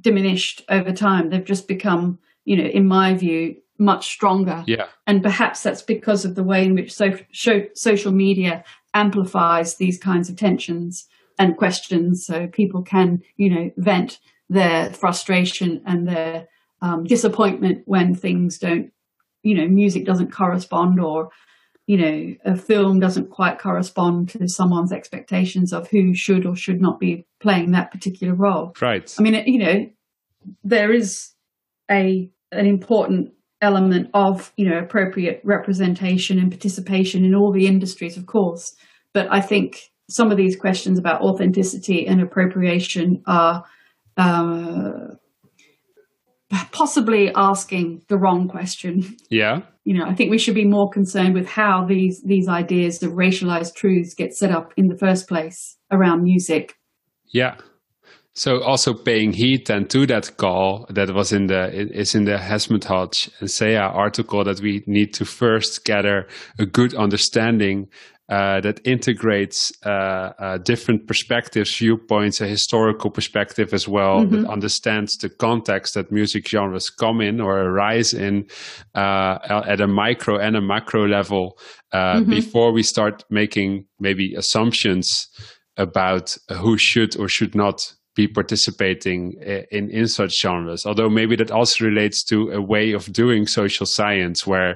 diminished 0.00 0.62
over 0.68 0.92
time. 0.92 1.30
They've 1.30 1.44
just 1.44 1.66
become, 1.66 2.20
you 2.44 2.56
know, 2.56 2.68
in 2.68 2.86
my 2.86 3.14
view, 3.14 3.56
much 3.80 4.06
stronger. 4.06 4.62
Yeah. 4.66 4.86
And 5.06 5.22
perhaps 5.22 5.62
that's 5.62 5.82
because 5.82 6.24
of 6.24 6.34
the 6.34 6.44
way 6.44 6.64
in 6.64 6.74
which 6.74 6.92
so, 6.92 7.12
so, 7.32 7.62
social 7.74 8.12
media 8.12 8.62
amplifies 8.94 9.76
these 9.76 9.98
kinds 9.98 10.28
of 10.28 10.36
tensions 10.36 11.08
and 11.38 11.56
questions. 11.56 12.24
So 12.24 12.46
people 12.46 12.82
can, 12.82 13.22
you 13.36 13.50
know, 13.50 13.70
vent 13.78 14.20
their 14.48 14.92
frustration 14.92 15.82
and 15.86 16.06
their 16.06 16.46
um, 16.82 17.04
disappointment 17.04 17.82
when 17.86 18.14
things 18.14 18.58
don't, 18.58 18.92
you 19.42 19.54
know, 19.56 19.66
music 19.66 20.04
doesn't 20.04 20.32
correspond 20.32 21.00
or, 21.00 21.30
you 21.86 21.96
know, 21.96 22.34
a 22.44 22.56
film 22.56 23.00
doesn't 23.00 23.30
quite 23.30 23.58
correspond 23.58 24.28
to 24.30 24.46
someone's 24.46 24.92
expectations 24.92 25.72
of 25.72 25.88
who 25.88 26.14
should 26.14 26.44
or 26.44 26.54
should 26.54 26.80
not 26.80 27.00
be 27.00 27.26
playing 27.40 27.70
that 27.70 27.90
particular 27.90 28.34
role. 28.34 28.74
Right. 28.80 29.12
I 29.18 29.22
mean, 29.22 29.42
you 29.46 29.58
know, 29.58 29.90
there 30.62 30.92
is 30.92 31.30
a 31.90 32.30
an 32.52 32.66
important 32.66 33.32
element 33.62 34.08
of 34.14 34.52
you 34.56 34.68
know 34.68 34.78
appropriate 34.78 35.40
representation 35.44 36.38
and 36.38 36.50
participation 36.50 37.24
in 37.24 37.34
all 37.34 37.52
the 37.52 37.66
industries 37.66 38.16
of 38.16 38.26
course. 38.26 38.74
But 39.12 39.28
i 39.30 39.40
think 39.40 39.90
some 40.08 40.30
of 40.30 40.36
these 40.36 40.56
questions 40.56 40.98
about 40.98 41.20
authenticity 41.20 42.06
and 42.06 42.20
appropriation 42.20 43.22
are 43.26 43.64
uh, 44.16 45.14
possibly 46.72 47.30
asking 47.36 48.02
the 48.08 48.18
wrong 48.18 48.48
question. 48.48 49.16
Yeah. 49.30 49.60
You 49.84 49.98
know 49.98 50.04
i 50.04 50.14
think 50.14 50.30
we 50.30 50.38
should 50.38 50.54
be 50.54 50.66
more 50.66 50.90
concerned 50.90 51.34
with 51.34 51.48
how 51.48 51.84
these 51.86 52.22
these 52.22 52.48
ideas 52.48 53.02
of 53.02 53.12
racialized 53.12 53.74
truths 53.74 54.14
get 54.14 54.34
set 54.34 54.50
up 54.50 54.72
in 54.76 54.88
the 54.88 54.96
first 54.96 55.28
place 55.28 55.76
around 55.90 56.22
music. 56.22 56.76
Yeah 57.26 57.56
So 58.40 58.62
also 58.62 58.94
paying 58.94 59.34
heed 59.34 59.66
then 59.66 59.86
to 59.88 60.06
that 60.06 60.38
call 60.38 60.86
that 60.88 61.12
was 61.14 61.30
in 61.30 61.48
the 61.48 61.68
is 61.74 62.14
in 62.14 62.24
the 62.24 62.38
Hesmondhalgh 62.38 63.28
and 63.38 63.50
Saha 63.50 63.94
article 63.94 64.44
that 64.44 64.62
we 64.62 64.82
need 64.86 65.12
to 65.12 65.26
first 65.26 65.84
gather 65.84 66.26
a 66.58 66.64
good 66.64 66.94
understanding 66.94 67.88
uh, 68.30 68.62
that 68.62 68.80
integrates 68.86 69.70
uh, 69.84 70.32
uh, 70.38 70.56
different 70.64 71.06
perspectives, 71.06 71.76
viewpoints, 71.76 72.40
a 72.40 72.46
historical 72.46 73.10
perspective 73.10 73.74
as 73.74 73.86
well, 73.86 74.20
mm-hmm. 74.20 74.44
that 74.44 74.50
understands 74.50 75.18
the 75.18 75.28
context 75.28 75.92
that 75.92 76.10
music 76.10 76.48
genres 76.48 76.88
come 76.88 77.20
in 77.20 77.42
or 77.42 77.60
arise 77.60 78.14
in 78.14 78.46
uh, 78.94 79.36
at 79.68 79.82
a 79.82 79.86
micro 79.86 80.38
and 80.38 80.56
a 80.56 80.62
macro 80.62 81.06
level 81.06 81.58
uh, 81.92 82.14
mm-hmm. 82.14 82.30
before 82.30 82.72
we 82.72 82.82
start 82.82 83.22
making 83.28 83.84
maybe 83.98 84.32
assumptions 84.34 85.28
about 85.76 86.38
who 86.58 86.78
should 86.78 87.18
or 87.18 87.28
should 87.28 87.54
not 87.54 87.94
be 88.20 88.28
participating 88.28 89.20
in, 89.70 89.90
in 89.90 90.06
such 90.06 90.32
genres. 90.42 90.84
Although 90.84 91.08
maybe 91.08 91.36
that 91.36 91.50
also 91.50 91.84
relates 91.84 92.22
to 92.24 92.50
a 92.50 92.60
way 92.60 92.92
of 92.92 93.12
doing 93.12 93.46
social 93.46 93.86
science 93.86 94.46
where 94.46 94.74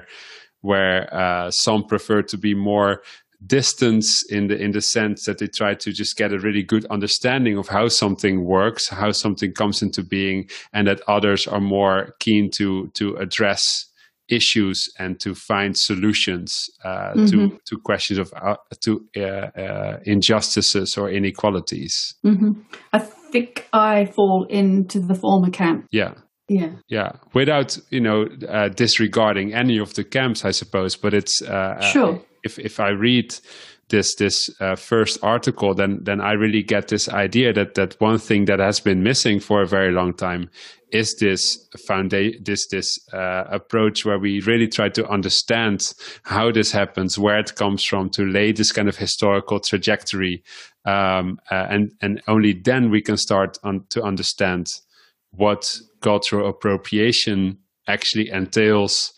where 0.61 1.13
uh, 1.13 1.51
some 1.51 1.83
prefer 1.83 2.23
to 2.23 2.37
be 2.37 2.55
more 2.55 3.01
distance 3.45 4.07
in 4.31 4.47
the 4.47 4.57
in 4.65 4.71
the 4.71 4.81
sense 4.81 5.25
that 5.25 5.37
they 5.37 5.47
try 5.47 5.75
to 5.75 5.91
just 5.91 6.17
get 6.17 6.33
a 6.33 6.39
really 6.39 6.63
good 6.63 6.85
understanding 6.89 7.55
of 7.57 7.67
how 7.67 7.87
something 7.87 8.45
works, 8.45 8.89
how 8.89 9.11
something 9.11 9.51
comes 9.53 9.81
into 9.81 10.01
being, 10.03 10.49
and 10.73 10.87
that 10.87 11.01
others 11.07 11.47
are 11.47 11.61
more 11.61 12.15
keen 12.19 12.49
to 12.49 12.87
to 12.99 13.15
address 13.17 13.85
issues 14.29 14.89
and 14.99 15.19
to 15.19 15.35
find 15.35 15.77
solutions 15.77 16.69
uh, 16.83 17.13
mm-hmm. 17.13 17.25
to 17.25 17.59
to 17.65 17.77
questions 17.83 18.19
of 18.19 18.33
uh, 18.33 18.55
to 18.81 19.05
uh, 19.17 19.21
uh 19.21 19.97
injustices 20.05 20.97
or 20.97 21.09
inequalities. 21.09 22.15
Mm-hmm. 22.25 22.51
I 22.93 22.99
think 22.99 23.67
I 23.73 24.05
fall 24.05 24.47
into 24.49 24.99
the 24.99 25.15
former 25.15 25.49
camp. 25.49 25.87
Yeah. 25.91 26.13
Yeah. 26.47 26.73
Yeah. 26.87 27.11
Without, 27.33 27.77
you 27.89 27.99
know, 27.99 28.27
uh, 28.47 28.69
disregarding 28.69 29.53
any 29.53 29.79
of 29.79 29.95
the 29.95 30.03
camps, 30.03 30.45
I 30.45 30.51
suppose, 30.51 30.95
but 30.95 31.13
it's 31.13 31.41
uh, 31.41 31.81
sure. 31.81 32.21
If 32.43 32.59
if 32.59 32.79
I 32.79 32.89
read 32.89 33.33
this 33.89 34.15
this 34.15 34.49
uh, 34.59 34.75
first 34.75 35.19
article, 35.21 35.75
then 35.75 35.99
then 36.03 36.19
I 36.19 36.33
really 36.33 36.63
get 36.63 36.87
this 36.87 37.07
idea 37.07 37.53
that 37.53 37.75
that 37.75 37.95
one 37.99 38.17
thing 38.17 38.45
that 38.45 38.59
has 38.59 38.79
been 38.79 39.03
missing 39.03 39.39
for 39.39 39.61
a 39.61 39.67
very 39.67 39.91
long 39.91 40.13
time 40.13 40.49
is 40.91 41.15
this 41.17 41.67
foundation, 41.85 42.43
this 42.43 42.67
this 42.67 42.99
uh, 43.13 43.43
approach 43.51 44.05
where 44.05 44.17
we 44.17 44.41
really 44.41 44.67
try 44.67 44.89
to 44.89 45.07
understand 45.07 45.93
how 46.23 46.51
this 46.51 46.71
happens, 46.71 47.19
where 47.19 47.39
it 47.39 47.55
comes 47.55 47.83
from, 47.83 48.09
to 48.11 48.25
lay 48.25 48.51
this 48.51 48.71
kind 48.71 48.89
of 48.89 48.97
historical 48.97 49.59
trajectory, 49.59 50.43
um, 50.85 51.39
uh, 51.51 51.67
and 51.69 51.91
and 52.01 52.21
only 52.27 52.53
then 52.53 52.89
we 52.89 53.01
can 53.01 53.17
start 53.17 53.59
on, 53.63 53.85
to 53.89 54.01
understand 54.01 54.73
what 55.31 55.77
cultural 56.01 56.49
appropriation 56.49 57.57
actually 57.87 58.29
entails 58.29 59.13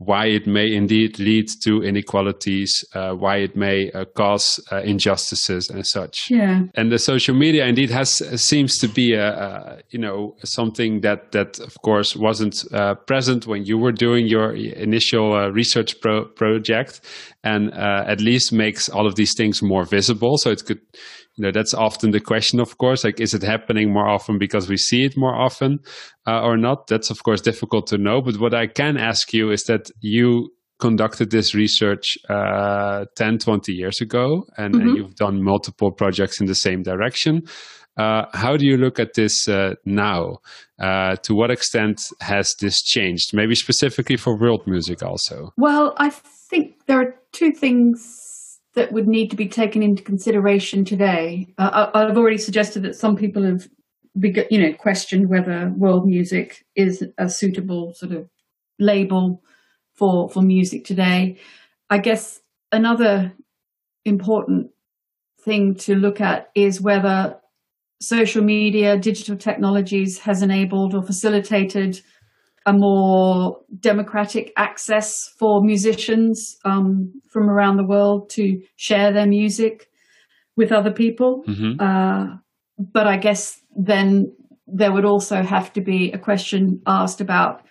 why 0.00 0.24
it 0.24 0.46
may 0.46 0.72
indeed 0.72 1.18
lead 1.18 1.46
to 1.62 1.82
inequalities, 1.82 2.82
uh, 2.94 3.12
why 3.12 3.36
it 3.36 3.54
may 3.54 3.90
uh, 3.90 4.06
cause 4.16 4.58
uh, 4.72 4.80
injustices 4.80 5.68
and 5.68 5.86
such. 5.86 6.30
Yeah. 6.30 6.62
And 6.74 6.90
the 6.90 6.98
social 6.98 7.34
media 7.34 7.66
indeed 7.66 7.90
has 7.90 8.10
seems 8.42 8.78
to 8.78 8.88
be 8.88 9.12
a, 9.12 9.28
a 9.28 9.78
you 9.90 9.98
know 9.98 10.36
something 10.42 11.02
that 11.02 11.32
that 11.32 11.58
of 11.60 11.74
course 11.82 12.16
wasn't 12.16 12.64
uh, 12.72 12.94
present 12.94 13.46
when 13.46 13.66
you 13.66 13.76
were 13.76 13.92
doing 13.92 14.26
your 14.26 14.54
initial 14.54 15.34
uh, 15.34 15.48
research 15.50 16.00
pro- 16.00 16.24
project, 16.24 17.02
and 17.44 17.70
uh, 17.74 18.04
at 18.06 18.22
least 18.22 18.54
makes 18.54 18.88
all 18.88 19.06
of 19.06 19.16
these 19.16 19.34
things 19.34 19.60
more 19.60 19.84
visible. 19.84 20.38
So 20.38 20.50
it 20.50 20.64
could 20.64 20.80
you 21.40 21.46
know 21.46 21.52
that's 21.52 21.72
often 21.72 22.10
the 22.10 22.20
question 22.20 22.60
of 22.60 22.76
course 22.76 23.02
like 23.02 23.18
is 23.18 23.32
it 23.32 23.42
happening 23.42 23.90
more 23.90 24.06
often 24.06 24.38
because 24.38 24.68
we 24.68 24.76
see 24.76 25.04
it 25.04 25.16
more 25.16 25.34
often 25.34 25.78
uh, 26.26 26.42
or 26.42 26.58
not 26.58 26.86
that's 26.86 27.10
of 27.10 27.22
course 27.22 27.40
difficult 27.40 27.86
to 27.86 27.96
know 27.96 28.20
but 28.20 28.38
what 28.38 28.52
i 28.52 28.66
can 28.66 28.98
ask 28.98 29.32
you 29.32 29.50
is 29.50 29.64
that 29.64 29.90
you 30.00 30.50
conducted 30.78 31.30
this 31.30 31.54
research 31.54 32.18
uh, 32.28 33.06
10 33.16 33.38
20 33.38 33.72
years 33.72 34.00
ago 34.00 34.44
and, 34.58 34.74
mm-hmm. 34.74 34.88
and, 34.88 34.96
you've 34.96 35.14
done 35.14 35.42
multiple 35.42 35.90
projects 35.90 36.40
in 36.40 36.46
the 36.46 36.54
same 36.54 36.82
direction 36.82 37.42
uh, 37.96 38.24
how 38.32 38.56
do 38.56 38.64
you 38.64 38.76
look 38.78 38.98
at 38.98 39.14
this 39.14 39.46
uh, 39.48 39.74
now? 39.84 40.38
Uh, 40.80 41.16
to 41.16 41.34
what 41.34 41.50
extent 41.50 42.00
has 42.20 42.54
this 42.54 42.80
changed? 42.80 43.34
Maybe 43.34 43.54
specifically 43.54 44.16
for 44.16 44.38
world 44.38 44.66
music, 44.66 45.02
also. 45.02 45.52
Well, 45.58 45.92
I 45.98 46.08
think 46.08 46.86
there 46.86 46.98
are 46.98 47.14
two 47.32 47.52
things 47.52 48.29
that 48.74 48.92
would 48.92 49.08
need 49.08 49.30
to 49.30 49.36
be 49.36 49.48
taken 49.48 49.82
into 49.82 50.02
consideration 50.02 50.84
today? 50.84 51.52
Uh, 51.58 51.90
I've 51.92 52.16
already 52.16 52.38
suggested 52.38 52.82
that 52.84 52.94
some 52.94 53.16
people 53.16 53.42
have, 53.42 53.68
you 54.14 54.60
know, 54.60 54.72
questioned 54.74 55.28
whether 55.28 55.72
world 55.76 56.06
music 56.06 56.64
is 56.76 57.04
a 57.18 57.28
suitable 57.28 57.94
sort 57.94 58.12
of 58.12 58.28
label 58.78 59.42
for 59.94 60.28
for 60.28 60.42
music 60.42 60.84
today. 60.84 61.38
I 61.90 61.98
guess 61.98 62.40
another 62.72 63.32
important 64.04 64.70
thing 65.42 65.74
to 65.74 65.94
look 65.94 66.20
at 66.20 66.50
is 66.54 66.80
whether 66.80 67.36
social 68.00 68.42
media, 68.42 68.96
digital 68.96 69.36
technologies 69.36 70.20
has 70.20 70.42
enabled 70.42 70.94
or 70.94 71.02
facilitated 71.02 72.00
a 72.66 72.72
more 72.72 73.58
democratic 73.78 74.52
access 74.56 75.28
for 75.38 75.62
musicians 75.62 76.56
um, 76.64 77.12
from 77.30 77.48
around 77.48 77.76
the 77.76 77.86
world 77.86 78.28
to 78.30 78.60
share 78.76 79.12
their 79.12 79.26
music 79.26 79.88
with 80.56 80.70
other 80.72 80.92
people. 80.92 81.42
Mm-hmm. 81.48 81.80
Uh, 81.80 82.36
but 82.78 83.06
I 83.06 83.16
guess 83.16 83.60
then 83.74 84.32
there 84.66 84.92
would 84.92 85.04
also 85.04 85.42
have 85.42 85.72
to 85.72 85.80
be 85.80 86.12
a 86.12 86.18
question 86.18 86.80
asked 86.86 87.20
about 87.20 87.62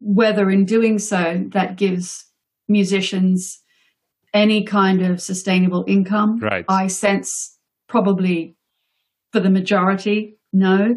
whether, 0.00 0.50
in 0.50 0.64
doing 0.64 0.98
so, 0.98 1.44
that 1.52 1.76
gives 1.76 2.24
musicians 2.68 3.60
any 4.32 4.64
kind 4.64 5.02
of 5.02 5.20
sustainable 5.20 5.84
income. 5.86 6.38
Right. 6.40 6.64
I 6.68 6.88
sense 6.88 7.58
probably 7.88 8.56
for 9.32 9.40
the 9.40 9.50
majority, 9.50 10.38
no 10.52 10.96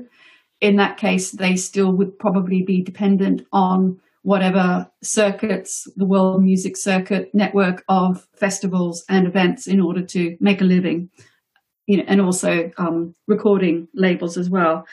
in 0.61 0.77
that 0.77 0.97
case, 0.97 1.31
they 1.31 1.55
still 1.55 1.91
would 1.93 2.17
probably 2.17 2.63
be 2.63 2.81
dependent 2.81 3.45
on 3.51 3.99
whatever 4.23 4.89
circuits, 5.01 5.87
the 5.95 6.05
world 6.05 6.43
music 6.43 6.75
circuit 6.75 7.33
network 7.33 7.83
of 7.87 8.27
festivals 8.33 9.05
and 9.07 9.27
events 9.27 9.67
in 9.67 9.79
order 9.79 10.01
to 10.01 10.35
make 10.39 10.59
a 10.59 10.65
living, 10.65 11.09
you 11.85 11.97
know, 11.97 12.03
and 12.07 12.19
also 12.19 12.69
um, 12.77 13.13
recording 13.27 13.87
labels 13.93 14.37
as 14.37 14.49
well. 14.49 14.85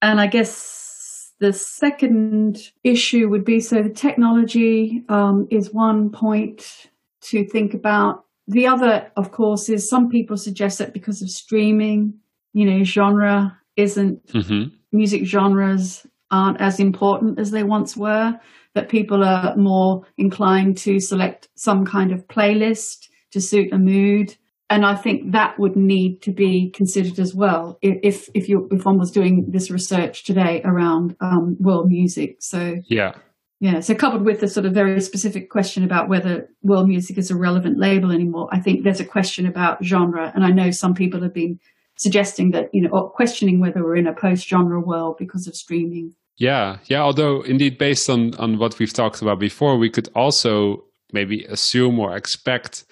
And 0.00 0.20
I 0.20 0.26
guess 0.26 1.32
the 1.38 1.52
second 1.52 2.72
issue 2.82 3.28
would 3.28 3.44
be 3.44 3.60
so 3.60 3.82
the 3.82 3.90
technology 3.90 5.04
um, 5.08 5.46
is 5.50 5.72
one 5.72 6.10
point 6.10 6.88
to 7.22 7.46
think 7.46 7.74
about. 7.74 8.24
The 8.48 8.66
other, 8.66 9.12
of 9.16 9.30
course, 9.30 9.68
is 9.68 9.88
some 9.88 10.08
people 10.08 10.36
suggest 10.36 10.78
that 10.78 10.92
because 10.92 11.22
of 11.22 11.30
streaming, 11.30 12.14
you 12.52 12.64
know, 12.64 12.82
genre 12.82 13.56
isn't 13.76 14.26
mm-hmm 14.26 14.74
music 14.92 15.24
genres 15.24 16.06
aren't 16.30 16.60
as 16.60 16.80
important 16.80 17.38
as 17.38 17.50
they 17.50 17.62
once 17.62 17.96
were, 17.96 18.38
that 18.74 18.88
people 18.88 19.22
are 19.22 19.54
more 19.56 20.02
inclined 20.16 20.78
to 20.78 20.98
select 20.98 21.48
some 21.54 21.84
kind 21.84 22.12
of 22.12 22.26
playlist 22.28 23.08
to 23.32 23.40
suit 23.40 23.72
a 23.72 23.78
mood. 23.78 24.36
And 24.70 24.86
I 24.86 24.94
think 24.94 25.32
that 25.32 25.58
would 25.58 25.76
need 25.76 26.22
to 26.22 26.32
be 26.32 26.70
considered 26.70 27.18
as 27.18 27.34
well 27.34 27.78
if 27.82 28.30
if 28.32 28.48
you 28.48 28.68
if 28.70 28.86
one 28.86 28.98
was 28.98 29.10
doing 29.10 29.46
this 29.50 29.70
research 29.70 30.24
today 30.24 30.62
around 30.64 31.14
um, 31.20 31.56
world 31.60 31.88
music. 31.88 32.36
So 32.40 32.76
yeah, 32.86 33.12
yeah. 33.60 33.80
So 33.80 33.94
coupled 33.94 34.24
with 34.24 34.40
the 34.40 34.48
sort 34.48 34.64
of 34.64 34.72
very 34.72 34.98
specific 35.02 35.50
question 35.50 35.84
about 35.84 36.08
whether 36.08 36.48
world 36.62 36.88
music 36.88 37.18
is 37.18 37.30
a 37.30 37.36
relevant 37.36 37.78
label 37.78 38.10
anymore, 38.10 38.48
I 38.50 38.60
think 38.60 38.82
there's 38.82 39.00
a 39.00 39.04
question 39.04 39.44
about 39.44 39.84
genre. 39.84 40.32
And 40.34 40.42
I 40.42 40.50
know 40.50 40.70
some 40.70 40.94
people 40.94 41.22
have 41.22 41.34
been 41.34 41.60
suggesting 42.02 42.50
that 42.50 42.68
you 42.74 42.82
know 42.82 42.90
or 42.90 43.10
questioning 43.10 43.60
whether 43.60 43.82
we're 43.82 43.96
in 43.96 44.06
a 44.06 44.14
post 44.14 44.48
genre 44.48 44.80
world 44.80 45.16
because 45.18 45.46
of 45.46 45.54
streaming. 45.54 46.14
Yeah 46.36 46.78
yeah 46.86 47.02
although 47.02 47.42
indeed 47.42 47.78
based 47.78 48.08
on 48.10 48.34
on 48.36 48.58
what 48.58 48.78
we've 48.78 48.92
talked 48.92 49.22
about 49.22 49.38
before 49.38 49.76
we 49.76 49.90
could 49.90 50.08
also 50.14 50.84
maybe 51.12 51.44
assume 51.44 51.98
or 51.98 52.16
expect 52.16 52.84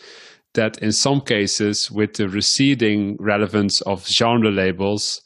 that 0.54 0.78
in 0.78 0.92
some 0.92 1.20
cases 1.20 1.90
with 1.90 2.14
the 2.14 2.28
receding 2.28 3.16
relevance 3.18 3.80
of 3.82 4.06
genre 4.06 4.50
labels 4.50 5.22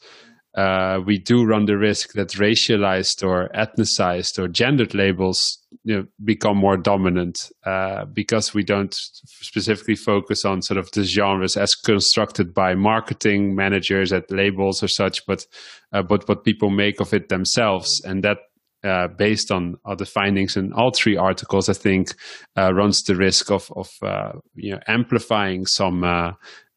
uh, 0.55 0.99
we 1.05 1.17
do 1.17 1.43
run 1.43 1.65
the 1.65 1.77
risk 1.77 2.13
that 2.13 2.29
racialized 2.29 3.25
or 3.27 3.49
ethnicized 3.53 4.39
or 4.39 4.47
gendered 4.47 4.93
labels 4.93 5.59
you 5.83 5.97
know, 5.97 6.05
become 6.23 6.57
more 6.57 6.77
dominant 6.77 7.51
uh, 7.65 8.05
because 8.05 8.53
we 8.53 8.63
don't 8.63 8.93
specifically 8.93 9.95
focus 9.95 10.45
on 10.45 10.61
sort 10.61 10.77
of 10.77 10.89
the 10.91 11.03
genres 11.03 11.57
as 11.57 11.75
constructed 11.75 12.53
by 12.53 12.73
marketing 12.73 13.53
managers 13.53 14.13
at 14.13 14.31
labels 14.31 14.81
or 14.81 14.87
such, 14.87 15.25
but 15.25 15.45
uh, 15.91 16.01
but 16.01 16.27
what 16.27 16.43
people 16.43 16.69
make 16.69 16.99
of 17.01 17.13
it 17.13 17.29
themselves, 17.29 18.01
and 18.05 18.23
that 18.23 18.37
uh, 18.85 19.07
based 19.07 19.51
on 19.51 19.75
other 19.85 20.05
findings 20.05 20.55
in 20.55 20.71
all 20.73 20.91
three 20.91 21.17
articles, 21.17 21.69
I 21.69 21.73
think 21.73 22.15
uh, 22.57 22.73
runs 22.73 23.03
the 23.03 23.15
risk 23.15 23.51
of 23.51 23.71
of 23.75 23.89
uh, 24.01 24.33
you 24.55 24.71
know 24.71 24.79
amplifying 24.87 25.65
some 25.65 26.03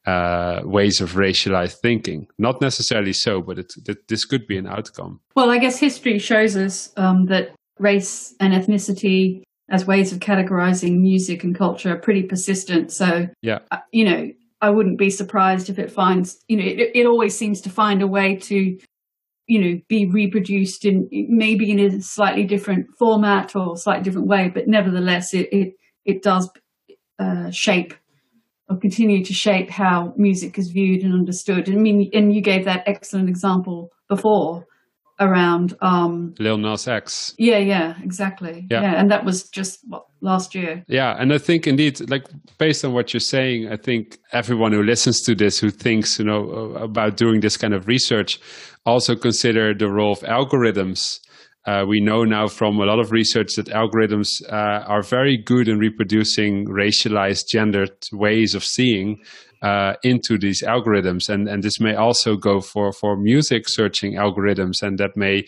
uh, 0.09 0.63
ways 0.65 1.01
of 1.01 1.13
racialized 1.13 1.77
thinking. 1.83 2.27
Not 2.39 2.61
necessarily 2.61 3.13
so, 3.13 3.43
but 3.43 3.59
it, 3.59 3.73
it, 3.87 4.09
this 4.09 4.25
could 4.25 4.47
be 4.47 4.57
an 4.57 4.67
outcome. 4.67 5.21
Well, 5.37 5.51
I 5.51 5.59
guess 5.59 5.79
history 5.79 6.19
shows 6.19 6.57
us 6.57 6.93
um, 6.97 7.27
that 7.27 7.55
race 7.79 8.35
and 8.41 8.55
ethnicity 8.55 9.43
as 9.71 9.87
ways 9.87 10.13
of 10.13 10.21
categorizing 10.21 11.01
music 11.01 11.45
and 11.45 11.55
culture 11.55 11.93
are 11.93 12.01
pretty 12.01 12.23
persistent. 12.23 12.91
So, 12.91 13.29
yeah, 13.43 13.59
uh, 13.71 13.79
you 13.93 14.05
know, 14.07 14.31
I 14.63 14.71
wouldn't 14.71 14.99
be 14.99 15.11
surprised 15.11 15.69
if 15.69 15.79
it 15.79 15.93
finds, 15.93 16.39
you 16.49 16.57
know, 16.57 16.65
it, 16.65 16.91
it 16.95 17.07
always 17.07 17.37
seems 17.37 17.61
to 17.63 17.71
find 17.71 18.01
a 18.01 18.07
way 18.07 18.37
to, 18.37 18.79
you 19.47 19.61
know, 19.61 19.81
be 19.89 20.07
reproduced 20.07 20.87
in 20.87 21.07
maybe 21.11 21.71
in 21.71 21.79
a 21.81 22.01
slightly 22.01 22.45
different 22.45 22.87
format 22.99 23.55
or 23.55 23.77
slightly 23.77 24.05
different 24.05 24.27
way, 24.27 24.49
but 24.49 24.67
nevertheless, 24.67 25.35
it 25.35 25.49
it, 25.53 25.75
it 26.07 26.23
does 26.23 26.49
uh, 27.19 27.51
shape 27.51 27.93
or 28.69 28.77
continue 28.77 29.25
to 29.25 29.33
shape 29.33 29.71
how 29.71 30.13
music 30.17 30.59
is 30.59 30.71
viewed 30.71 31.03
and 31.03 31.15
understood. 31.15 31.69
I 31.69 31.73
mean, 31.73 32.11
and 32.13 32.35
you 32.35 32.43
gave 32.43 32.65
that 32.65 32.83
excellent 32.87 33.29
example 33.29 33.91
before 34.09 34.67
around 35.21 35.77
um 35.81 36.35
Lil 36.39 36.59
Nas 36.59 36.87
X. 36.87 37.35
Yeah, 37.39 37.59
yeah, 37.59 37.95
exactly. 38.03 38.67
Yeah. 38.71 38.83
yeah. 38.83 39.01
and 39.01 39.11
that 39.11 39.25
was 39.25 39.49
just 39.49 39.81
what, 39.89 40.05
last 40.21 40.55
year. 40.55 40.85
Yeah, 40.89 41.17
and 41.19 41.33
I 41.33 41.39
think 41.39 41.67
indeed, 41.67 42.09
like 42.11 42.25
based 42.59 42.85
on 42.85 42.93
what 42.93 43.13
you're 43.13 43.21
saying, 43.21 43.69
I 43.69 43.77
think 43.77 44.19
everyone 44.33 44.73
who 44.73 44.83
listens 44.83 45.21
to 45.23 45.35
this, 45.35 45.59
who 45.59 45.71
thinks 45.71 46.19
you 46.19 46.25
know 46.25 46.51
about 46.77 47.17
doing 47.17 47.41
this 47.41 47.57
kind 47.57 47.75
of 47.75 47.87
research, 47.89 48.39
also 48.87 49.17
consider 49.17 49.75
the 49.75 49.91
role 49.91 50.13
of 50.13 50.21
algorithms. 50.21 51.21
Uh, 51.69 51.85
we 51.85 52.01
know 52.01 52.25
now 52.25 52.49
from 52.49 52.81
a 52.81 52.87
lot 52.87 52.99
of 52.99 53.13
research 53.13 53.57
that 53.57 53.67
algorithms 53.67 54.43
uh, 54.51 54.83
are 54.87 55.03
very 55.03 55.37
good 55.37 55.69
in 55.69 55.79
reproducing 55.79 56.65
racialized, 56.67 57.47
gendered 57.47 57.95
ways 58.11 58.55
of 58.55 58.65
seeing 58.65 59.19
uh, 59.61 59.93
into 60.03 60.39
these 60.39 60.63
algorithms, 60.63 61.29
and 61.29 61.47
and 61.47 61.63
this 61.63 61.79
may 61.79 61.95
also 61.95 62.37
go 62.37 62.63
for 62.63 62.91
for 62.91 63.19
music 63.19 63.69
searching 63.69 64.15
algorithms, 64.15 64.83
and 64.83 64.97
that 64.97 65.15
may 65.15 65.45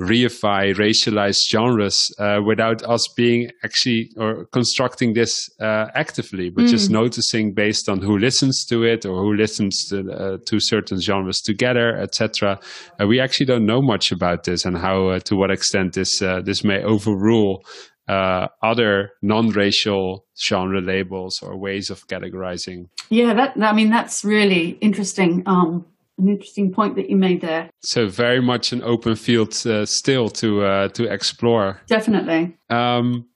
reify 0.00 0.74
racialized 0.74 1.48
genres 1.48 2.12
uh, 2.18 2.40
without 2.44 2.82
us 2.82 3.06
being 3.16 3.50
actually 3.62 4.10
or 4.16 4.46
constructing 4.46 5.14
this 5.14 5.48
uh, 5.60 5.86
actively, 5.94 6.50
but 6.50 6.64
mm. 6.64 6.68
just 6.68 6.90
noticing 6.90 7.54
based 7.54 7.88
on 7.88 8.00
who 8.00 8.18
listens 8.18 8.64
to 8.66 8.82
it 8.82 9.06
or 9.06 9.22
who 9.22 9.34
listens 9.34 9.86
to, 9.88 10.10
uh, 10.10 10.38
to 10.46 10.58
certain 10.58 11.00
genres 11.00 11.40
together, 11.40 11.96
etc. 11.96 12.58
Uh, 13.00 13.06
we 13.06 13.20
actually 13.20 13.46
don't 13.46 13.66
know 13.66 13.80
much 13.80 14.10
about 14.10 14.44
this 14.44 14.64
and 14.64 14.76
how 14.78 15.08
uh, 15.08 15.18
to 15.20 15.36
what 15.36 15.50
extent 15.50 15.94
this 15.94 16.20
uh, 16.20 16.40
this 16.40 16.64
may 16.64 16.82
overrule 16.82 17.64
uh, 18.08 18.48
other 18.62 19.12
non-racial 19.22 20.26
genre 20.38 20.80
labels 20.80 21.40
or 21.42 21.56
ways 21.56 21.90
of 21.90 22.06
categorizing. 22.08 22.88
Yeah, 23.10 23.32
that 23.34 23.54
I 23.60 23.72
mean 23.72 23.90
that's 23.90 24.24
really 24.24 24.70
interesting. 24.80 25.42
Um, 25.46 25.86
an 26.18 26.28
interesting 26.28 26.72
point 26.72 26.96
that 26.96 27.10
you 27.10 27.16
made 27.16 27.40
there. 27.40 27.70
So 27.82 28.06
very 28.06 28.40
much 28.40 28.72
an 28.72 28.82
open 28.82 29.16
field 29.16 29.54
uh, 29.66 29.86
still 29.86 30.28
to 30.30 30.64
uh, 30.64 30.88
to 30.88 31.12
explore. 31.12 31.80
Definitely. 31.86 32.56
Um, 32.70 33.26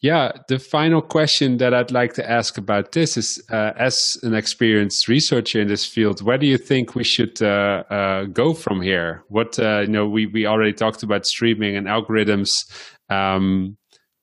yeah, 0.00 0.30
the 0.46 0.60
final 0.60 1.02
question 1.02 1.56
that 1.56 1.74
I'd 1.74 1.90
like 1.90 2.12
to 2.14 2.30
ask 2.30 2.56
about 2.56 2.92
this 2.92 3.16
is, 3.16 3.42
uh, 3.50 3.72
as 3.76 3.98
an 4.22 4.32
experienced 4.32 5.08
researcher 5.08 5.60
in 5.60 5.66
this 5.66 5.84
field, 5.84 6.22
where 6.22 6.38
do 6.38 6.46
you 6.46 6.56
think 6.56 6.94
we 6.94 7.02
should 7.02 7.42
uh, 7.42 7.82
uh, 7.90 8.24
go 8.26 8.54
from 8.54 8.80
here? 8.80 9.24
What 9.28 9.58
uh, 9.58 9.80
you 9.80 9.88
know, 9.88 10.06
we 10.06 10.26
we 10.26 10.46
already 10.46 10.72
talked 10.72 11.02
about 11.02 11.26
streaming 11.26 11.76
and 11.76 11.88
algorithms. 11.88 12.50
Um, 13.10 13.76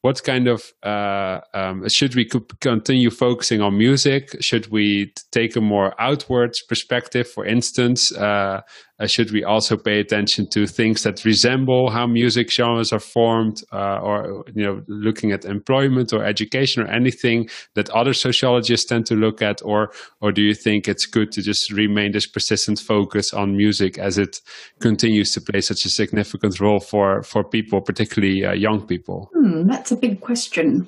what 0.06 0.24
kind 0.24 0.48
of 0.48 0.72
uh, 0.84 1.40
um, 1.56 1.90
should 1.90 2.14
we 2.14 2.30
continue 2.60 3.10
focusing 3.10 3.60
on 3.60 3.76
music? 3.76 4.36
Should 4.40 4.68
we 4.68 5.12
take 5.32 5.56
a 5.56 5.62
more 5.62 6.00
outwards 6.00 6.62
perspective? 6.62 7.28
For 7.28 7.44
instance, 7.44 8.12
uh, 8.12 8.62
uh, 9.00 9.08
should 9.08 9.32
we 9.32 9.44
also 9.44 9.76
pay 9.76 10.00
attention 10.00 10.48
to 10.48 10.66
things 10.66 11.04
that 11.04 11.26
resemble 11.26 11.90
how 11.90 12.08
music 12.08 12.52
genres 12.52 12.94
are 12.94 13.00
formed, 13.00 13.62
uh, 13.74 14.00
or 14.00 14.46
you 14.54 14.64
know, 14.64 14.82
looking 14.88 15.32
at 15.32 15.46
employment 15.46 16.14
or 16.14 16.24
education 16.24 16.82
or 16.82 16.88
anything 16.88 17.50
that 17.74 17.90
other 17.90 18.14
sociologists 18.14 18.86
tend 18.86 19.06
to 19.06 19.16
look 19.16 19.42
at, 19.42 19.62
or 19.64 19.92
or 20.22 20.32
do 20.32 20.42
you 20.42 20.54
think 20.54 20.88
it's 20.88 21.06
good 21.06 21.32
to 21.32 21.42
just 21.42 21.72
remain 21.72 22.12
this 22.12 22.28
persistent 22.28 22.80
focus 22.80 23.34
on 23.34 23.58
music 23.58 23.98
as 23.98 24.18
it 24.18 24.42
continues 24.80 25.32
to 25.34 25.42
play 25.42 25.62
such 25.62 25.86
a 25.86 25.90
significant 25.90 26.60
role 26.60 26.80
for 26.80 27.22
for 27.24 27.44
people, 27.44 27.82
particularly 27.82 28.46
uh, 28.46 28.54
young 28.54 28.86
people? 28.86 29.30
Hmm, 29.34 29.68
that's 29.68 29.92
a 29.92 29.98
big 29.98 30.22
question. 30.22 30.88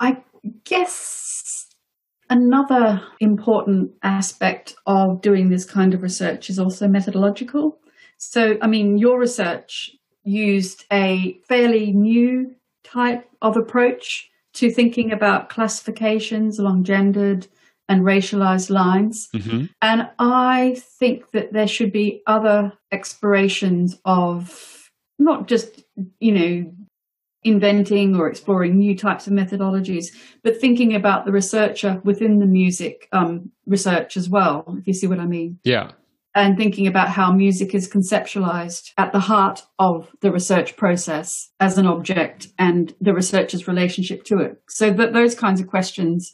I 0.00 0.18
guess 0.64 1.27
Another 2.30 3.02
important 3.20 3.92
aspect 4.02 4.74
of 4.86 5.22
doing 5.22 5.48
this 5.48 5.64
kind 5.64 5.94
of 5.94 6.02
research 6.02 6.50
is 6.50 6.58
also 6.58 6.86
methodological. 6.88 7.78
So, 8.18 8.58
I 8.60 8.66
mean, 8.66 8.98
your 8.98 9.18
research 9.18 9.90
used 10.24 10.84
a 10.92 11.38
fairly 11.48 11.92
new 11.92 12.54
type 12.84 13.28
of 13.40 13.56
approach 13.56 14.30
to 14.54 14.70
thinking 14.70 15.12
about 15.12 15.48
classifications 15.48 16.58
along 16.58 16.84
gendered 16.84 17.46
and 17.88 18.02
racialized 18.02 18.70
lines. 18.70 19.28
Mm-hmm. 19.34 19.66
And 19.80 20.10
I 20.18 20.76
think 20.98 21.30
that 21.30 21.52
there 21.52 21.68
should 21.68 21.92
be 21.92 22.22
other 22.26 22.72
explorations 22.92 23.98
of 24.04 24.90
not 25.18 25.48
just, 25.48 25.84
you 26.20 26.32
know, 26.32 26.72
inventing 27.48 28.16
or 28.16 28.28
exploring 28.28 28.76
new 28.76 28.96
types 28.96 29.26
of 29.26 29.32
methodologies, 29.32 30.06
but 30.42 30.60
thinking 30.60 30.94
about 30.94 31.24
the 31.24 31.32
researcher 31.32 32.00
within 32.04 32.38
the 32.38 32.46
music 32.46 33.08
um, 33.12 33.50
research 33.66 34.16
as 34.16 34.28
well, 34.28 34.64
if 34.78 34.86
you 34.86 34.94
see 34.94 35.06
what 35.06 35.20
I 35.20 35.26
mean. 35.26 35.58
Yeah. 35.64 35.92
And 36.34 36.56
thinking 36.56 36.86
about 36.86 37.08
how 37.08 37.32
music 37.32 37.74
is 37.74 37.90
conceptualized 37.90 38.92
at 38.96 39.12
the 39.12 39.18
heart 39.18 39.62
of 39.78 40.14
the 40.20 40.30
research 40.30 40.76
process 40.76 41.50
as 41.58 41.78
an 41.78 41.86
object 41.86 42.48
and 42.58 42.94
the 43.00 43.12
researcher's 43.12 43.66
relationship 43.66 44.24
to 44.24 44.38
it. 44.38 44.62
So 44.68 44.90
that 44.92 45.14
those 45.14 45.34
kinds 45.34 45.60
of 45.60 45.66
questions 45.66 46.32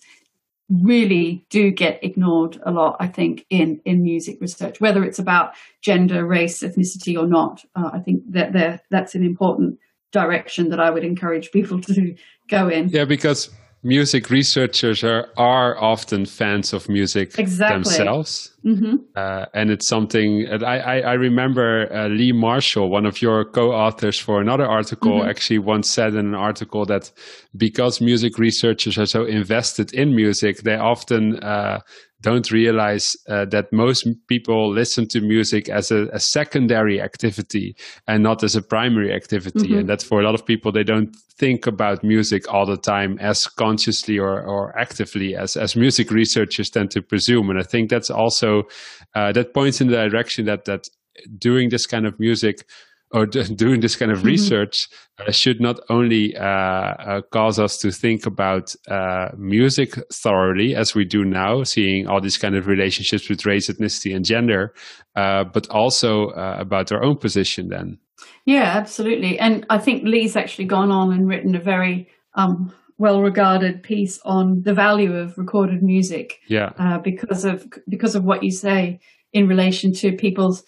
really 0.69 1.47
do 1.51 1.71
get 1.71 2.03
ignored 2.03 2.59
a 2.65 2.71
lot, 2.71 2.97
I 2.99 3.07
think, 3.07 3.47
in, 3.51 3.81
in 3.85 4.03
music 4.03 4.39
research, 4.41 4.81
whether 4.81 5.05
it's 5.05 5.19
about 5.19 5.55
gender, 5.83 6.27
race, 6.27 6.63
ethnicity 6.63 7.19
or 7.19 7.27
not. 7.27 7.65
Uh, 7.77 7.91
I 7.93 8.01
think 8.01 8.23
that 8.33 8.83
that's 8.91 9.15
an 9.15 9.25
important 9.25 9.79
direction 10.15 10.71
that 10.71 10.81
I 10.81 10.89
would 10.89 11.05
encourage 11.05 11.53
people 11.53 11.81
to 11.89 12.15
go 12.49 12.69
in. 12.69 12.89
Yeah, 12.89 13.05
because 13.05 13.51
music 13.83 14.31
researchers 14.31 15.05
are, 15.05 15.29
are 15.37 15.77
often 15.77 16.25
fans 16.25 16.73
of 16.73 16.89
music 16.89 17.39
exactly. 17.39 17.75
themselves. 17.75 18.51
Mm-hmm. 18.65 18.97
Uh, 19.15 19.45
and 19.53 19.71
it's 19.71 19.87
something 19.87 20.49
I, 20.49 20.79
I, 20.79 20.99
I 21.01 21.13
remember 21.13 21.93
uh, 21.93 22.09
Lee 22.09 22.33
Marshall, 22.33 22.89
one 22.89 23.05
of 23.05 23.21
your 23.21 23.45
co 23.45 23.73
authors 23.73 24.19
for 24.19 24.41
another 24.41 24.67
article, 24.67 25.19
mm-hmm. 25.19 25.29
actually 25.29 25.59
once 25.59 25.91
said 25.91 26.15
in 26.15 26.27
an 26.27 26.35
article 26.35 26.87
that 26.87 27.13
because 27.55 28.01
music 28.01 28.39
researchers 28.39 28.97
are 28.97 29.07
so 29.07 29.27
invested 29.27 29.93
in 29.93 30.17
music, 30.17 30.63
they 30.63 30.77
often 30.77 31.39
uh, 31.41 31.81
don't 32.25 32.51
realize 32.51 33.15
uh, 33.29 33.45
that 33.45 33.71
most 33.71 34.09
people 34.29 34.73
listen 34.73 35.07
to 35.07 35.21
music 35.21 35.69
as 35.69 35.91
a, 35.91 36.07
a, 36.07 36.19
secondary 36.19 36.99
activity 36.99 37.77
and 38.09 38.23
not 38.23 38.43
as 38.43 38.57
a 38.57 38.63
primary 38.63 39.13
activity. 39.13 39.69
Mm-hmm. 39.69 39.79
And 39.81 39.89
that 39.91 40.03
for 40.03 40.23
a 40.23 40.25
lot 40.25 40.35
of 40.35 40.47
people, 40.47 40.73
they 40.73 40.85
don't 40.85 41.15
think 41.39 41.67
about 41.67 42.03
music 42.03 42.51
all 42.51 42.65
the 42.65 42.79
time 42.79 43.19
as 43.21 43.47
consciously 43.47 44.19
or, 44.19 44.41
or 44.41 44.77
actively 44.79 45.37
as, 45.37 45.55
as 45.55 45.77
music 45.77 46.11
researchers 46.11 46.71
tend 46.71 46.91
to 46.93 47.03
presume. 47.03 47.51
And 47.51 47.59
I 47.59 47.63
think 47.63 47.91
that's 47.91 48.09
also, 48.09 48.63
uh, 49.15 49.33
that 49.33 49.53
points 49.53 49.83
in 49.83 49.89
the 49.89 50.09
direction 50.09 50.47
that, 50.47 50.65
that 50.65 50.89
doing 51.39 51.69
this 51.69 51.85
kind 51.87 52.07
of 52.07 52.19
music 52.19 52.67
or 53.15 53.27
doing 53.27 53.81
this 53.81 53.95
kind 53.95 54.11
of 54.11 54.19
mm-hmm. 54.19 54.27
research 54.27 54.89
uh, 55.21 55.31
should 55.31 55.61
not 55.61 55.79
only 55.89 56.37
uh, 56.37 56.43
uh, 56.45 57.21
cause 57.31 57.61
us 57.61 57.79
to 57.79 57.93
think 57.93 58.27
about 58.27 58.75
uh, 58.89 59.29
music 59.39 59.95
thoroughly 60.13 60.75
as 60.75 60.97
we 60.97 61.05
do 61.05 61.25
now, 61.25 61.63
seeing 61.63 62.09
all 62.09 62.21
these 62.21 62.37
kind 62.37 62.57
of 62.57 62.67
relationships 62.67 63.29
with 63.29 63.47
race, 63.47 63.71
ethnicity, 63.71 64.15
and 64.15 64.25
gender, 64.25 64.75
uh, 65.15 65.45
but 65.45 65.69
also 65.71 66.31
uh, 66.31 66.57
about 66.59 66.91
our 66.91 67.05
own 67.05 67.17
position 67.17 67.69
then. 67.69 67.99
Yeah, 68.47 68.65
absolutely. 68.65 69.39
And 69.39 69.65
I 69.71 69.79
think 69.79 70.03
Lee's 70.03 70.35
actually 70.35 70.65
gone 70.65 70.91
on 70.91 71.13
and 71.13 71.29
written 71.29 71.55
a 71.55 71.61
very 71.61 72.09
um, 72.35 72.75
well 72.99 73.23
regarded 73.23 73.85
piece 73.85 74.19
on 74.25 74.63
the 74.63 74.75
value 74.75 75.15
of 75.17 75.39
recorded 75.39 75.85
music. 75.85 76.41
Yeah. 76.49 76.99
because 77.05 77.45
of 77.45 77.65
because 77.89 78.17
of 78.17 78.25
what 78.25 78.43
you 78.43 78.51
say 78.51 78.99
in 79.33 79.47
relation 79.47 79.93
to 79.93 80.13
people's 80.13 80.65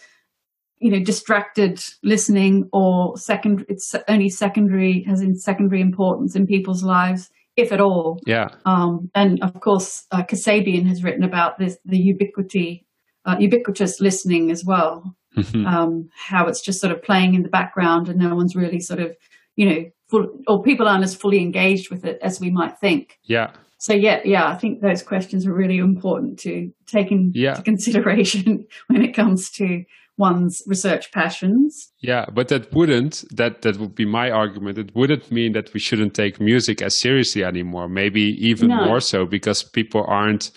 you 0.78 0.90
know 0.90 1.02
distracted 1.02 1.82
listening 2.02 2.68
or 2.72 3.16
second 3.16 3.64
it's 3.68 3.94
only 4.08 4.28
secondary 4.28 5.02
has 5.04 5.20
in 5.20 5.34
secondary 5.34 5.80
importance 5.80 6.36
in 6.36 6.46
people's 6.46 6.82
lives 6.82 7.30
if 7.56 7.72
at 7.72 7.80
all. 7.80 8.20
Yeah. 8.26 8.48
Um, 8.66 9.10
and 9.14 9.42
of 9.42 9.60
course 9.60 10.04
uh, 10.12 10.22
Kassabian 10.22 10.86
has 10.86 11.02
written 11.02 11.24
about 11.24 11.58
this 11.58 11.78
the 11.84 11.98
ubiquity 11.98 12.86
uh, 13.24 13.36
ubiquitous 13.38 14.00
listening 14.00 14.50
as 14.50 14.64
well. 14.64 15.16
Mm-hmm. 15.36 15.66
um, 15.66 16.08
how 16.14 16.46
it's 16.46 16.62
just 16.62 16.80
sort 16.80 16.94
of 16.94 17.02
playing 17.02 17.34
in 17.34 17.42
the 17.42 17.50
background 17.50 18.08
and 18.08 18.18
no 18.18 18.34
one's 18.34 18.56
really 18.56 18.80
sort 18.80 19.00
of 19.00 19.14
you 19.54 19.68
know 19.68 19.84
full 20.08 20.28
or 20.46 20.62
people 20.62 20.88
aren't 20.88 21.04
as 21.04 21.14
fully 21.14 21.40
engaged 21.40 21.90
with 21.90 22.04
it 22.04 22.18
as 22.22 22.40
we 22.40 22.50
might 22.50 22.78
think. 22.78 23.18
Yeah. 23.24 23.52
So 23.78 23.92
yeah, 23.92 24.20
yeah, 24.24 24.48
I 24.48 24.54
think 24.54 24.80
those 24.80 25.02
questions 25.02 25.46
are 25.46 25.52
really 25.52 25.78
important 25.78 26.38
to 26.40 26.72
take 26.86 27.12
into 27.12 27.38
yeah. 27.38 27.60
consideration 27.60 28.66
when 28.86 29.02
it 29.02 29.14
comes 29.14 29.50
to 29.52 29.84
one's 30.18 30.62
research 30.66 31.12
passions. 31.12 31.92
Yeah, 32.00 32.26
but 32.32 32.48
that 32.48 32.72
wouldn't 32.72 33.24
that 33.34 33.62
that 33.62 33.78
would 33.78 33.94
be 33.94 34.06
my 34.06 34.30
argument. 34.30 34.78
It 34.78 34.94
wouldn't 34.94 35.30
mean 35.30 35.52
that 35.52 35.72
we 35.74 35.80
shouldn't 35.80 36.14
take 36.14 36.40
music 36.40 36.82
as 36.82 36.98
seriously 36.98 37.44
anymore. 37.44 37.88
Maybe 37.88 38.36
even 38.40 38.68
no. 38.68 38.84
more 38.84 39.00
so 39.00 39.26
because 39.26 39.62
people 39.62 40.04
aren't 40.06 40.50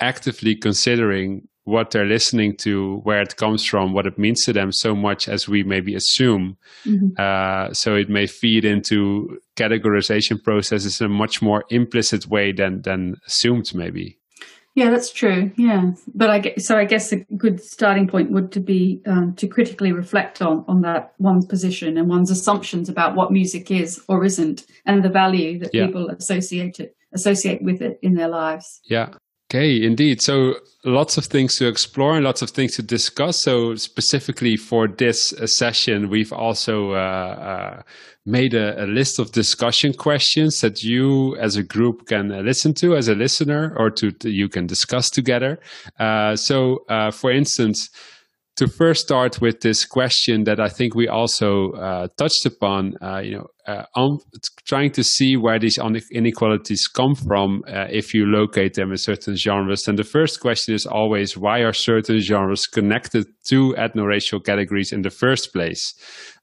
actively 0.00 0.54
considering 0.54 1.48
what 1.64 1.90
they're 1.90 2.06
listening 2.06 2.56
to, 2.56 2.96
where 3.04 3.20
it 3.20 3.36
comes 3.36 3.64
from, 3.64 3.92
what 3.92 4.06
it 4.06 4.18
means 4.18 4.44
to 4.44 4.52
them, 4.52 4.72
so 4.72 4.94
much 4.94 5.28
as 5.28 5.46
we 5.46 5.62
maybe 5.62 5.94
assume. 5.94 6.56
Mm-hmm. 6.84 7.08
Uh, 7.18 7.72
so 7.72 7.94
it 7.94 8.08
may 8.08 8.26
feed 8.26 8.64
into 8.64 9.38
categorization 9.56 10.42
processes 10.42 11.00
in 11.00 11.06
a 11.06 11.10
much 11.10 11.42
more 11.42 11.64
implicit 11.70 12.26
way 12.26 12.52
than 12.52 12.82
than 12.82 13.16
assumed, 13.26 13.74
maybe. 13.74 14.19
Yeah, 14.80 14.88
that's 14.88 15.12
true. 15.12 15.52
Yeah, 15.58 15.90
but 16.14 16.30
I 16.30 16.38
guess, 16.38 16.64
so 16.66 16.78
I 16.78 16.86
guess 16.86 17.12
a 17.12 17.16
good 17.36 17.62
starting 17.62 18.08
point 18.08 18.30
would 18.30 18.50
to 18.52 18.60
be 18.60 19.02
um, 19.04 19.34
to 19.34 19.46
critically 19.46 19.92
reflect 19.92 20.40
on 20.40 20.64
on 20.68 20.80
that 20.80 21.12
one's 21.18 21.44
position 21.44 21.98
and 21.98 22.08
one's 22.08 22.30
assumptions 22.30 22.88
about 22.88 23.14
what 23.14 23.30
music 23.30 23.70
is 23.70 24.02
or 24.08 24.24
isn't, 24.24 24.64
and 24.86 25.04
the 25.04 25.10
value 25.10 25.58
that 25.58 25.74
yeah. 25.74 25.84
people 25.84 26.08
associate 26.08 26.80
it 26.80 26.96
associate 27.12 27.60
with 27.60 27.82
it 27.82 27.98
in 28.00 28.14
their 28.14 28.28
lives. 28.28 28.80
Yeah, 28.84 29.10
Okay, 29.50 29.82
indeed. 29.82 30.22
So 30.22 30.60
lots 30.84 31.18
of 31.18 31.24
things 31.24 31.56
to 31.56 31.66
explore 31.66 32.14
and 32.14 32.24
lots 32.24 32.40
of 32.40 32.50
things 32.50 32.76
to 32.76 32.82
discuss. 32.82 33.42
So 33.42 33.74
specifically 33.74 34.56
for 34.56 34.86
this 34.86 35.32
uh, 35.32 35.48
session, 35.48 36.08
we've 36.08 36.32
also 36.32 36.92
uh, 36.92 36.94
uh, 36.94 37.82
made 38.24 38.54
a, 38.54 38.84
a, 38.84 38.86
list 38.86 39.18
of 39.18 39.32
discussion 39.32 39.92
questions 39.92 40.60
that 40.60 40.84
you 40.84 41.34
as 41.38 41.56
a 41.56 41.64
group 41.64 42.06
can 42.06 42.30
uh, 42.30 42.42
listen 42.42 42.74
to 42.74 42.94
as 42.94 43.08
a 43.08 43.16
listener 43.16 43.74
or 43.76 43.90
to, 43.90 44.12
to 44.12 44.30
you 44.30 44.48
can 44.48 44.68
discuss 44.68 45.10
together. 45.10 45.58
Uh, 45.98 46.36
so 46.36 46.84
uh, 46.88 47.10
for 47.10 47.32
instance, 47.32 47.90
to 48.60 48.68
first 48.68 49.00
start 49.00 49.40
with 49.40 49.62
this 49.62 49.86
question 49.86 50.44
that 50.44 50.60
I 50.60 50.68
think 50.68 50.94
we 50.94 51.08
also 51.08 51.70
uh, 51.72 52.08
touched 52.18 52.44
upon, 52.44 52.94
uh, 53.00 53.20
you 53.20 53.36
know, 53.36 53.46
uh, 53.66 53.86
on 53.96 54.18
trying 54.66 54.90
to 54.92 55.02
see 55.02 55.34
where 55.34 55.58
these 55.58 55.78
inequalities 56.12 56.86
come 56.86 57.14
from 57.14 57.62
uh, 57.66 57.86
if 57.88 58.12
you 58.12 58.26
locate 58.26 58.74
them 58.74 58.90
in 58.90 58.98
certain 58.98 59.34
genres. 59.34 59.88
And 59.88 59.98
the 59.98 60.04
first 60.04 60.40
question 60.40 60.74
is 60.74 60.84
always 60.84 61.38
why 61.38 61.60
are 61.60 61.72
certain 61.72 62.18
genres 62.18 62.66
connected 62.66 63.24
to 63.44 63.74
ethno-racial 63.78 64.40
categories 64.40 64.92
in 64.92 65.00
the 65.00 65.10
first 65.10 65.54
place? 65.54 65.94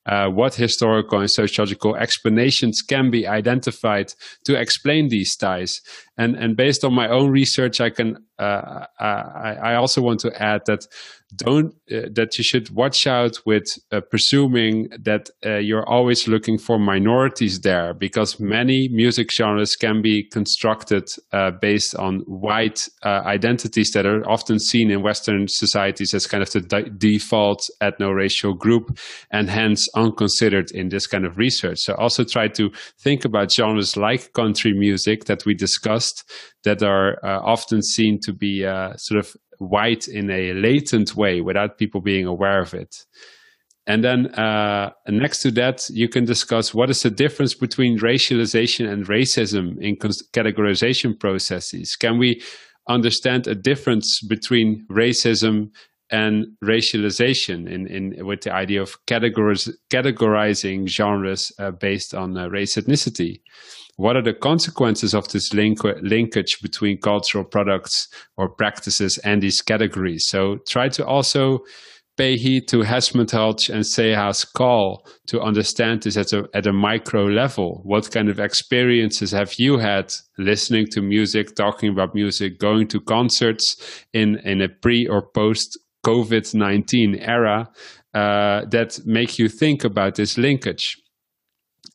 Uh, 0.08 0.28
what 0.30 0.56
historical 0.56 1.20
and 1.20 1.30
sociological 1.30 1.96
explanations 1.98 2.82
can 2.82 3.12
be 3.12 3.28
identified 3.28 4.12
to 4.46 4.60
explain 4.60 5.10
these 5.10 5.36
ties? 5.36 5.82
And 6.18 6.36
and 6.36 6.56
based 6.56 6.84
on 6.84 6.94
my 6.94 7.10
own 7.10 7.30
research, 7.32 7.80
I 7.80 7.90
can 7.90 8.18
uh, 8.40 8.86
I, 9.00 9.58
I 9.64 9.76
also 9.76 10.02
want 10.02 10.20
to 10.22 10.42
add 10.42 10.62
that 10.66 10.88
don't 11.36 11.74
uh, 11.92 12.08
that 12.14 12.38
you 12.38 12.44
should 12.44 12.70
watch 12.70 13.06
out 13.06 13.38
with 13.46 13.78
uh, 13.92 14.00
presuming 14.00 14.88
that 14.98 15.30
uh, 15.46 15.58
you're 15.58 15.88
always 15.88 16.26
looking 16.28 16.58
for 16.58 16.80
minorities 16.80 17.62
there 17.62 17.94
because 17.94 18.40
many 18.40 18.88
music 18.88 19.32
genres 19.32 19.76
can 19.76 20.02
be 20.02 20.24
constructed 20.24 21.10
uh, 21.34 21.52
based 21.52 21.96
on 21.96 22.20
white 22.22 22.88
uh, 23.04 23.22
identities 23.26 23.92
that 23.92 24.06
are 24.06 24.28
often 24.30 24.58
seen 24.58 24.90
in 24.90 25.04
western 25.04 25.48
societies 25.50 26.14
as 26.14 26.28
kind 26.28 26.42
of 26.42 26.50
the 26.52 26.62
de- 26.62 26.90
default 26.92 27.70
ethno-racial 27.82 28.54
group 28.54 28.98
and 29.30 29.50
hence 29.50 29.90
unconsidered 29.96 30.72
in 30.72 30.90
this 30.90 31.08
kind 31.08 31.26
of 31.26 31.38
research. 31.38 31.80
So 31.80 31.94
also 31.96 32.24
try 32.24 32.48
to 32.50 32.72
think 33.00 33.26
about 33.26 33.52
genres 33.52 33.98
like 33.98 34.32
country 34.32 34.74
music 34.74 35.26
that 35.26 35.46
we 35.46 35.54
discussed 35.54 36.07
that 36.64 36.84
are 36.84 37.18
uh, 37.24 37.40
often 37.40 37.82
seen 37.82 38.20
to 38.24 38.34
be 38.34 38.62
sort 38.98 39.20
of 39.20 39.36
white 39.60 40.08
in 40.08 40.30
a 40.30 40.54
latent 40.54 41.16
way 41.16 41.42
without 41.42 41.78
people 41.78 42.02
being 42.02 42.26
aware 42.26 42.62
of 42.62 42.74
it. 42.74 43.06
And 43.88 44.04
then 44.04 44.28
uh, 44.36 44.92
next 45.08 45.42
to 45.44 45.52
that, 45.52 45.90
you 45.90 46.10
can 46.10 46.26
discuss 46.26 46.74
what 46.74 46.90
is 46.90 47.04
the 47.04 47.10
difference 47.10 47.54
between 47.54 47.98
racialization 48.00 48.92
and 48.92 49.08
racism 49.08 49.82
in 49.82 49.96
categorization 49.96 51.18
processes. 51.18 51.96
Can 51.96 52.18
we 52.18 52.44
understand 52.90 53.48
a 53.48 53.56
difference 53.56 54.22
between 54.28 54.86
racism 54.92 55.70
and 56.12 56.48
racialization 56.64 57.70
in, 57.70 57.88
in 57.88 58.26
with 58.26 58.42
the 58.42 58.54
idea 58.54 58.82
of 58.82 58.98
categoriz 59.06 59.70
categorizing 59.90 60.88
genres 60.88 61.52
uh, 61.58 61.72
based 61.72 62.14
on 62.14 62.38
uh, 62.38 62.48
race 62.50 62.76
ethnicity? 62.76 63.40
What 63.98 64.16
are 64.16 64.22
the 64.22 64.34
consequences 64.34 65.16
of 65.16 65.28
this 65.30 65.54
link 65.54 65.84
linkage 65.84 66.60
between 66.62 67.00
cultural 67.02 67.44
products 67.44 68.08
or 68.38 68.48
practices 68.48 69.18
and 69.20 69.42
these 69.42 69.62
categories? 69.64 70.28
So 70.28 70.58
try 70.68 70.88
to 70.90 71.06
also 71.06 71.64
pay 72.16 72.36
heed 72.36 72.68
to 72.68 72.78
Hesmondhalgh 72.78 73.70
and 73.70 73.86
Saha's 73.86 74.46
call 74.46 75.08
to 75.28 75.42
understand 75.42 76.04
this 76.04 76.16
at 76.16 76.32
a, 76.34 76.48
at 76.54 76.68
a 76.68 76.74
micro 76.74 77.26
level. 77.26 77.82
What 77.84 78.12
kind 78.12 78.30
of 78.30 78.40
experiences 78.40 79.32
have 79.32 79.56
you 79.58 79.78
had 79.78 80.14
listening 80.38 80.88
to 80.92 81.02
music, 81.02 81.56
talking 81.56 81.90
about 81.92 82.14
music, 82.14 82.60
going 82.60 82.88
to 82.90 83.02
concerts 83.02 84.06
in, 84.14 84.38
in 84.44 84.62
a 84.62 84.70
pre 84.70 85.08
or 85.08 85.24
post 85.34 85.80
COVID 86.06 86.54
19 86.54 87.16
era 87.16 87.68
uh, 88.14 88.66
that 88.70 89.00
make 89.06 89.40
you 89.40 89.50
think 89.50 89.84
about 89.84 90.16
this 90.16 90.38
linkage? 90.38 90.98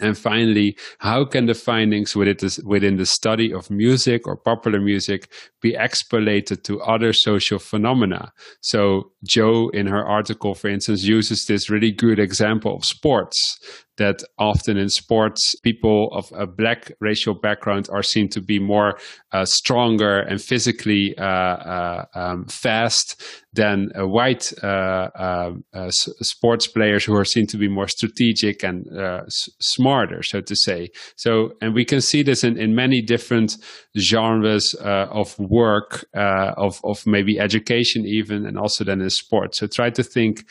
And 0.03 0.19
finally, 0.19 0.77
how 0.99 1.25
can 1.25 1.47
the 1.47 1.55
findings 1.55 2.17
within 2.17 2.97
the 2.97 3.07
study 3.07 3.55
of 3.55 3.71
music 3.71 4.27
or 4.27 4.37
popular 4.37 4.81
music 4.81 5.31
be 5.61 5.75
extrapolated 5.75 6.65
to 6.65 6.83
other 6.83 7.13
social 7.13 7.61
phenomena? 7.61 8.33
So, 8.61 9.13
Jo, 9.25 9.69
in 9.69 9.87
her 9.87 10.05
article, 10.05 10.57
for 10.57 10.69
instance, 10.69 11.05
uses 11.05 11.47
this 11.47 11.71
really 11.71 11.93
good 11.93 12.19
example 12.19 12.75
of 12.75 12.85
sports 12.85 13.61
that 14.03 14.25
often 14.37 14.77
in 14.77 14.89
sports, 14.89 15.55
people 15.63 16.09
of 16.13 16.27
a 16.37 16.45
black 16.45 16.91
racial 17.01 17.35
background 17.35 17.89
are 17.93 18.03
seen 18.03 18.29
to 18.29 18.41
be 18.41 18.59
more 18.59 18.99
uh, 19.31 19.45
stronger 19.45 20.19
and 20.19 20.41
physically 20.41 21.15
uh, 21.19 21.25
uh, 21.25 22.05
um, 22.17 22.45
fast 22.47 23.23
than 23.53 23.91
white 23.95 24.53
uh, 24.65 25.09
um, 25.15 25.63
uh, 25.73 25.91
sports 25.91 26.67
players 26.67 27.05
who 27.05 27.15
are 27.15 27.25
seen 27.25 27.47
to 27.47 27.57
be 27.57 27.69
more 27.69 27.87
strategic 27.87 28.65
and 28.65 28.89
uh, 28.99 29.23
smarter, 29.61 30.21
so 30.23 30.41
to 30.41 30.57
say. 30.57 30.89
So, 31.15 31.53
and 31.61 31.73
we 31.73 31.85
can 31.85 32.01
see 32.01 32.25
this 32.25 32.43
in, 32.43 32.59
in 32.59 32.75
many 32.75 33.03
different 33.03 33.57
genres 33.97 34.75
of 34.81 35.39
work, 35.39 36.05
of, 36.15 36.81
of 36.83 37.07
maybe 37.07 37.39
education, 37.39 38.05
even, 38.05 38.47
and 38.47 38.59
also 38.59 38.83
then 38.83 39.01
in 39.01 39.11
sport. 39.11 39.55
So, 39.55 39.69
try 39.69 39.91
to 39.91 40.03
think 40.03 40.45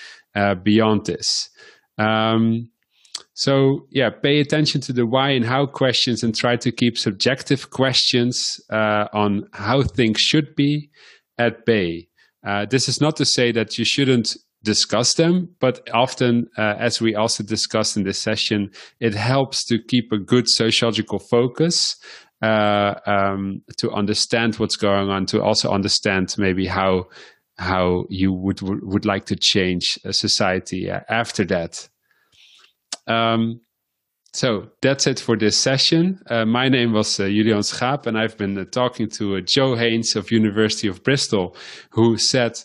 beyond 0.63 1.05
this. 1.05 1.49
Um, 1.97 2.69
so 3.33 3.87
yeah, 3.89 4.09
pay 4.09 4.39
attention 4.39 4.81
to 4.81 4.93
the 4.93 5.05
why 5.05 5.29
and 5.29 5.45
how 5.45 5.65
questions 5.65 6.23
and 6.23 6.35
try 6.35 6.55
to 6.57 6.71
keep 6.71 6.97
subjective 6.97 7.69
questions 7.69 8.59
uh, 8.71 9.05
on 9.13 9.45
how 9.53 9.83
things 9.83 10.19
should 10.19 10.55
be 10.55 10.89
at 11.37 11.65
bay. 11.65 12.07
Uh, 12.45 12.65
this 12.69 12.89
is 12.89 12.99
not 12.99 13.15
to 13.17 13.25
say 13.25 13.51
that 13.51 13.77
you 13.77 13.85
shouldn't 13.85 14.35
discuss 14.63 15.15
them, 15.15 15.49
but 15.59 15.87
often, 15.93 16.47
uh, 16.57 16.75
as 16.79 17.01
we 17.01 17.15
also 17.15 17.43
discussed 17.43 17.97
in 17.97 18.03
this 18.03 18.19
session, 18.19 18.69
it 18.99 19.13
helps 19.13 19.65
to 19.65 19.79
keep 19.87 20.11
a 20.11 20.17
good 20.17 20.47
sociological 20.47 21.19
focus 21.19 21.95
uh, 22.41 22.95
um, 23.05 23.61
to 23.77 23.91
understand 23.91 24.55
what's 24.55 24.75
going 24.75 25.09
on, 25.09 25.25
to 25.27 25.41
also 25.41 25.69
understand 25.71 26.35
maybe 26.37 26.67
how 26.67 27.05
how 27.57 28.05
you 28.09 28.33
would 28.33 28.59
would 28.61 29.05
like 29.05 29.25
to 29.25 29.35
change 29.35 29.99
a 30.03 30.13
society 30.13 30.89
uh, 30.89 31.01
after 31.09 31.45
that. 31.45 31.87
Um, 33.07 33.61
so 34.33 34.69
that's 34.81 35.07
it 35.07 35.19
for 35.19 35.35
this 35.35 35.57
session. 35.57 36.21
Uh, 36.29 36.45
my 36.45 36.69
name 36.69 36.93
was 36.93 37.19
uh, 37.19 37.25
Julian 37.25 37.59
Schaap, 37.59 38.07
and 38.07 38.17
I've 38.17 38.37
been 38.37 38.57
uh, 38.57 38.63
talking 38.71 39.09
to 39.09 39.35
uh, 39.35 39.41
Jo 39.41 39.75
Haynes 39.75 40.15
of 40.15 40.31
University 40.31 40.87
of 40.87 41.03
Bristol, 41.03 41.55
who 41.89 42.17
said 42.17 42.57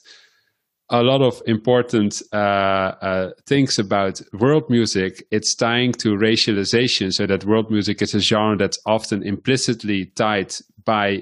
a 0.90 1.02
lot 1.02 1.22
of 1.22 1.42
important 1.46 2.22
uh, 2.32 2.36
uh, 2.36 3.30
things 3.48 3.80
about 3.80 4.20
world 4.32 4.70
music. 4.70 5.24
It's 5.32 5.56
tying 5.56 5.90
to 5.94 6.14
racialization, 6.14 7.12
so 7.12 7.26
that 7.26 7.44
world 7.44 7.68
music 7.68 8.00
is 8.00 8.14
a 8.14 8.20
genre 8.20 8.56
that's 8.56 8.78
often 8.86 9.24
implicitly 9.24 10.12
tied 10.14 10.54
by 10.84 11.18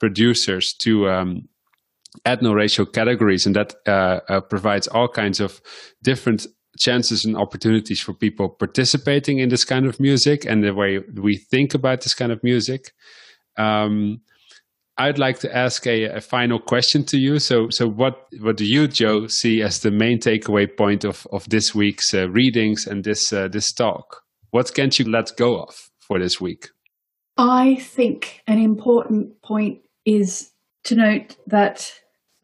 producers 0.00 0.74
to 0.80 1.08
um, 1.08 1.48
ethno-racial 2.26 2.86
categories, 2.86 3.46
and 3.46 3.54
that 3.54 3.76
provides 4.50 4.88
all 4.88 5.06
kinds 5.06 5.38
of 5.38 5.60
different 6.02 6.48
chances 6.78 7.24
and 7.24 7.36
opportunities 7.36 8.00
for 8.00 8.12
people 8.12 8.48
participating 8.48 9.38
in 9.38 9.48
this 9.48 9.64
kind 9.64 9.86
of 9.86 10.00
music 10.00 10.44
and 10.44 10.64
the 10.64 10.74
way 10.74 10.98
we 11.20 11.36
think 11.36 11.74
about 11.74 12.02
this 12.02 12.14
kind 12.14 12.32
of 12.32 12.42
music. 12.42 12.92
Um, 13.56 14.20
I'd 14.96 15.18
like 15.18 15.40
to 15.40 15.54
ask 15.54 15.86
a, 15.86 16.04
a, 16.04 16.20
final 16.20 16.60
question 16.60 17.04
to 17.06 17.18
you. 17.18 17.40
So, 17.40 17.68
so 17.70 17.88
what 17.88 18.26
what 18.40 18.56
do 18.56 18.64
you, 18.64 18.86
Jo, 18.86 19.26
see 19.26 19.60
as 19.60 19.80
the 19.80 19.90
main 19.90 20.20
takeaway 20.20 20.68
point 20.76 21.04
of 21.04 21.26
of 21.32 21.48
this 21.48 21.74
week's 21.74 22.14
uh, 22.14 22.28
readings 22.30 22.86
and 22.86 23.02
this 23.02 23.32
uh, 23.32 23.48
this 23.48 23.72
talk? 23.72 24.22
What 24.50 24.72
can't 24.72 24.96
you 24.96 25.10
let 25.10 25.36
go 25.36 25.60
of 25.60 25.90
for 25.98 26.20
this 26.20 26.40
week? 26.40 26.68
I 27.36 27.76
think 27.76 28.42
an 28.46 28.58
important 28.58 29.42
point 29.42 29.80
is 30.04 30.52
to 30.84 30.94
note 30.94 31.36
that 31.48 31.92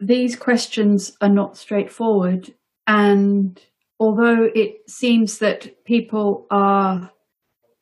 these 0.00 0.34
questions 0.34 1.12
are 1.20 1.28
not 1.28 1.56
straightforward. 1.56 2.52
And 2.86 3.60
although 4.00 4.48
it 4.54 4.78
seems 4.88 5.38
that 5.38 5.84
people 5.84 6.46
are 6.50 7.12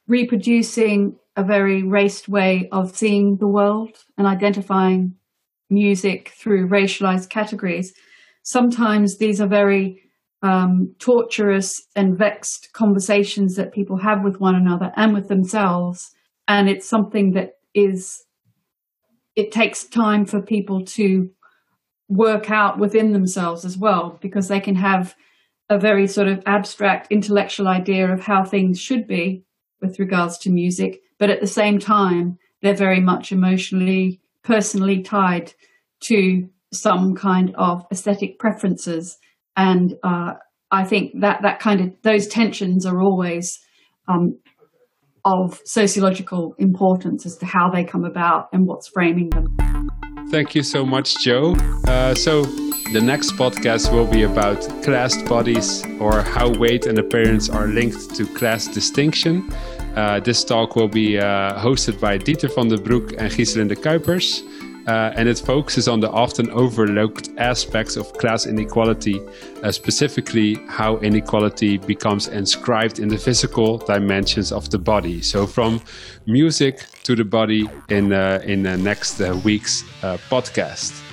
reproducing 0.08 1.16
a 1.36 1.44
very 1.44 1.84
raced 1.84 2.28
way 2.28 2.68
of 2.72 2.94
seeing 2.96 3.36
the 3.36 3.46
world 3.46 3.90
and 4.18 4.26
identifying 4.26 5.14
music 5.70 6.32
through 6.36 6.68
racialized 6.68 7.30
categories, 7.30 7.94
sometimes 8.42 9.18
these 9.18 9.40
are 9.40 9.46
very 9.46 10.02
um, 10.42 10.94
torturous 10.98 11.82
and 11.94 12.18
vexed 12.18 12.72
conversations 12.72 13.54
that 13.54 13.72
people 13.72 13.98
have 13.98 14.24
with 14.24 14.40
one 14.40 14.56
another 14.56 14.92
and 14.96 15.14
with 15.14 15.28
themselves. 15.28 16.10
And 16.48 16.68
it's 16.68 16.88
something 16.88 17.32
that 17.32 17.52
is, 17.74 18.24
it 19.36 19.52
takes 19.52 19.84
time 19.84 20.26
for 20.26 20.42
people 20.42 20.84
to 20.86 21.30
work 22.08 22.50
out 22.50 22.78
within 22.78 23.12
themselves 23.12 23.64
as 23.64 23.76
well, 23.76 24.18
because 24.20 24.48
they 24.48 24.60
can 24.60 24.74
have 24.74 25.14
a 25.70 25.78
very 25.78 26.06
sort 26.06 26.28
of 26.28 26.42
abstract 26.46 27.08
intellectual 27.10 27.68
idea 27.68 28.10
of 28.12 28.20
how 28.20 28.44
things 28.44 28.80
should 28.80 29.06
be 29.06 29.44
with 29.80 29.98
regards 29.98 30.38
to 30.38 30.50
music, 30.50 31.00
but 31.18 31.30
at 31.30 31.40
the 31.40 31.46
same 31.46 31.78
time, 31.78 32.38
they're 32.62 32.74
very 32.74 33.00
much 33.00 33.32
emotionally, 33.32 34.20
personally 34.42 35.02
tied 35.02 35.52
to 36.00 36.48
some 36.72 37.14
kind 37.14 37.54
of 37.56 37.84
aesthetic 37.92 38.38
preferences. 38.38 39.16
And 39.56 39.94
uh, 40.02 40.34
I 40.70 40.84
think 40.84 41.12
that 41.20 41.42
that 41.42 41.60
kind 41.60 41.80
of 41.80 41.92
those 42.02 42.26
tensions 42.26 42.84
are 42.86 43.00
always 43.00 43.58
um, 44.08 44.38
of 45.24 45.60
sociological 45.64 46.54
importance 46.58 47.26
as 47.26 47.36
to 47.36 47.46
how 47.46 47.70
they 47.70 47.84
come 47.84 48.04
about 48.04 48.48
and 48.52 48.66
what's 48.66 48.88
framing 48.88 49.30
them. 49.30 49.56
Thank 50.30 50.54
you 50.54 50.62
so 50.62 50.84
much, 50.84 51.16
Jo. 51.24 51.54
Uh, 51.86 52.14
so, 52.14 52.44
the 52.92 53.00
next 53.00 53.32
podcast 53.32 53.92
will 53.92 54.06
be 54.06 54.22
about 54.22 54.60
classed 54.82 55.26
bodies 55.26 55.84
or 56.00 56.22
how 56.22 56.50
weight 56.58 56.86
and 56.86 56.98
appearance 56.98 57.48
are 57.48 57.66
linked 57.66 58.14
to 58.14 58.26
class 58.26 58.66
distinction. 58.66 59.50
Uh, 59.96 60.20
this 60.20 60.44
talk 60.44 60.76
will 60.76 60.88
be 60.88 61.18
uh, 61.18 61.58
hosted 61.58 61.98
by 62.00 62.18
Dieter 62.18 62.48
Vandebroeck 62.48 63.16
and 63.18 63.32
Giselinde 63.32 63.76
Kuipers. 63.76 64.42
Uh, 64.88 65.12
and 65.16 65.28
it 65.28 65.38
focuses 65.38 65.86
on 65.86 66.00
the 66.00 66.10
often 66.10 66.50
overlooked 66.50 67.28
aspects 67.36 67.94
of 67.96 68.10
class 68.14 68.46
inequality, 68.46 69.20
uh, 69.62 69.70
specifically 69.70 70.54
how 70.66 70.96
inequality 70.98 71.76
becomes 71.76 72.28
inscribed 72.28 72.98
in 72.98 73.06
the 73.06 73.18
physical 73.18 73.76
dimensions 73.76 74.50
of 74.50 74.70
the 74.70 74.78
body. 74.78 75.20
So, 75.20 75.46
from 75.46 75.82
music 76.24 76.86
to 77.02 77.14
the 77.14 77.24
body 77.24 77.68
in 77.90 78.14
uh, 78.14 78.40
in 78.44 78.62
the 78.62 78.78
next 78.78 79.20
uh, 79.20 79.38
week's 79.44 79.84
uh, 80.02 80.16
podcast. 80.30 81.07